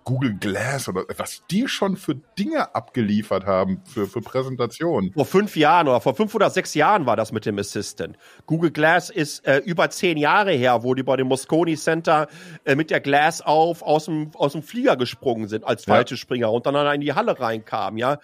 Google 0.04 0.34
Glass 0.34 0.88
oder 0.88 1.04
was 1.16 1.42
die 1.50 1.66
schon 1.66 1.96
für 1.96 2.14
Dinge 2.38 2.74
abgeliefert 2.74 3.46
haben 3.46 3.82
für, 3.84 4.06
für 4.06 4.20
Präsentationen. 4.20 5.12
Vor 5.12 5.24
fünf 5.24 5.56
Jahren 5.56 5.88
oder 5.88 6.00
vor 6.00 6.14
fünf 6.14 6.34
oder 6.34 6.50
sechs 6.50 6.74
Jahren 6.74 7.06
war 7.06 7.16
das 7.16 7.32
mit 7.32 7.46
dem 7.46 7.58
Assistant. 7.58 8.18
Google 8.46 8.70
Glass 8.70 9.10
ist 9.10 9.46
äh, 9.46 9.58
über 9.58 9.90
zehn 9.90 10.18
Jahre 10.18 10.52
her, 10.52 10.82
wo 10.82 10.94
die 10.94 11.02
bei 11.02 11.16
dem 11.16 11.28
Moscone 11.28 11.74
Center 11.76 12.28
äh, 12.64 12.74
mit 12.74 12.90
der 12.90 13.00
Glass 13.00 13.40
auf 13.40 13.82
aus 13.82 14.04
dem, 14.04 14.30
aus 14.34 14.52
dem 14.52 14.62
Flieger 14.62 14.96
gesprungen 14.96 15.48
sind 15.48 15.64
als 15.64 15.86
Ja. 15.86 15.94
Fallschirmspringer 15.94 16.52
und 16.52 16.66
dann 16.66 16.94
in 16.94 17.00
die 17.00 17.14
Halle 17.14 17.38
reinkamen, 17.38 17.98
ja. 17.98 18.18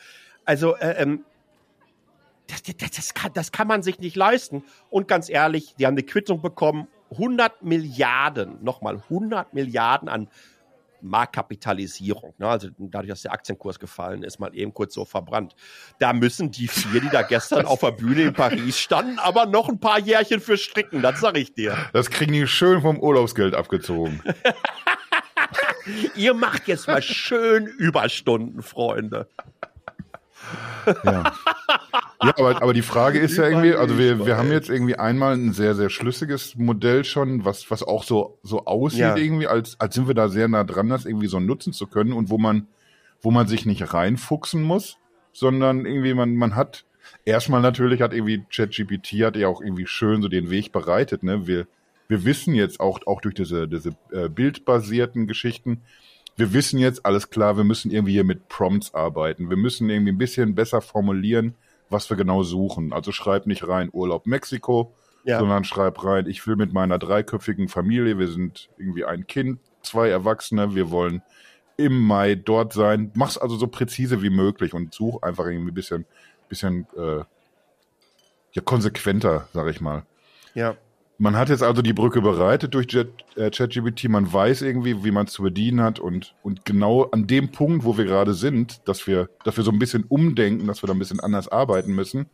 Also, 0.44 0.76
äh, 0.76 1.02
ähm, 1.02 1.24
das, 2.48 2.62
das, 2.62 2.90
das, 2.90 3.14
kann, 3.14 3.32
das 3.32 3.52
kann 3.52 3.68
man 3.68 3.82
sich 3.82 4.00
nicht 4.00 4.16
leisten. 4.16 4.64
Und 4.88 5.06
ganz 5.06 5.28
ehrlich, 5.28 5.74
die 5.78 5.86
haben 5.86 5.94
eine 5.94 6.02
Quittung 6.02 6.42
bekommen, 6.42 6.88
100 7.12 7.62
Milliarden, 7.62 8.62
nochmal 8.62 9.02
100 9.08 9.54
Milliarden 9.54 10.08
an 10.08 10.28
Marktkapitalisierung. 11.02 12.34
Ne? 12.38 12.48
Also 12.48 12.68
dadurch, 12.78 13.10
dass 13.10 13.22
der 13.22 13.32
Aktienkurs 13.32 13.78
gefallen 13.78 14.22
ist, 14.22 14.38
mal 14.38 14.54
eben 14.54 14.72
kurz 14.72 14.94
so 14.94 15.04
verbrannt. 15.04 15.54
Da 15.98 16.12
müssen 16.12 16.50
die 16.50 16.68
vier, 16.68 17.00
die 17.00 17.08
da 17.08 17.22
gestern 17.22 17.66
auf 17.66 17.80
der 17.80 17.92
Bühne 17.92 18.22
in 18.22 18.32
Paris 18.32 18.78
standen, 18.78 19.18
aber 19.18 19.46
noch 19.46 19.68
ein 19.68 19.80
paar 19.80 19.98
Jährchen 19.98 20.40
für 20.40 20.56
stricken, 20.56 21.02
das 21.02 21.20
sag 21.20 21.36
ich 21.36 21.54
dir. 21.54 21.76
Das 21.92 22.10
kriegen 22.10 22.32
die 22.32 22.46
schön 22.46 22.82
vom 22.82 22.98
Urlaubsgeld 22.98 23.54
abgezogen. 23.54 24.22
Ihr 26.14 26.34
macht 26.34 26.68
jetzt 26.68 26.86
mal 26.86 27.02
schön 27.02 27.66
Überstunden, 27.66 28.62
Freunde. 28.62 29.28
Ja. 31.04 31.32
Ja, 32.22 32.35
aber, 32.37 32.62
aber 32.62 32.72
die 32.72 32.83
Frage 32.83 33.18
ist 33.18 33.37
ja 33.37 33.48
irgendwie, 33.48 33.74
also 33.74 33.98
wir, 33.98 34.26
wir 34.26 34.37
haben 34.37 34.50
jetzt 34.50 34.68
irgendwie 34.68 34.96
einmal 34.96 35.35
ein 35.35 35.52
sehr, 35.52 35.74
sehr 35.74 35.90
schlüssiges 35.90 36.56
Modell 36.56 37.04
schon, 37.04 37.44
was, 37.44 37.70
was 37.70 37.83
auch 37.83 38.04
so, 38.04 38.38
so 38.42 38.66
aussieht 38.66 39.00
Ja. 39.00 39.16
irgendwie, 39.16 39.46
als, 39.46 39.78
als 39.80 39.94
sind 39.94 40.06
wir 40.06 40.14
da 40.14 40.28
sehr 40.28 40.48
nah 40.48 40.64
dran, 40.64 40.88
das 40.88 41.06
irgendwie 41.06 41.28
so 41.28 41.40
nutzen 41.40 41.72
zu 41.72 41.87
können 41.87 42.12
und 42.12 42.30
wo 42.30 42.38
man, 42.38 42.66
wo 43.22 43.30
man 43.30 43.46
sich 43.46 43.66
nicht 43.66 43.92
reinfuchsen 43.94 44.62
muss, 44.62 44.98
sondern 45.33 45.87
irgendwie 45.87 46.14
man, 46.14 46.35
man 46.37 46.56
hat, 46.56 46.85
erstmal 47.24 47.62
natürlich 47.62 48.02
hat 48.02 48.12
irgendwie 48.12 48.44
ChatGPT 48.54 49.22
hat 49.24 49.37
ja 49.37 49.48
auch 49.48 49.62
irgendwie 49.62 49.87
schön 49.87 50.22
so 50.22 50.28
den 50.28 50.50
Weg 50.50 50.72
bereitet, 50.72 51.22
ne, 51.22 51.46
wir, 51.46 51.66
wir 52.09 52.24
wissen 52.24 52.54
jetzt 52.54 52.80
auch, 52.80 53.00
auch 53.06 53.20
durch 53.20 53.35
diese, 53.35 53.68
diese 53.68 53.90
äh, 54.12 54.28
bildbasierten 54.28 55.26
Geschichten, 55.26 55.83
wir 56.37 56.52
wissen 56.52 56.78
jetzt, 56.78 57.04
alles 57.06 57.30
klar, 57.30 57.56
wir 57.56 57.64
müssen 57.64 57.90
irgendwie 57.90 58.12
hier 58.12 58.24
mit 58.24 58.48
Prompts 58.48 58.94
arbeiten. 58.94 59.50
Wir 59.50 59.56
müssen 59.56 59.90
irgendwie 59.90 60.12
ein 60.12 60.18
bisschen 60.18 60.54
besser 60.54 60.80
formulieren, 60.80 61.54
was 61.90 62.09
wir 62.09 62.16
genau 62.16 62.42
suchen. 62.42 62.92
Also 62.92 63.12
schreib 63.12 63.46
nicht 63.46 63.66
rein 63.68 63.90
Urlaub 63.92 64.26
Mexiko, 64.26 64.94
Ja. 65.24 65.38
sondern 65.38 65.64
schreib 65.64 66.03
rein, 66.05 66.26
ich 66.26 66.46
will 66.46 66.57
mit 66.57 66.72
meiner 66.72 66.98
dreiköpfigen 66.98 67.68
Familie, 67.68 68.18
wir 68.18 68.29
sind 68.29 68.70
irgendwie 68.79 69.05
ein 69.05 69.26
Kind, 69.26 69.61
zwei 69.83 70.09
Erwachsene, 70.09 70.74
wir 70.74 70.90
wollen 70.90 71.22
im 71.76 71.98
Mai 72.00 72.35
dort 72.35 72.72
sein. 72.72 73.11
Mach's 73.14 73.38
also 73.38 73.57
so 73.57 73.66
präzise 73.66 74.22
wie 74.22 74.31
möglich 74.31 74.74
und 74.74 74.94
such 74.94 75.22
einfach 75.22 75.46
irgendwie 75.46 75.72
ein 75.72 75.74
bisschen, 75.74 76.07
bisschen 76.48 76.87
äh, 76.96 77.24
ja, 78.53 78.62
konsequenter, 78.64 79.48
sag 79.53 79.68
ich 79.68 79.81
mal. 79.81 80.05
Ja. 80.55 80.76
Man 81.22 81.37
hat 81.37 81.50
jetzt 81.50 81.62
also 81.62 81.83
die 81.83 81.92
Brücke 81.92 82.22
bereitet 82.22 82.72
durch 82.72 82.90
Jet, 82.90 83.11
äh, 83.37 83.50
ChatGPT. 83.50 84.09
Man 84.09 84.33
weiß 84.33 84.62
irgendwie, 84.62 85.04
wie 85.04 85.11
man 85.11 85.26
es 85.26 85.35
zu 85.35 85.42
bedienen 85.42 85.83
hat 85.83 85.98
und, 85.98 86.35
und 86.42 86.64
genau 86.64 87.02
an 87.02 87.26
dem 87.26 87.50
Punkt, 87.50 87.85
wo 87.85 87.98
wir 87.98 88.06
gerade 88.06 88.33
sind, 88.33 88.80
dass 88.88 89.06
wir, 89.06 89.28
wir 89.44 89.52
so 89.62 89.70
ein 89.70 89.78
bisschen 89.78 90.04
umdenken, 90.04 90.66
dass 90.66 90.83
wir 90.83 90.87
da 90.87 90.94
ein 90.94 90.98
bisschen 90.98 91.20
anders 91.20 91.46
arbeiten 91.48 91.94
müssen. 91.94 92.24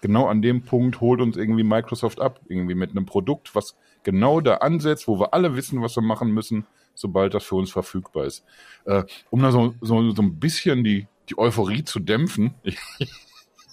Genau 0.00 0.26
an 0.26 0.40
dem 0.40 0.62
Punkt 0.62 1.02
holt 1.02 1.20
uns 1.20 1.36
irgendwie 1.36 1.64
Microsoft 1.64 2.18
ab, 2.18 2.40
irgendwie 2.48 2.74
mit 2.74 2.92
einem 2.92 3.04
Produkt, 3.04 3.54
was 3.54 3.76
genau 4.04 4.40
da 4.40 4.54
ansetzt, 4.54 5.06
wo 5.06 5.20
wir 5.20 5.34
alle 5.34 5.54
wissen, 5.54 5.82
was 5.82 5.94
wir 5.96 6.02
machen 6.02 6.30
müssen, 6.30 6.64
sobald 6.94 7.34
das 7.34 7.44
für 7.44 7.56
uns 7.56 7.70
verfügbar 7.70 8.24
ist. 8.24 8.42
Äh, 8.86 9.04
um 9.28 9.42
da 9.42 9.52
so, 9.52 9.74
so, 9.82 10.12
so 10.12 10.22
ein 10.22 10.40
bisschen 10.40 10.82
die, 10.82 11.06
die 11.28 11.36
Euphorie 11.36 11.84
zu 11.84 12.00
dämpfen, 12.00 12.54
ich, 12.62 12.78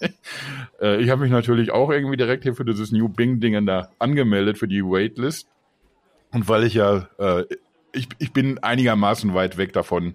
ich 0.80 1.10
habe 1.10 1.22
mich 1.22 1.30
natürlich 1.30 1.70
auch 1.70 1.90
irgendwie 1.90 2.16
direkt 2.16 2.44
hier 2.44 2.54
für 2.54 2.64
dieses 2.64 2.92
New 2.92 3.08
Bing-Ding 3.08 3.66
da 3.66 3.90
angemeldet 3.98 4.58
für 4.58 4.68
die 4.68 4.82
Waitlist. 4.82 5.48
Und 6.32 6.48
weil 6.48 6.64
ich 6.64 6.74
ja, 6.74 7.08
äh, 7.18 7.44
ich, 7.92 8.08
ich 8.18 8.32
bin 8.32 8.58
einigermaßen 8.58 9.34
weit 9.34 9.56
weg 9.56 9.72
davon, 9.72 10.14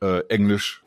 äh, 0.00 0.20
Englisch 0.28 0.82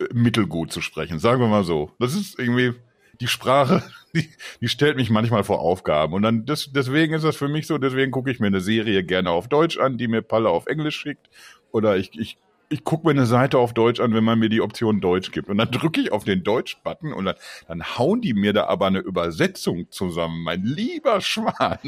äh, 0.00 0.06
mittelgut 0.12 0.72
zu 0.72 0.80
sprechen. 0.80 1.18
Sagen 1.18 1.40
wir 1.40 1.48
mal 1.48 1.64
so. 1.64 1.92
Das 1.98 2.14
ist 2.14 2.38
irgendwie 2.38 2.74
die 3.20 3.28
Sprache, 3.28 3.82
die, 4.14 4.28
die 4.60 4.68
stellt 4.68 4.96
mich 4.96 5.10
manchmal 5.10 5.44
vor 5.44 5.60
Aufgaben. 5.60 6.14
Und 6.14 6.22
dann 6.22 6.46
das, 6.46 6.70
deswegen 6.72 7.14
ist 7.14 7.24
das 7.24 7.36
für 7.36 7.48
mich 7.48 7.66
so, 7.66 7.78
deswegen 7.78 8.10
gucke 8.10 8.30
ich 8.30 8.40
mir 8.40 8.48
eine 8.48 8.60
Serie 8.60 9.04
gerne 9.04 9.30
auf 9.30 9.48
Deutsch 9.48 9.78
an, 9.78 9.98
die 9.98 10.08
mir 10.08 10.22
Palle 10.22 10.50
auf 10.50 10.66
Englisch 10.66 10.96
schickt. 10.96 11.30
Oder 11.70 11.96
ich, 11.96 12.18
ich, 12.18 12.38
ich 12.70 12.84
gucke 12.84 13.06
mir 13.06 13.12
eine 13.12 13.26
Seite 13.26 13.58
auf 13.58 13.72
Deutsch 13.72 13.98
an, 14.00 14.12
wenn 14.14 14.24
man 14.24 14.38
mir 14.38 14.48
die 14.48 14.60
Option 14.60 15.00
Deutsch 15.00 15.30
gibt. 15.32 15.48
Und 15.48 15.58
dann 15.58 15.70
drücke 15.70 16.00
ich 16.00 16.12
auf 16.12 16.24
den 16.24 16.44
Deutsch-Button 16.44 17.12
und 17.12 17.24
dann, 17.24 17.36
dann 17.66 17.82
hauen 17.98 18.20
die 18.20 18.34
mir 18.34 18.52
da 18.52 18.66
aber 18.66 18.86
eine 18.86 18.98
Übersetzung 18.98 19.90
zusammen. 19.90 20.42
Mein 20.42 20.62
lieber 20.62 21.20
Schwan. 21.20 21.78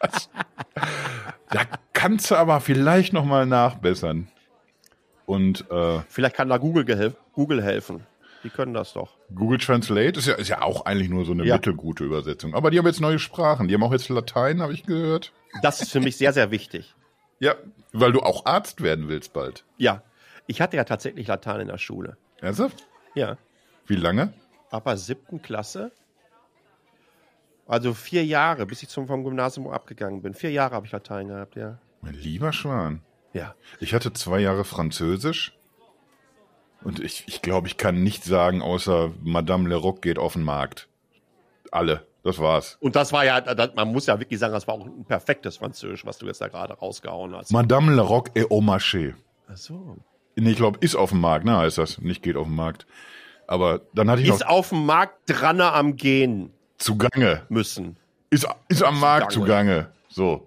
Das, 0.00 0.28
da 1.50 1.60
kannst 1.92 2.30
du 2.30 2.36
aber 2.36 2.60
vielleicht 2.60 3.12
noch 3.12 3.24
mal 3.24 3.46
nachbessern. 3.46 4.28
Und 5.26 5.70
äh, 5.70 6.00
Vielleicht 6.08 6.36
kann 6.36 6.48
da 6.48 6.58
Google, 6.58 6.84
gehel 6.84 7.14
Google 7.32 7.62
helfen. 7.62 8.04
Die 8.42 8.50
können 8.50 8.72
das 8.74 8.94
doch. 8.94 9.16
Google 9.34 9.58
Translate 9.58 10.18
ist 10.18 10.26
ja, 10.26 10.34
ist 10.34 10.48
ja 10.48 10.62
auch 10.62 10.86
eigentlich 10.86 11.10
nur 11.10 11.24
so 11.24 11.32
eine 11.32 11.44
Ja. 11.44 11.56
mittelgute 11.56 12.04
Übersetzung. 12.04 12.54
Aber 12.54 12.70
die 12.70 12.78
haben 12.78 12.86
jetzt 12.86 13.00
neue 13.00 13.18
Sprachen. 13.18 13.68
Die 13.68 13.74
haben 13.74 13.82
auch 13.82 13.92
jetzt 13.92 14.08
Latein, 14.08 14.62
habe 14.62 14.72
ich 14.72 14.84
gehört. 14.84 15.32
Das 15.62 15.82
ist 15.82 15.92
für 15.92 16.00
mich 16.00 16.16
sehr, 16.16 16.32
sehr 16.32 16.50
wichtig. 16.50 16.94
Ja, 17.38 17.54
weil 17.92 18.12
du 18.12 18.20
auch 18.20 18.46
Arzt 18.46 18.82
werden 18.82 19.08
willst 19.08 19.32
bald. 19.32 19.64
Ja. 19.76 20.02
Ich 20.46 20.60
hatte 20.60 20.76
ja 20.76 20.84
tatsächlich 20.84 21.26
Latein 21.28 21.60
in 21.60 21.68
der 21.68 21.78
Schule. 21.78 22.16
Ernsthaft? 22.40 22.86
Ja. 23.14 23.36
Wie 23.86 23.96
lange? 23.96 24.32
Aber 24.70 24.96
siebten 24.96 25.42
Klasse. 25.42 25.92
Also 27.66 27.94
vier 27.94 28.24
Jahre, 28.24 28.66
bis 28.66 28.82
ich 28.82 28.88
zum 28.88 29.06
vom 29.06 29.22
Gymnasium 29.22 29.68
abgegangen 29.68 30.22
bin. 30.22 30.34
Vier 30.34 30.50
Jahre 30.50 30.74
habe 30.74 30.86
ich 30.86 30.92
Latein 30.92 31.28
gehabt, 31.28 31.54
ja. 31.54 31.78
Mein 32.00 32.14
lieber 32.14 32.52
Schwan. 32.52 33.02
Ja. 33.32 33.54
Ich 33.78 33.94
hatte 33.94 34.12
zwei 34.12 34.40
Jahre 34.40 34.64
Französisch. 34.64 35.56
Und 36.82 36.98
ich, 36.98 37.24
ich 37.28 37.42
glaube, 37.42 37.68
ich 37.68 37.76
kann 37.76 38.02
nicht 38.02 38.24
sagen, 38.24 38.62
außer 38.62 39.12
Madame 39.22 39.68
Leroc 39.68 40.02
geht 40.02 40.18
auf 40.18 40.32
den 40.32 40.42
Markt. 40.42 40.88
Alle. 41.70 42.06
Das 42.22 42.38
war's. 42.38 42.76
Und 42.80 42.96
das 42.96 43.12
war 43.12 43.24
ja, 43.24 43.40
das, 43.40 43.74
man 43.74 43.90
muss 43.92 44.06
ja 44.06 44.18
wirklich 44.20 44.38
sagen, 44.38 44.52
das 44.52 44.66
war 44.66 44.74
auch 44.74 44.84
ein 44.84 45.04
perfektes 45.06 45.56
Französisch, 45.56 46.04
was 46.04 46.18
du 46.18 46.26
jetzt 46.26 46.40
da 46.40 46.48
gerade 46.48 46.74
rausgehauen 46.74 47.34
hast. 47.34 47.50
Madame 47.50 47.94
Leroc 47.94 48.30
et 48.34 48.50
au 48.50 48.60
marché. 48.60 49.14
Ach 49.50 49.56
so. 49.56 49.96
Nee, 50.36 50.50
ich 50.50 50.56
glaube, 50.56 50.78
ist 50.80 50.96
auf 50.96 51.10
dem 51.10 51.20
Markt, 51.20 51.44
ne, 51.44 51.56
heißt 51.56 51.78
das. 51.78 51.98
Nicht 51.98 52.22
geht 52.22 52.36
auf 52.36 52.46
den 52.46 52.56
Markt. 52.56 52.86
Aber 53.46 53.80
dann 53.94 54.10
hatte 54.10 54.22
ich 54.22 54.28
Ist 54.28 54.40
noch 54.40 54.48
auf 54.48 54.68
dem 54.68 54.86
Markt 54.86 55.14
dran 55.26 55.60
am 55.60 55.96
Gehen 55.96 56.52
zugange. 56.78 57.42
müssen. 57.48 57.96
Ist, 58.30 58.46
ist 58.68 58.82
am 58.82 59.00
Markt 59.00 59.32
Zugange. 59.32 59.90
So. 60.08 60.46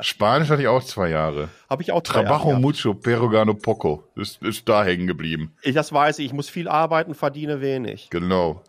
Spanisch 0.00 0.48
hatte 0.48 0.62
ich 0.62 0.68
auch 0.68 0.82
zwei 0.82 1.10
Jahre. 1.10 1.50
Habe 1.68 1.82
ich 1.82 1.92
auch 1.92 2.00
drei 2.00 2.22
Jahre 2.22 2.26
Trabajo 2.26 2.48
gehabt. 2.48 2.62
mucho, 2.62 2.94
pero 2.94 3.28
gano 3.28 3.52
poco. 3.52 4.04
Ist, 4.16 4.40
ist 4.42 4.66
da 4.66 4.82
hängen 4.82 5.06
geblieben. 5.06 5.54
Ich, 5.62 5.74
das 5.74 5.92
weiß 5.92 6.20
ich, 6.20 6.26
ich 6.26 6.32
muss 6.32 6.48
viel 6.48 6.68
arbeiten, 6.68 7.14
verdiene 7.14 7.60
wenig. 7.60 8.08
Genau. 8.10 8.62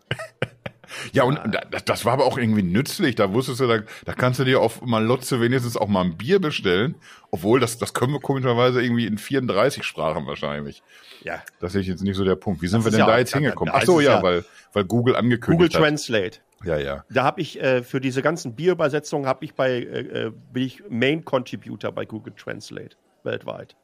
Ja, 1.12 1.24
und 1.24 1.38
da- 1.52 1.80
das, 1.84 2.04
war 2.04 2.12
aber 2.14 2.24
auch 2.26 2.38
irgendwie 2.38 2.62
nützlich. 2.62 3.14
Da 3.14 3.32
wusstest 3.32 3.60
du, 3.60 3.66
da, 3.66 3.78
da 4.04 4.12
kannst 4.12 4.40
du 4.40 4.44
dir 4.44 4.60
auf 4.60 4.82
Malotze 4.82 5.40
wenigstens 5.40 5.76
auch 5.76 5.88
mal 5.88 6.02
ein 6.02 6.16
Bier 6.16 6.40
bestellen. 6.40 6.94
Obwohl, 7.30 7.60
das, 7.60 7.78
das 7.78 7.94
können 7.94 8.12
wir 8.12 8.20
komischerweise 8.20 8.82
irgendwie 8.82 9.06
in 9.06 9.18
34 9.18 9.84
Sprachen 9.84 10.26
wahrscheinlich. 10.26 10.82
Ja. 11.22 11.42
Das 11.60 11.74
ist 11.74 11.86
jetzt 11.86 12.02
nicht 12.02 12.16
so 12.16 12.24
der 12.24 12.36
Punkt. 12.36 12.62
Wie 12.62 12.66
sind 12.68 12.78
Das 12.78 12.86
wir 12.86 12.90
denn 12.92 13.00
ja 13.00 13.06
da 13.06 13.14
auch- 13.14 13.18
jetzt 13.18 13.34
hingekommen? 13.34 13.72
Ach 13.76 13.82
so, 13.82 14.00
ja, 14.00 14.16
ja- 14.16 14.22
weil, 14.22 14.44
weil 14.72 14.84
Google 14.84 15.04
Google 15.04 15.16
angekündigt 15.16 15.74
hat. 15.74 15.80
Translate. 15.82 16.38
Ja, 16.64 16.78
ja. 16.78 17.04
Da 17.10 17.24
habe 17.24 17.40
ich 17.42 17.60
äh, 17.60 17.82
für 17.82 18.00
diese 18.00 18.22
ganzen 18.22 18.54
Bierübersetzungen 18.54 19.26
habe 19.26 19.44
ich 19.44 19.54
bei 19.54 19.70
äh, 19.72 20.26
äh, 20.26 20.32
bin 20.52 20.62
ich 20.62 20.82
Main 20.88 21.24
Contributor 21.24 21.92
bei 21.92 22.06
Google 22.06 22.32
Translate 22.36 22.96
weltweit. 23.22 23.76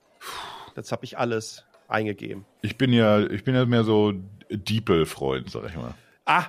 Das 0.74 0.90
habe 0.92 1.04
ich 1.04 1.18
alles 1.18 1.64
eingegeben. 1.88 2.46
Ich 2.62 2.78
bin 2.78 2.92
ja, 2.92 3.20
ich 3.20 3.44
bin 3.44 3.54
ja 3.54 3.66
mehr 3.66 3.84
so 3.84 4.14
Diepel-Freund, 4.50 5.50
sag 5.50 5.64
ich 5.68 5.76
mal. 5.76 5.94
Ah, 6.24 6.46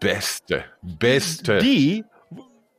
Beste, 0.00 0.64
beste. 0.82 1.58
die 1.58 2.04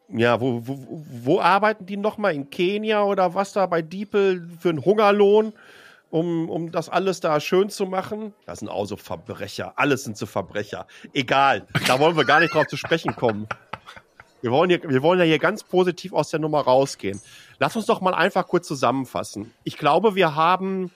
ja, 0.09 0.39
wo, 0.39 0.61
wo, 0.65 1.03
wo 1.23 1.41
arbeiten 1.41 1.85
die 1.87 1.97
nochmal? 1.97 2.35
In 2.35 2.49
Kenia 2.51 3.03
oder 3.03 3.33
was 3.33 3.53
da 3.53 3.65
bei 3.65 3.81
Diepel 3.81 4.47
für 4.59 4.69
einen 4.69 4.85
Hungerlohn? 4.85 5.53
um, 6.15 6.49
um 6.49 6.71
das 6.71 6.87
alles 6.87 7.19
da 7.19 7.39
schön 7.41 7.69
zu 7.69 7.85
machen. 7.85 8.33
Das 8.45 8.59
sind 8.59 8.69
auch 8.69 8.85
so 8.85 8.95
Verbrecher. 8.95 9.73
Alles 9.75 10.05
sind 10.05 10.17
so 10.17 10.25
Verbrecher. 10.25 10.87
Egal, 11.13 11.67
da 11.87 11.99
wollen 11.99 12.15
wir 12.15 12.23
gar 12.23 12.39
nicht 12.39 12.53
drauf 12.53 12.67
zu 12.67 12.77
sprechen 12.77 13.15
kommen. 13.17 13.47
Wir 14.41 14.51
wollen, 14.51 14.69
hier, 14.69 14.81
wir 14.83 15.01
wollen 15.01 15.19
ja 15.19 15.25
hier 15.25 15.39
ganz 15.39 15.63
positiv 15.63 16.13
aus 16.13 16.29
der 16.29 16.39
Nummer 16.39 16.61
rausgehen. 16.61 17.19
Lass 17.59 17.75
uns 17.75 17.85
doch 17.85 17.99
mal 17.99 18.13
einfach 18.13 18.47
kurz 18.47 18.67
zusammenfassen. 18.67 19.53
Ich 19.63 19.77
glaube, 19.77 20.15
wir 20.15 20.35
haben 20.35 20.91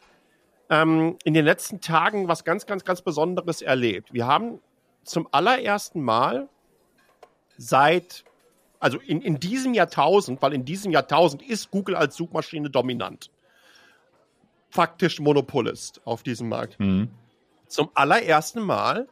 ähm, 0.70 1.18
in 1.24 1.34
den 1.34 1.43
letzten 1.43 1.82
Tagen 1.82 2.28
was 2.30 2.45
ganz, 2.45 2.66
ganz, 2.66 2.86
ganz 2.86 3.01
Besonderes 3.01 3.62
erlebt. 3.62 4.14
Wir 4.14 4.28
haben 4.28 4.60
zum 5.04 5.28
allerersten 5.32 6.02
Mal 6.02 6.50
seit, 7.58 8.24
also 8.80 9.00
in, 9.00 9.22
in 9.22 9.39
diesem 9.39 9.74
Jahrtausend, 9.74 10.41
weil 10.41 10.54
in 10.54 10.66
diesem 10.66 10.91
Jahrtausend 10.91 11.41
ist 11.41 11.72
Google 11.72 11.95
als 11.95 12.16
Suchmaschine 12.16 12.70
dominant. 12.70 13.30
Faktisch 14.70 15.20
Monopolist 15.20 16.02
auf 16.06 16.24
diesem 16.24 16.50
Markt. 16.50 16.80
Mhm. 16.80 17.10
Zum 17.68 17.89
allerersten 17.93 18.62
Mal, 18.62 19.08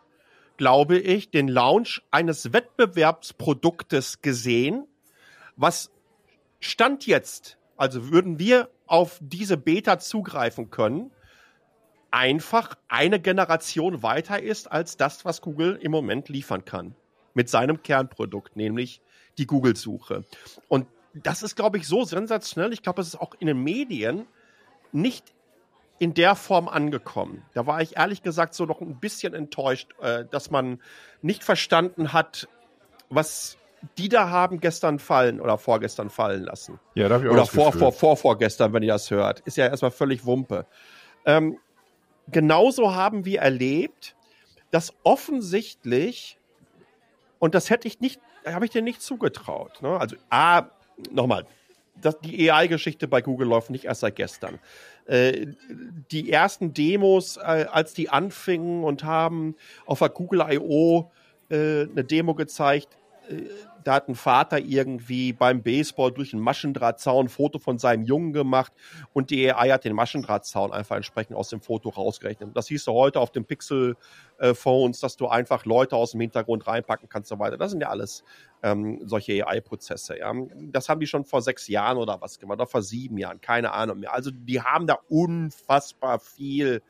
glaube 0.57 0.97
ich, 0.97 1.29
den 1.29 1.47
Launch 1.47 2.01
eines 2.11 2.53
Wettbewerbsproduktes 2.53 4.21
gesehen, 4.21 4.87
was 5.55 5.91
Stand 6.59 7.05
jetzt, 7.05 7.57
also 7.75 8.11
würden 8.11 8.39
wir 8.39 8.69
auf 8.87 9.19
diese 9.21 9.57
Beta 9.57 9.99
zugreifen 9.99 10.69
können, 10.69 11.11
einfach 12.17 12.75
eine 12.87 13.19
Generation 13.19 14.01
weiter 14.01 14.41
ist 14.41 14.71
als 14.71 14.97
das, 14.97 15.23
was 15.23 15.39
Google 15.41 15.77
im 15.79 15.91
Moment 15.91 16.29
liefern 16.29 16.65
kann. 16.65 16.95
Mit 17.35 17.47
seinem 17.47 17.83
Kernprodukt, 17.83 18.55
nämlich 18.55 19.01
die 19.37 19.45
Google-Suche. 19.45 20.23
Und 20.67 20.87
das 21.13 21.43
ist, 21.43 21.55
glaube 21.55 21.77
ich, 21.77 21.87
so 21.87 22.03
sensationell. 22.05 22.73
Ich 22.73 22.81
glaube, 22.81 23.01
es 23.01 23.09
ist 23.09 23.21
auch 23.21 23.35
in 23.37 23.45
den 23.45 23.61
Medien 23.61 24.25
nicht 24.91 25.31
in 25.99 26.15
der 26.15 26.35
Form 26.35 26.67
angekommen. 26.67 27.43
Da 27.53 27.67
war 27.67 27.81
ich 27.83 27.97
ehrlich 27.97 28.23
gesagt 28.23 28.55
so 28.55 28.65
noch 28.65 28.81
ein 28.81 28.99
bisschen 28.99 29.35
enttäuscht, 29.35 29.93
äh, 30.01 30.25
dass 30.25 30.49
man 30.49 30.81
nicht 31.21 31.43
verstanden 31.43 32.13
hat, 32.13 32.47
was 33.09 33.57
die 33.99 34.09
da 34.09 34.31
haben 34.31 34.59
gestern 34.59 34.97
fallen 34.97 35.39
oder 35.39 35.59
vorgestern 35.59 36.09
fallen 36.09 36.43
lassen. 36.43 36.79
Ja, 36.95 37.09
darf 37.09 37.21
ich 37.21 37.29
auch 37.29 37.33
Oder 37.33 37.45
vor, 37.45 37.73
vor, 37.73 37.91
vor, 37.91 38.17
vorgestern, 38.17 38.73
wenn 38.73 38.81
ihr 38.81 38.93
das 38.93 39.11
hört. 39.11 39.41
Ist 39.41 39.57
ja 39.57 39.67
erstmal 39.67 39.91
völlig 39.91 40.25
Wumpe. 40.25 40.65
Ähm, 41.25 41.59
genauso 42.31 42.95
haben 42.95 43.25
wir 43.25 43.41
erlebt, 43.41 44.15
dass 44.71 44.93
offensichtlich, 45.03 46.37
und 47.39 47.55
das 47.55 47.69
hätte 47.69 47.87
ich 47.87 47.99
nicht, 47.99 48.19
habe 48.45 48.65
ich 48.65 48.71
dir 48.71 48.81
nicht 48.81 49.01
zugetraut. 49.01 49.81
Ne? 49.81 49.99
Also, 49.99 50.15
A, 50.29 50.69
nochmal, 51.11 51.45
die 52.23 52.51
AI-Geschichte 52.51 53.07
bei 53.07 53.21
Google 53.21 53.47
läuft 53.47 53.69
nicht 53.69 53.85
erst 53.85 54.01
seit 54.01 54.15
gestern. 54.15 54.59
Äh, 55.05 55.47
die 56.11 56.31
ersten 56.31 56.73
Demos, 56.73 57.37
äh, 57.37 57.65
als 57.71 57.93
die 57.93 58.09
anfingen 58.09 58.83
und 58.83 59.03
haben 59.03 59.55
auf 59.85 59.99
der 59.99 60.09
Google 60.09 60.45
I.O. 60.49 61.11
Äh, 61.49 61.83
eine 61.83 62.03
Demo 62.03 62.35
gezeigt, 62.35 62.97
da 63.87 63.93
hat 63.93 64.09
ein 64.09 64.15
Vater 64.15 64.59
irgendwie 64.59 65.31
beim 65.31 65.63
Baseball 65.63 66.11
durch 66.11 66.33
einen 66.33 66.41
Maschendrahtzaun 66.41 67.27
ein 67.27 67.29
Foto 67.29 67.57
von 67.57 67.79
seinem 67.79 68.03
Jungen 68.03 68.33
gemacht 68.33 68.73
und 69.13 69.29
die 69.29 69.49
AI 69.49 69.69
hat 69.69 69.85
den 69.85 69.95
Maschendrahtzaun 69.95 70.73
einfach 70.73 70.97
entsprechend 70.97 71.37
aus 71.37 71.47
dem 71.47 71.61
Foto 71.61 71.87
rausgerechnet. 71.87 72.49
Das 72.53 72.65
siehst 72.65 72.85
du 72.85 72.91
heute 72.91 73.21
auf 73.21 73.31
den 73.31 73.45
Pixel-Phones, 73.45 74.99
dass 74.99 75.15
du 75.15 75.29
einfach 75.29 75.63
Leute 75.63 75.95
aus 75.95 76.11
dem 76.11 76.19
Hintergrund 76.19 76.67
reinpacken 76.67 77.07
kannst 77.07 77.31
und 77.31 77.37
so 77.37 77.43
weiter. 77.43 77.55
Das 77.55 77.71
sind 77.71 77.79
ja 77.79 77.87
alles 77.87 78.25
ähm, 78.61 78.99
solche 79.05 79.47
AI-Prozesse. 79.47 80.19
Ja. 80.19 80.33
Das 80.69 80.89
haben 80.89 80.99
die 80.99 81.07
schon 81.07 81.23
vor 81.23 81.41
sechs 81.41 81.69
Jahren 81.69 81.97
oder 81.97 82.19
was 82.19 82.39
gemacht, 82.39 82.59
oder 82.59 82.67
vor 82.67 82.81
sieben 82.81 83.17
Jahren, 83.17 83.39
keine 83.39 83.71
Ahnung 83.71 83.99
mehr. 83.99 84.13
Also 84.13 84.31
die 84.31 84.61
haben 84.61 84.85
da 84.85 84.97
unfassbar 85.07 86.19
viel 86.19 86.81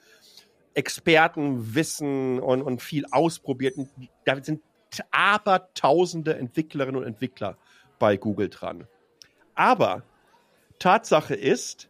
Expertenwissen 0.74 2.40
und, 2.40 2.64
und 2.64 2.82
viel 2.82 3.06
ausprobiert. 3.12 3.76
Da 4.26 4.44
sind 4.44 4.62
aber 5.12 5.74
tausende 5.74 6.36
Entwicklerinnen 6.38 7.02
und 7.02 7.08
Entwickler 7.08 7.58
bei 8.00 8.18
Google 8.18 8.50
dran. 8.50 8.88
Aber 9.56 10.04
Tatsache 10.80 11.36
ist, 11.36 11.90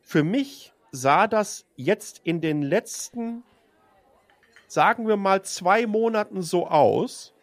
für 0.00 0.22
mich 0.22 0.72
sah 0.92 1.26
das 1.26 1.66
jetzt 1.76 2.20
in 2.24 2.40
den 2.40 2.62
letzten, 2.62 3.42
sagen 4.66 5.06
wir 5.08 5.16
mal, 5.16 5.42
zwei 5.42 5.86
Monaten 5.86 6.42
so 6.42 6.66
aus, 6.68 7.34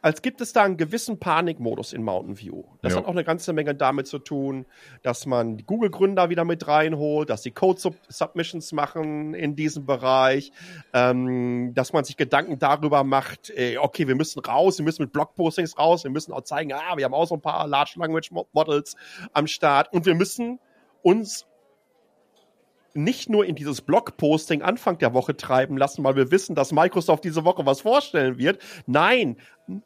als 0.00 0.22
gibt 0.22 0.40
es 0.40 0.52
da 0.52 0.62
einen 0.62 0.76
gewissen 0.76 1.18
Panikmodus 1.18 1.92
in 1.92 2.02
Mountain 2.02 2.38
View. 2.38 2.64
Das 2.82 2.92
ja. 2.92 2.98
hat 2.98 3.06
auch 3.06 3.12
eine 3.12 3.24
ganze 3.24 3.52
Menge 3.52 3.74
damit 3.74 4.06
zu 4.06 4.18
tun, 4.18 4.66
dass 5.02 5.26
man 5.26 5.56
die 5.56 5.64
Google-Gründer 5.64 6.30
wieder 6.30 6.44
mit 6.44 6.68
reinholt, 6.68 7.30
dass 7.30 7.42
sie 7.42 7.50
Code-Submissions 7.50 8.72
machen 8.72 9.34
in 9.34 9.56
diesem 9.56 9.86
Bereich, 9.86 10.52
ähm, 10.92 11.72
dass 11.74 11.92
man 11.92 12.04
sich 12.04 12.16
Gedanken 12.16 12.58
darüber 12.58 13.02
macht, 13.02 13.50
äh, 13.50 13.78
okay, 13.78 14.06
wir 14.06 14.14
müssen 14.14 14.40
raus, 14.40 14.78
wir 14.78 14.84
müssen 14.84 15.02
mit 15.02 15.12
Blogpostings 15.12 15.76
raus, 15.78 16.04
wir 16.04 16.10
müssen 16.10 16.32
auch 16.32 16.42
zeigen, 16.42 16.72
ah, 16.72 16.96
wir 16.96 17.04
haben 17.04 17.14
auch 17.14 17.26
so 17.26 17.34
ein 17.34 17.40
paar 17.40 17.66
Large 17.66 17.94
Language 17.96 18.30
Models 18.52 18.94
am 19.32 19.46
Start 19.46 19.92
und 19.92 20.06
wir 20.06 20.14
müssen 20.14 20.60
uns 21.02 21.47
nicht 23.04 23.30
nur 23.30 23.46
in 23.46 23.54
dieses 23.54 23.80
Blogposting 23.80 24.62
Anfang 24.62 24.98
der 24.98 25.14
Woche 25.14 25.36
treiben 25.36 25.76
lassen, 25.76 26.04
weil 26.04 26.16
wir 26.16 26.30
wissen, 26.30 26.54
dass 26.54 26.72
Microsoft 26.72 27.24
diese 27.24 27.44
Woche 27.44 27.64
was 27.64 27.82
vorstellen 27.82 28.38
wird. 28.38 28.60
Nein, 28.86 29.36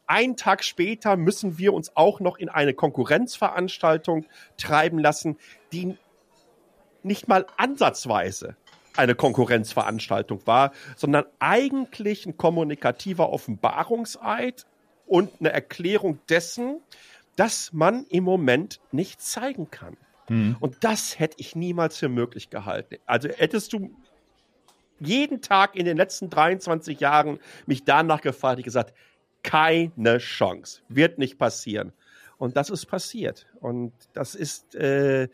einen 0.07 0.35
Tag 0.35 0.63
später 0.63 1.15
müssen 1.15 1.57
wir 1.57 1.73
uns 1.73 1.95
auch 1.95 2.19
noch 2.19 2.37
in 2.37 2.49
eine 2.49 2.73
Konkurrenzveranstaltung 2.73 4.25
treiben 4.57 4.99
lassen, 4.99 5.37
die 5.71 5.97
nicht 7.03 7.27
mal 7.27 7.45
ansatzweise 7.57 8.55
eine 8.95 9.15
Konkurrenzveranstaltung 9.15 10.45
war, 10.45 10.71
sondern 10.95 11.25
eigentlich 11.39 12.25
ein 12.25 12.37
kommunikativer 12.37 13.31
Offenbarungseid 13.31 14.65
und 15.05 15.31
eine 15.39 15.51
Erklärung 15.51 16.19
dessen, 16.29 16.79
dass 17.35 17.73
man 17.73 18.05
im 18.09 18.23
Moment 18.23 18.79
nicht 18.91 19.21
zeigen 19.21 19.71
kann. 19.71 19.97
Mhm. 20.29 20.57
Und 20.59 20.83
das 20.83 21.19
hätte 21.19 21.35
ich 21.39 21.55
niemals 21.55 21.97
für 21.97 22.09
möglich 22.09 22.49
gehalten. 22.49 22.97
Also 23.05 23.29
hättest 23.29 23.73
du 23.73 23.95
jeden 24.99 25.41
Tag 25.41 25.75
in 25.75 25.85
den 25.85 25.97
letzten 25.97 26.29
23 26.29 26.99
Jahren 26.99 27.39
mich 27.65 27.83
danach 27.83 28.21
gefragt, 28.21 28.59
ich 28.59 28.65
gesagt, 28.65 28.93
keine 29.43 30.19
Chance, 30.19 30.81
wird 30.87 31.17
nicht 31.17 31.37
passieren. 31.37 31.91
Und 32.37 32.57
das 32.57 32.69
ist 32.69 32.85
passiert. 32.85 33.47
Und 33.59 33.93
das 34.13 34.35
ist, 34.35 34.75
äh, 34.75 35.25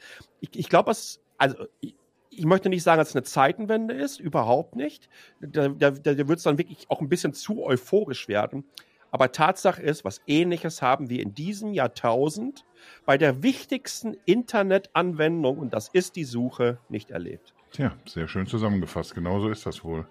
ich, 0.41 0.49
ich 0.53 0.69
glaube, 0.69 0.91
also 1.37 1.65
ich, 1.79 1.95
ich 2.29 2.45
möchte 2.45 2.69
nicht 2.69 2.83
sagen, 2.83 2.99
dass 2.99 3.09
es 3.09 3.15
eine 3.15 3.23
Zeitenwende 3.23 3.93
ist, 3.93 4.19
überhaupt 4.19 4.75
nicht. 4.75 5.09
Da, 5.41 5.69
da, 5.69 5.91
da 5.91 6.17
wird 6.17 6.37
es 6.37 6.43
dann 6.43 6.57
wirklich 6.57 6.89
auch 6.89 7.01
ein 7.01 7.09
bisschen 7.09 7.33
zu 7.33 7.63
euphorisch 7.63 8.27
werden. 8.27 8.63
Aber 9.11 9.31
Tatsache 9.31 9.81
ist, 9.81 10.05
was 10.05 10.21
ähnliches 10.27 10.81
haben 10.81 11.09
wir 11.09 11.21
in 11.21 11.33
diesem 11.33 11.73
Jahrtausend 11.73 12.65
bei 13.05 13.17
der 13.17 13.41
wichtigsten 13.43 14.15
Internetanwendung, 14.25 15.57
und 15.57 15.73
das 15.73 15.89
ist 15.89 16.15
die 16.15 16.23
Suche, 16.23 16.77
nicht 16.89 17.11
erlebt. 17.11 17.53
Tja, 17.71 17.95
sehr 18.05 18.27
schön 18.27 18.47
zusammengefasst. 18.47 19.15
Genauso 19.15 19.49
ist 19.49 19.65
das 19.65 19.83
wohl. 19.83 20.07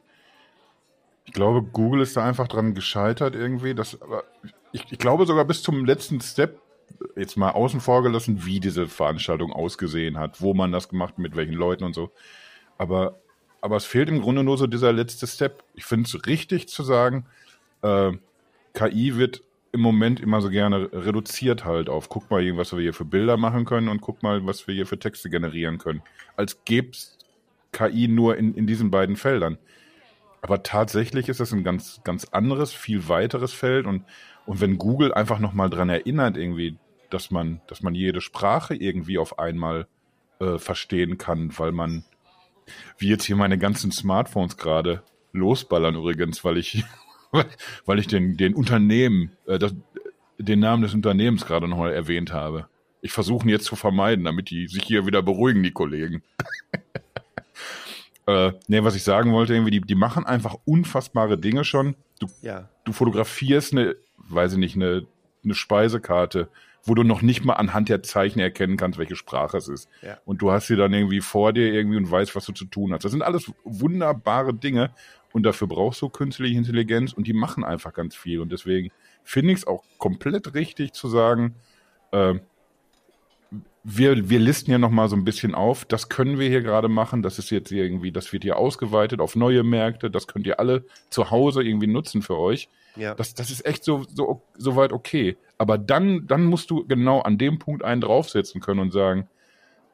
Ich 1.25 1.33
glaube, 1.33 1.63
Google 1.63 2.03
ist 2.03 2.17
da 2.17 2.25
einfach 2.25 2.49
dran 2.49 2.75
gescheitert 2.75 3.35
irgendwie. 3.35 3.75
Das, 3.75 4.01
aber 4.01 4.25
ich, 4.73 4.85
ich 4.91 4.99
glaube 4.99 5.27
sogar 5.27 5.45
bis 5.45 5.63
zum 5.63 5.85
letzten 5.85 6.21
Step, 6.21 6.61
jetzt 7.17 7.37
mal 7.37 7.51
außen 7.51 7.81
vor 7.81 8.03
gelassen, 8.03 8.47
wie 8.47 8.61
diese 8.61 8.87
Veranstaltung 8.87 9.53
ausgesehen 9.53 10.19
hat, 10.19 10.41
wo 10.41 10.55
man 10.55 10.73
das 10.73 10.89
gemacht, 10.89 11.19
mit 11.19 11.37
welchen 11.37 11.55
Leuten 11.55 11.85
und 11.85 11.95
so. 11.95 12.11
Aber, 12.79 13.19
aber 13.61 13.77
es 13.77 13.85
fehlt 13.85 14.09
im 14.09 14.23
Grunde 14.23 14.43
nur 14.43 14.57
so 14.57 14.67
dieser 14.67 14.93
letzte 14.93 15.27
Step. 15.27 15.63
Ich 15.75 15.85
finde 15.85 16.07
es 16.07 16.27
richtig 16.27 16.69
zu 16.69 16.83
sagen, 16.83 17.27
äh, 17.83 18.13
KI 18.75 19.17
wird 19.17 19.43
im 19.73 19.81
Moment 19.81 20.21
immer 20.21 20.41
so 20.41 20.51
gerne 20.51 20.91
reduziert 20.93 21.65
halt 21.65 21.89
auf, 21.89 22.09
guck 22.09 22.31
mal, 22.31 22.57
was 22.57 22.73
wir 22.73 22.81
hier 22.81 22.95
für 22.95 23.05
Bilder 23.05 23.37
machen 23.37 23.65
können 23.65 23.89
und 23.89 24.01
guck 24.01 24.23
mal, 24.23 24.47
was 24.47 24.67
wir 24.67 24.75
hier 24.75 24.87
für 24.87 24.99
Texte 24.99 25.31
generieren 25.31 25.79
können. 25.79 26.03
Als 26.37 26.65
gäbe 26.65 26.91
es 26.91 27.19
KI 27.73 28.09
nur 28.09 28.37
in, 28.37 28.55
in 28.55 28.67
diesen 28.67 28.91
beiden 28.91 29.17
Feldern. 29.17 29.59
Aber 30.41 30.63
tatsächlich 30.63 31.29
ist 31.29 31.41
das 31.41 31.53
ein 31.53 31.65
ganz, 31.65 32.01
ganz 32.05 32.25
anderes, 32.27 32.73
viel 32.73 33.09
weiteres 33.09 33.53
Feld 33.53 33.87
und, 33.87 34.05
und 34.47 34.61
wenn 34.61 34.79
Google 34.79 35.13
einfach 35.13 35.39
nochmal 35.39 35.69
dran 35.69 35.91
erinnert 35.91 36.37
irgendwie, 36.37 36.79
dass 37.11 37.31
man, 37.31 37.61
dass 37.67 37.83
man 37.83 37.95
jede 37.95 38.21
Sprache 38.21 38.75
irgendwie 38.75 39.19
auf 39.19 39.39
einmal 39.39 39.87
äh, 40.41 40.59
verstehen 40.59 41.19
kann, 41.19 41.53
weil 41.59 41.73
man, 41.73 42.05
wie 42.99 43.09
jetzt 43.09 43.25
hier 43.25 43.37
meine 43.37 43.59
ganzen 43.59 43.91
Smartphones 43.91 44.57
gerade 44.57 45.03
losballern 45.33 45.97
übrigens, 45.97 46.45
weil 46.45 46.59
ich 46.59 46.85
weil 47.87 47.99
ich 47.99 48.07
den, 48.07 48.37
den 48.37 48.55
Unternehmen, 48.55 49.33
äh, 49.47 49.59
das, 49.59 49.75
den 50.39 50.61
Namen 50.61 50.83
des 50.83 50.95
Unternehmens 50.95 51.47
gerade 51.47 51.69
nochmal 51.69 51.93
erwähnt 51.93 52.33
habe. 52.33 52.69
Ich 53.01 53.13
versuche 53.13 53.47
ihn 53.47 53.51
jetzt 53.51 53.67
zu 53.67 53.77
vermeiden, 53.77 54.25
damit 54.25 54.51
die 54.51 54.67
sich 54.67 54.83
hier 54.83 55.07
wieder 55.07 55.23
beruhigen, 55.23 55.63
die 55.63 55.71
Kollegen. 55.71 56.23
äh, 58.27 58.53
nee, 58.67 58.83
was 58.83 58.97
ich 58.97 59.05
sagen 59.05 59.33
wollte, 59.33 59.55
irgendwie, 59.55 59.71
die, 59.71 59.81
die 59.81 59.95
machen 59.95 60.27
einfach 60.27 60.57
unfassbare 60.65 61.39
Dinge 61.39 61.65
schon. 61.65 61.95
Du, 62.19 62.27
ja. 62.43 62.69
du 62.85 62.93
fotografierst 62.93 63.73
eine, 63.73 63.97
weiß 64.17 64.53
ich 64.53 64.59
nicht, 64.59 64.77
eine, 64.77 65.07
eine 65.45 65.55
Speisekarte 65.55 66.49
wo 66.85 66.95
du 66.95 67.03
noch 67.03 67.23
nicht 67.23 67.45
mal 67.45 67.55
anhand 67.55 67.89
der 67.89 68.03
Zeichen 68.03 68.41
erkennen 68.41 68.77
kannst, 68.77 68.99
welche 68.99 69.17
Sprache 69.17 69.57
es 69.59 69.69
ist. 69.69 69.89
Ja. 70.03 70.19
Und 70.25 70.43
du 70.43 70.51
hast 70.51 70.69
sie 70.69 70.77
dann 70.77 70.93
irgendwie 70.93 71.21
vor 71.21 71.53
dir 71.53 71.73
irgendwie 71.73 71.97
und 71.97 72.11
weißt, 72.11 72.35
was 72.35 72.47
du 72.47 72.53
zu 72.53 72.65
tun 72.65 72.93
hast. 72.93 73.05
Das 73.05 73.13
sind 73.13 73.23
alles 73.23 73.53
wunderbare 73.65 74.55
Dinge 74.55 74.91
und 75.33 75.43
dafür 75.45 75.67
brauchst 75.69 76.01
du 76.03 76.09
künstliche 76.09 76.57
Intelligenz 76.57 77.13
und 77.13 77.27
die 77.27 77.33
machen 77.33 77.65
einfach 77.65 77.93
ganz 77.93 78.17
viel. 78.17 78.41
Und 78.41 78.53
deswegen 78.53 78.91
finde 79.23 79.53
ich 79.53 79.59
es 79.59 79.67
auch 79.67 79.85
komplett 79.99 80.55
richtig 80.55 80.93
zu 80.93 81.09
sagen, 81.09 81.55
äh, 82.13 82.35
wir, 83.83 84.29
wir 84.29 84.39
listen 84.39 84.71
ja 84.71 84.79
nochmal 84.79 85.09
so 85.09 85.17
ein 85.17 85.25
bisschen 85.25 85.55
auf, 85.55 85.85
das 85.85 86.09
können 86.09 86.39
wir 86.39 86.49
hier 86.49 86.61
gerade 86.61 86.89
machen, 86.89 87.23
das 87.23 87.39
ist 87.39 87.51
jetzt 87.51 87.73
irgendwie, 87.73 88.13
das 88.13 88.33
wird 88.33 88.43
hier 88.43 88.59
ausgeweitet 88.59 89.21
auf 89.21 89.35
neue 89.35 89.63
Märkte, 89.63 90.11
das 90.11 90.27
könnt 90.27 90.47
ihr 90.47 90.61
alle 90.61 90.85
zu 91.09 91.31
Hause 91.31 91.63
irgendwie 91.63 91.87
nutzen 91.87 92.21
für 92.21 92.37
euch. 92.37 92.69
Ja. 92.97 93.15
Das, 93.15 93.35
das 93.35 93.51
ist 93.51 93.65
echt 93.65 93.85
so, 93.85 94.05
so, 94.15 94.43
so 94.57 94.77
weit 94.77 94.93
okay. 94.93 95.37
Aber 95.57 95.79
dann, 95.79 96.27
dann 96.27 96.45
musst 96.45 96.71
du 96.71 96.87
genau 96.87 97.21
an 97.21 97.39
dem 97.39 97.59
Punkt 97.59 97.83
einen 97.83 98.01
draufsetzen 98.01 98.61
können 98.61 98.81
und 98.81 98.93
sagen, 98.93 99.29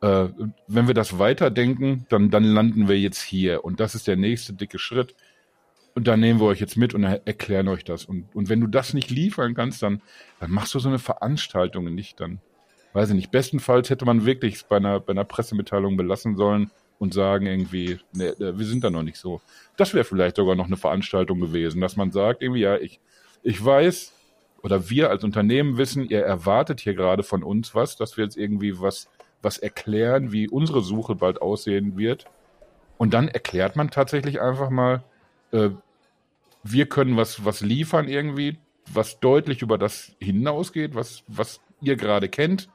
äh, 0.00 0.28
wenn 0.66 0.86
wir 0.86 0.94
das 0.94 1.18
weiterdenken, 1.18 2.06
dann, 2.08 2.30
dann 2.30 2.44
landen 2.44 2.88
wir 2.88 2.98
jetzt 2.98 3.22
hier. 3.22 3.64
Und 3.64 3.78
das 3.78 3.94
ist 3.94 4.06
der 4.06 4.16
nächste 4.16 4.54
dicke 4.54 4.78
Schritt. 4.78 5.14
Und 5.94 6.08
da 6.08 6.16
nehmen 6.16 6.40
wir 6.40 6.46
euch 6.46 6.60
jetzt 6.60 6.76
mit 6.76 6.92
und 6.92 7.04
er 7.04 7.24
erklären 7.26 7.68
euch 7.68 7.84
das. 7.84 8.04
Und, 8.04 8.34
und 8.34 8.48
wenn 8.48 8.60
du 8.60 8.66
das 8.66 8.94
nicht 8.94 9.10
liefern 9.10 9.54
kannst, 9.54 9.82
dann, 9.82 10.02
dann 10.40 10.50
machst 10.50 10.74
du 10.74 10.80
so 10.80 10.88
eine 10.88 10.98
Veranstaltung 10.98 11.94
nicht. 11.94 12.18
Dann, 12.18 12.40
weiß 12.94 13.10
ich 13.10 13.16
nicht, 13.16 13.30
bestenfalls 13.30 13.90
hätte 13.90 14.06
man 14.06 14.24
wirklich 14.24 14.64
bei 14.66 14.76
einer, 14.76 15.00
bei 15.00 15.10
einer 15.10 15.24
Pressemitteilung 15.24 15.96
belassen 15.96 16.36
sollen 16.36 16.70
und 16.98 17.12
sagen 17.12 17.44
irgendwie, 17.44 17.98
nee, 18.12 18.28
äh, 18.28 18.56
wir 18.56 18.64
sind 18.64 18.84
da 18.84 18.90
noch 18.90 19.02
nicht 19.02 19.18
so. 19.18 19.40
Das 19.76 19.92
wäre 19.92 20.04
vielleicht 20.04 20.36
sogar 20.36 20.54
noch 20.54 20.66
eine 20.66 20.76
Veranstaltung 20.76 21.40
gewesen, 21.40 21.80
dass 21.80 21.96
man 21.96 22.12
sagt, 22.12 22.40
irgendwie, 22.40 22.62
ja, 22.62 22.76
ich, 22.76 23.00
ich 23.42 23.62
weiß, 23.62 24.12
oder 24.62 24.88
wir 24.88 25.10
als 25.10 25.24
Unternehmen 25.24 25.76
wissen, 25.76 26.08
ihr 26.08 26.22
erwartet 26.22 26.80
hier 26.80 26.94
gerade 26.94 27.24
von 27.24 27.42
uns 27.42 27.74
was, 27.74 27.96
dass 27.96 28.16
wir 28.16 28.24
jetzt 28.24 28.36
irgendwie 28.36 28.80
was, 28.80 29.08
was 29.42 29.58
erklären, 29.58 30.32
wie 30.32 30.48
unsere 30.48 30.80
Suche 30.80 31.16
bald 31.16 31.42
aussehen 31.42 31.98
wird. 31.98 32.26
Und 32.96 33.12
dann 33.12 33.28
erklärt 33.28 33.74
man 33.76 33.90
tatsächlich 33.90 34.40
einfach 34.40 34.70
mal, 34.70 35.02
äh, 35.50 35.70
wir 36.62 36.86
können 36.86 37.16
was, 37.16 37.44
was 37.44 37.60
liefern 37.60 38.08
irgendwie, 38.08 38.56
was 38.92 39.18
deutlich 39.18 39.62
über 39.62 39.78
das 39.78 40.12
hinausgeht, 40.20 40.94
was, 40.94 41.24
was 41.26 41.60
ihr 41.82 41.96
gerade 41.96 42.28
kennt. 42.28 42.68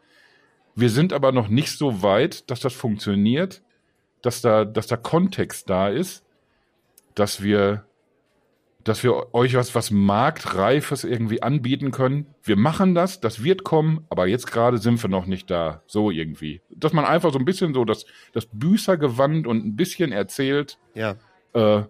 Wir 0.79 0.89
sind 0.89 1.13
aber 1.13 1.31
noch 1.31 1.49
nicht 1.49 1.77
so 1.77 2.01
weit, 2.03 2.49
dass 2.49 2.59
das 2.59 2.73
funktioniert, 2.73 3.61
dass 4.21 4.41
da, 4.41 4.65
dass 4.65 4.87
da 4.87 4.97
Kontext 4.97 5.69
da 5.69 5.89
ist, 5.89 6.23
dass 7.15 7.41
wir, 7.43 7.85
dass 8.83 9.03
wir 9.03 9.33
euch 9.33 9.55
was, 9.55 9.75
was 9.75 9.91
Marktreifes 9.91 11.03
irgendwie 11.03 11.43
anbieten 11.43 11.91
können. 11.91 12.27
Wir 12.43 12.55
machen 12.55 12.95
das, 12.95 13.19
das 13.19 13.43
wird 13.43 13.63
kommen, 13.63 14.05
aber 14.09 14.27
jetzt 14.27 14.47
gerade 14.47 14.77
sind 14.77 15.01
wir 15.03 15.09
noch 15.09 15.25
nicht 15.25 15.49
da. 15.51 15.83
So 15.85 16.11
irgendwie. 16.11 16.61
Dass 16.69 16.93
man 16.93 17.03
einfach 17.05 17.33
so 17.33 17.39
ein 17.39 17.45
bisschen 17.45 17.73
so 17.73 17.83
das, 17.83 18.05
das 18.31 18.45
Büßergewand 18.51 19.47
und 19.47 19.65
ein 19.65 19.75
bisschen 19.75 20.11
erzählt, 20.11 20.77
Ja. 20.95 21.15
äh, 21.53 21.83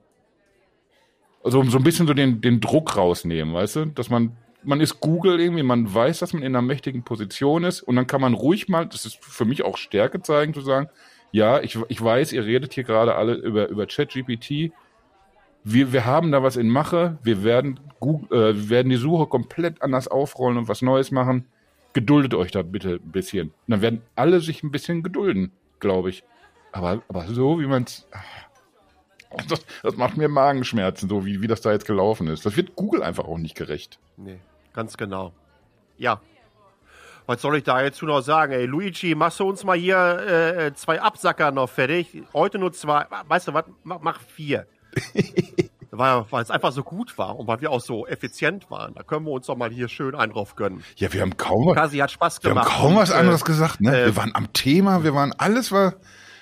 also 1.44 1.64
so 1.64 1.78
ein 1.78 1.84
bisschen 1.84 2.08
so 2.08 2.14
den, 2.14 2.42
den 2.42 2.60
Druck 2.60 2.98
rausnehmen, 2.98 3.54
weißt 3.54 3.76
du? 3.78 3.86
Dass 3.86 4.10
man, 4.10 4.36
man 4.64 4.82
ist 4.82 5.00
Google 5.00 5.40
irgendwie, 5.40 5.64
man 5.64 5.94
weiß, 5.94 6.20
dass 6.20 6.34
man 6.34 6.44
in 6.44 6.56
einer 6.56 6.62
mächtigen 6.62 7.04
Position 7.04 7.64
ist 7.64 7.82
und 7.82 7.96
dann 7.96 8.08
kann 8.08 8.22
man 8.22 8.34
ruhig 8.34 8.68
mal, 8.68 8.86
das 8.86 9.06
ist 9.06 9.24
für 9.24 9.46
mich 9.46 9.64
auch 9.64 9.78
Stärke 9.78 10.22
zeigen, 10.22 10.54
zu 10.54 10.62
sagen, 10.62 10.90
ja, 11.32 11.62
ich, 11.62 11.78
ich 11.88 12.04
weiß, 12.04 12.34
ihr 12.34 12.46
redet 12.46 12.74
hier 12.74 12.84
gerade 12.84 13.16
alle 13.16 13.34
über, 13.34 13.68
über 13.68 13.86
ChatGPT. 13.86 14.72
Wir, 15.64 15.94
wir 15.94 16.06
haben 16.06 16.32
da 16.32 16.42
was 16.42 16.56
in 16.56 16.70
Mache. 16.70 17.18
Wir 17.22 17.44
werden, 17.44 17.80
Google, 18.00 18.56
äh, 18.56 18.70
werden 18.70 18.90
die 18.90 18.96
Suche 18.96 19.28
komplett 19.28 19.82
anders 19.82 20.08
aufrollen 20.08 20.58
und 20.58 20.68
was 20.68 20.82
Neues 20.82 21.12
machen. 21.12 21.46
Geduldet 21.94 22.34
euch 22.34 22.52
da 22.52 22.64
bitte 22.64 22.96
ein 22.96 23.12
bisschen. 23.12 23.50
Und 23.50 23.54
dann 23.68 23.82
werden 23.82 24.02
alle 24.16 24.40
sich 24.40 24.64
ein 24.64 24.72
bisschen 24.72 25.04
gedulden, 25.04 25.52
glaube 25.80 26.10
ich. 26.10 26.24
Aber, 26.72 27.02
aber 27.08 27.28
so, 27.28 27.60
wie 27.60 27.68
man 27.68 27.84
es. 27.84 28.08
Das, 29.48 29.64
das 29.84 29.96
macht 29.96 30.18
mir 30.18 30.28
Magenschmerzen, 30.28 31.08
so 31.08 31.26
wie, 31.26 31.42
wie 31.42 31.48
das 31.48 31.62
da 31.62 31.72
jetzt 31.72 31.86
gelaufen 31.86 32.28
ist. 32.28 32.46
Das 32.46 32.56
wird 32.58 32.76
Google 32.76 33.04
einfach 33.04 33.26
auch 33.26 33.38
nicht 33.38 33.56
gerecht. 33.56 34.00
Nee, 34.18 34.40
ganz 34.74 34.98
genau. 34.98 35.34
Ja. 35.98 36.20
Was 37.28 37.42
soll 37.44 37.58
ich 37.58 37.64
da 37.64 37.82
jetzt 37.84 38.02
noch 38.02 38.22
sagen? 38.22 38.54
Ey, 38.54 38.66
Luigi, 38.66 39.14
machst 39.14 39.40
du 39.40 39.48
uns 39.48 39.64
mal 39.64 39.78
hier 39.78 39.98
äh, 39.98 40.74
zwei 40.74 41.00
Absacker 41.00 41.52
noch 41.52 41.70
fertig? 41.70 42.24
Heute 42.34 42.58
nur 42.58 42.74
zwei. 42.74 43.06
Weißt 43.28 43.50
du 43.50 43.54
was? 43.54 43.66
Mach, 43.84 44.00
mach 44.02 44.20
vier. 44.20 44.66
weil, 45.92 46.26
weil 46.30 46.42
es 46.42 46.50
einfach 46.50 46.72
so 46.72 46.84
gut 46.84 47.18
war 47.18 47.38
und 47.38 47.48
weil 47.48 47.62
wir 47.62 47.72
auch 47.72 47.82
so 47.82 48.08
effizient 48.08 48.72
waren. 48.72 48.96
Da 48.96 49.04
können 49.04 49.26
wir 49.26 49.32
uns 49.32 49.46
doch 49.46 49.56
mal 49.56 49.70
hier 49.70 49.88
schön 49.90 50.16
einen 50.16 50.32
drauf 50.32 50.56
gönnen. 50.56 50.84
Ja, 50.96 51.12
wir 51.14 51.22
haben 51.22 51.38
kaum 51.38 51.68
was, 51.68 51.76
Kasi 51.76 51.98
hat 51.98 52.12
Spaß 52.12 52.44
wir 52.44 52.50
haben 52.50 52.58
gemacht. 52.58 52.72
kaum 52.72 52.96
was 52.96 53.10
und, 53.10 53.16
äh, 53.16 53.20
anderes 53.20 53.46
gesagt. 53.46 53.82
Ne? 53.82 53.96
äh, 53.96 54.06
wir 54.08 54.16
waren 54.16 54.34
am 54.34 54.52
Thema, 54.54 55.04
wir 55.04 55.14
waren 55.14 55.34
alles 55.38 55.72
war. 55.72 55.96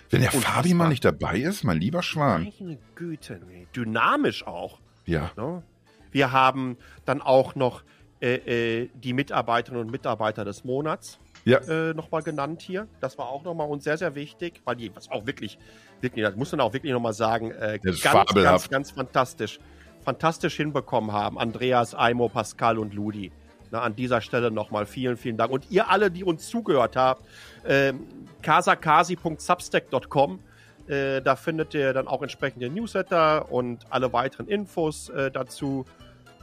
Wenn 0.10 0.22
der 0.22 0.34
Unfassbar. 0.34 0.56
Fabi 0.64 0.74
mal 0.74 0.90
nicht 0.90 1.04
dabei 1.04 1.40
ist, 1.40 1.64
mein 1.64 1.80
lieber 1.80 2.02
Schwan. 2.02 2.52
Meine 2.60 2.78
Güte, 2.96 3.42
nee. 3.48 3.68
dynamisch 3.76 4.46
auch. 4.48 4.80
Ja. 5.06 5.32
Ne? 5.36 5.64
Wir 6.12 6.32
haben 6.32 6.78
dann 7.06 7.22
auch 7.22 7.56
noch 7.56 7.84
äh, 8.22 8.84
äh, 8.84 8.90
die 8.96 9.14
Mitarbeiterinnen 9.14 9.86
und 9.86 9.92
Mitarbeiter 9.92 10.44
des 10.46 10.64
Monats 10.64 11.20
Ja. 11.46 11.60
äh, 11.60 11.94
nochmal 11.94 12.24
genannt 12.24 12.62
hier. 12.62 12.88
Das 13.00 13.18
war 13.18 13.28
auch 13.28 13.44
nochmal 13.44 13.68
uns 13.70 13.84
sehr, 13.84 13.98
sehr 13.98 14.16
wichtig, 14.16 14.62
weil 14.66 14.76
die, 14.76 14.96
was 14.96 15.12
auch 15.12 15.28
wirklich, 15.28 15.60
wirklich, 16.02 16.26
das 16.26 16.36
muss 16.36 16.52
man 16.52 16.62
auch 16.62 16.74
wirklich 16.74 16.94
nochmal 16.94 17.14
sagen, 17.14 17.52
äh, 17.52 17.80
ganz, 17.82 18.02
ganz, 18.02 18.14
fabelhaft. 18.30 18.72
ganz 18.72 18.92
fantastisch, 18.92 19.60
fantastisch 20.04 20.56
hinbekommen 20.56 21.12
haben. 21.12 21.38
Andreas, 21.38 21.94
Aimo, 21.94 22.30
Pascal 22.30 22.80
und 22.80 22.94
Ludi. 22.94 23.32
Na, 23.72 23.82
an 23.82 23.96
dieser 23.96 24.22
Stelle 24.22 24.52
nochmal 24.52 24.86
vielen, 24.86 25.18
vielen 25.18 25.38
Dank. 25.38 25.52
Und 25.52 25.70
ihr 25.70 25.90
alle, 25.90 26.12
die 26.12 26.24
uns 26.24 26.48
zugehört 26.48 26.96
habt, 26.96 27.26
ähm, 27.66 28.08
kasakasi.substack.com. 28.42 30.40
Äh, 30.88 31.22
da 31.22 31.36
findet 31.36 31.74
ihr 31.74 31.92
dann 31.94 32.08
auch 32.08 32.22
entsprechende 32.22 32.70
Newsletter 32.70 33.52
und 33.52 33.86
alle 33.90 34.14
weiteren 34.14 34.48
Infos 34.48 35.10
äh, 35.10 35.30
dazu. 35.32 35.86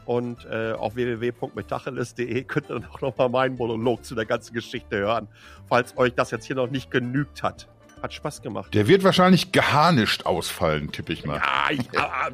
Und 0.04 0.44
äh, 0.44 0.72
auf 0.72 0.96
www.metacheles.de 0.96 2.44
könnt 2.44 2.68
ihr 2.68 2.78
dann 2.78 2.84
auch 2.90 3.00
nochmal 3.00 3.30
meinen 3.30 3.56
Monolog 3.56 4.04
zu 4.04 4.14
der 4.14 4.26
ganzen 4.26 4.52
Geschichte 4.52 4.98
hören, 4.98 5.28
falls 5.66 5.96
euch 5.96 6.14
das 6.14 6.30
jetzt 6.30 6.44
hier 6.44 6.56
noch 6.56 6.70
nicht 6.70 6.90
genügt 6.90 7.42
hat. 7.42 7.68
Hat 8.04 8.12
Spaß 8.12 8.42
gemacht. 8.42 8.74
Der 8.74 8.86
wird 8.86 9.02
wahrscheinlich 9.02 9.50
geharnischt 9.50 10.26
ausfallen, 10.26 10.92
tippe 10.92 11.14
ich 11.14 11.24
mal. 11.24 11.36
Ja, 11.36 11.70
ich, 11.70 11.88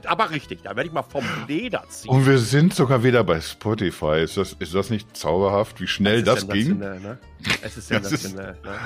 aber, 0.04 0.30
richtig, 0.30 0.62
da 0.62 0.70
werde 0.70 0.88
ich 0.88 0.92
mal 0.92 1.04
vom 1.04 1.24
Leder 1.46 1.84
ziehen. 1.88 2.10
Und 2.10 2.26
wir 2.26 2.38
sind 2.38 2.74
sogar 2.74 3.04
wieder 3.04 3.22
bei 3.22 3.40
Spotify. 3.40 4.20
Ist 4.20 4.36
das, 4.36 4.54
ist 4.54 4.74
das 4.74 4.90
nicht 4.90 5.16
zauberhaft, 5.16 5.80
wie 5.80 5.86
schnell 5.86 6.24
das, 6.24 6.40
ist 6.40 6.50
ging? 6.50 6.66
sensationell, 6.80 6.98
Ne? 6.98 7.18
Es 7.62 7.76
ist 7.76 7.88
Das 7.92 8.08
sensationell. 8.08 8.56
ne? 8.64 8.78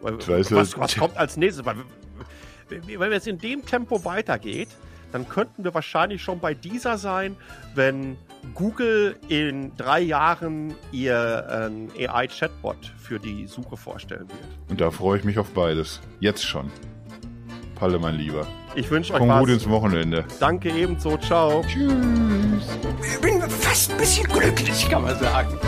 Was, 0.00 0.50
nicht. 0.50 0.78
was 0.80 0.96
kommt 0.96 1.16
als 1.16 1.36
nächstes? 1.36 1.64
Wenn 2.68 3.12
es 3.12 3.28
in 3.28 3.38
dem 3.38 3.64
Tempo 3.64 4.04
weitergeht, 4.04 4.70
dann 5.12 5.28
könnten 5.28 5.62
wir 5.62 5.72
wahrscheinlich 5.74 6.20
schon 6.24 6.40
bei 6.40 6.54
dieser 6.54 6.98
sein, 6.98 7.36
wenn 7.76 8.16
Google 8.54 9.16
in 9.28 9.72
drei 9.76 10.00
Jahren 10.00 10.74
ihr 10.92 11.70
äh, 11.96 12.06
AI-Chatbot 12.08 12.92
für 12.98 13.18
die 13.18 13.46
Suche 13.46 13.76
vorstellen 13.76 14.28
wird. 14.28 14.40
Und 14.70 14.80
da 14.80 14.90
freue 14.90 15.18
ich 15.18 15.24
mich 15.24 15.38
auf 15.38 15.50
beides. 15.50 16.00
Jetzt 16.20 16.44
schon. 16.44 16.70
Palle, 17.74 17.98
mein 17.98 18.16
Lieber. 18.16 18.46
Ich 18.74 18.90
wünsche 18.90 19.14
euch 19.14 19.18
Komm 19.20 19.28
gut 19.30 19.48
was. 19.48 19.54
ins 19.54 19.68
Wochenende. 19.68 20.24
Danke 20.38 20.70
ebenso. 20.70 21.16
Ciao. 21.16 21.62
Tschüss. 21.66 22.78
Ich 23.02 23.20
bin 23.20 23.40
fast 23.48 23.92
ein 23.92 23.96
bisschen 23.96 24.26
glücklich, 24.28 24.88
kann 24.88 25.02
man 25.02 25.18
sagen. 25.18 25.58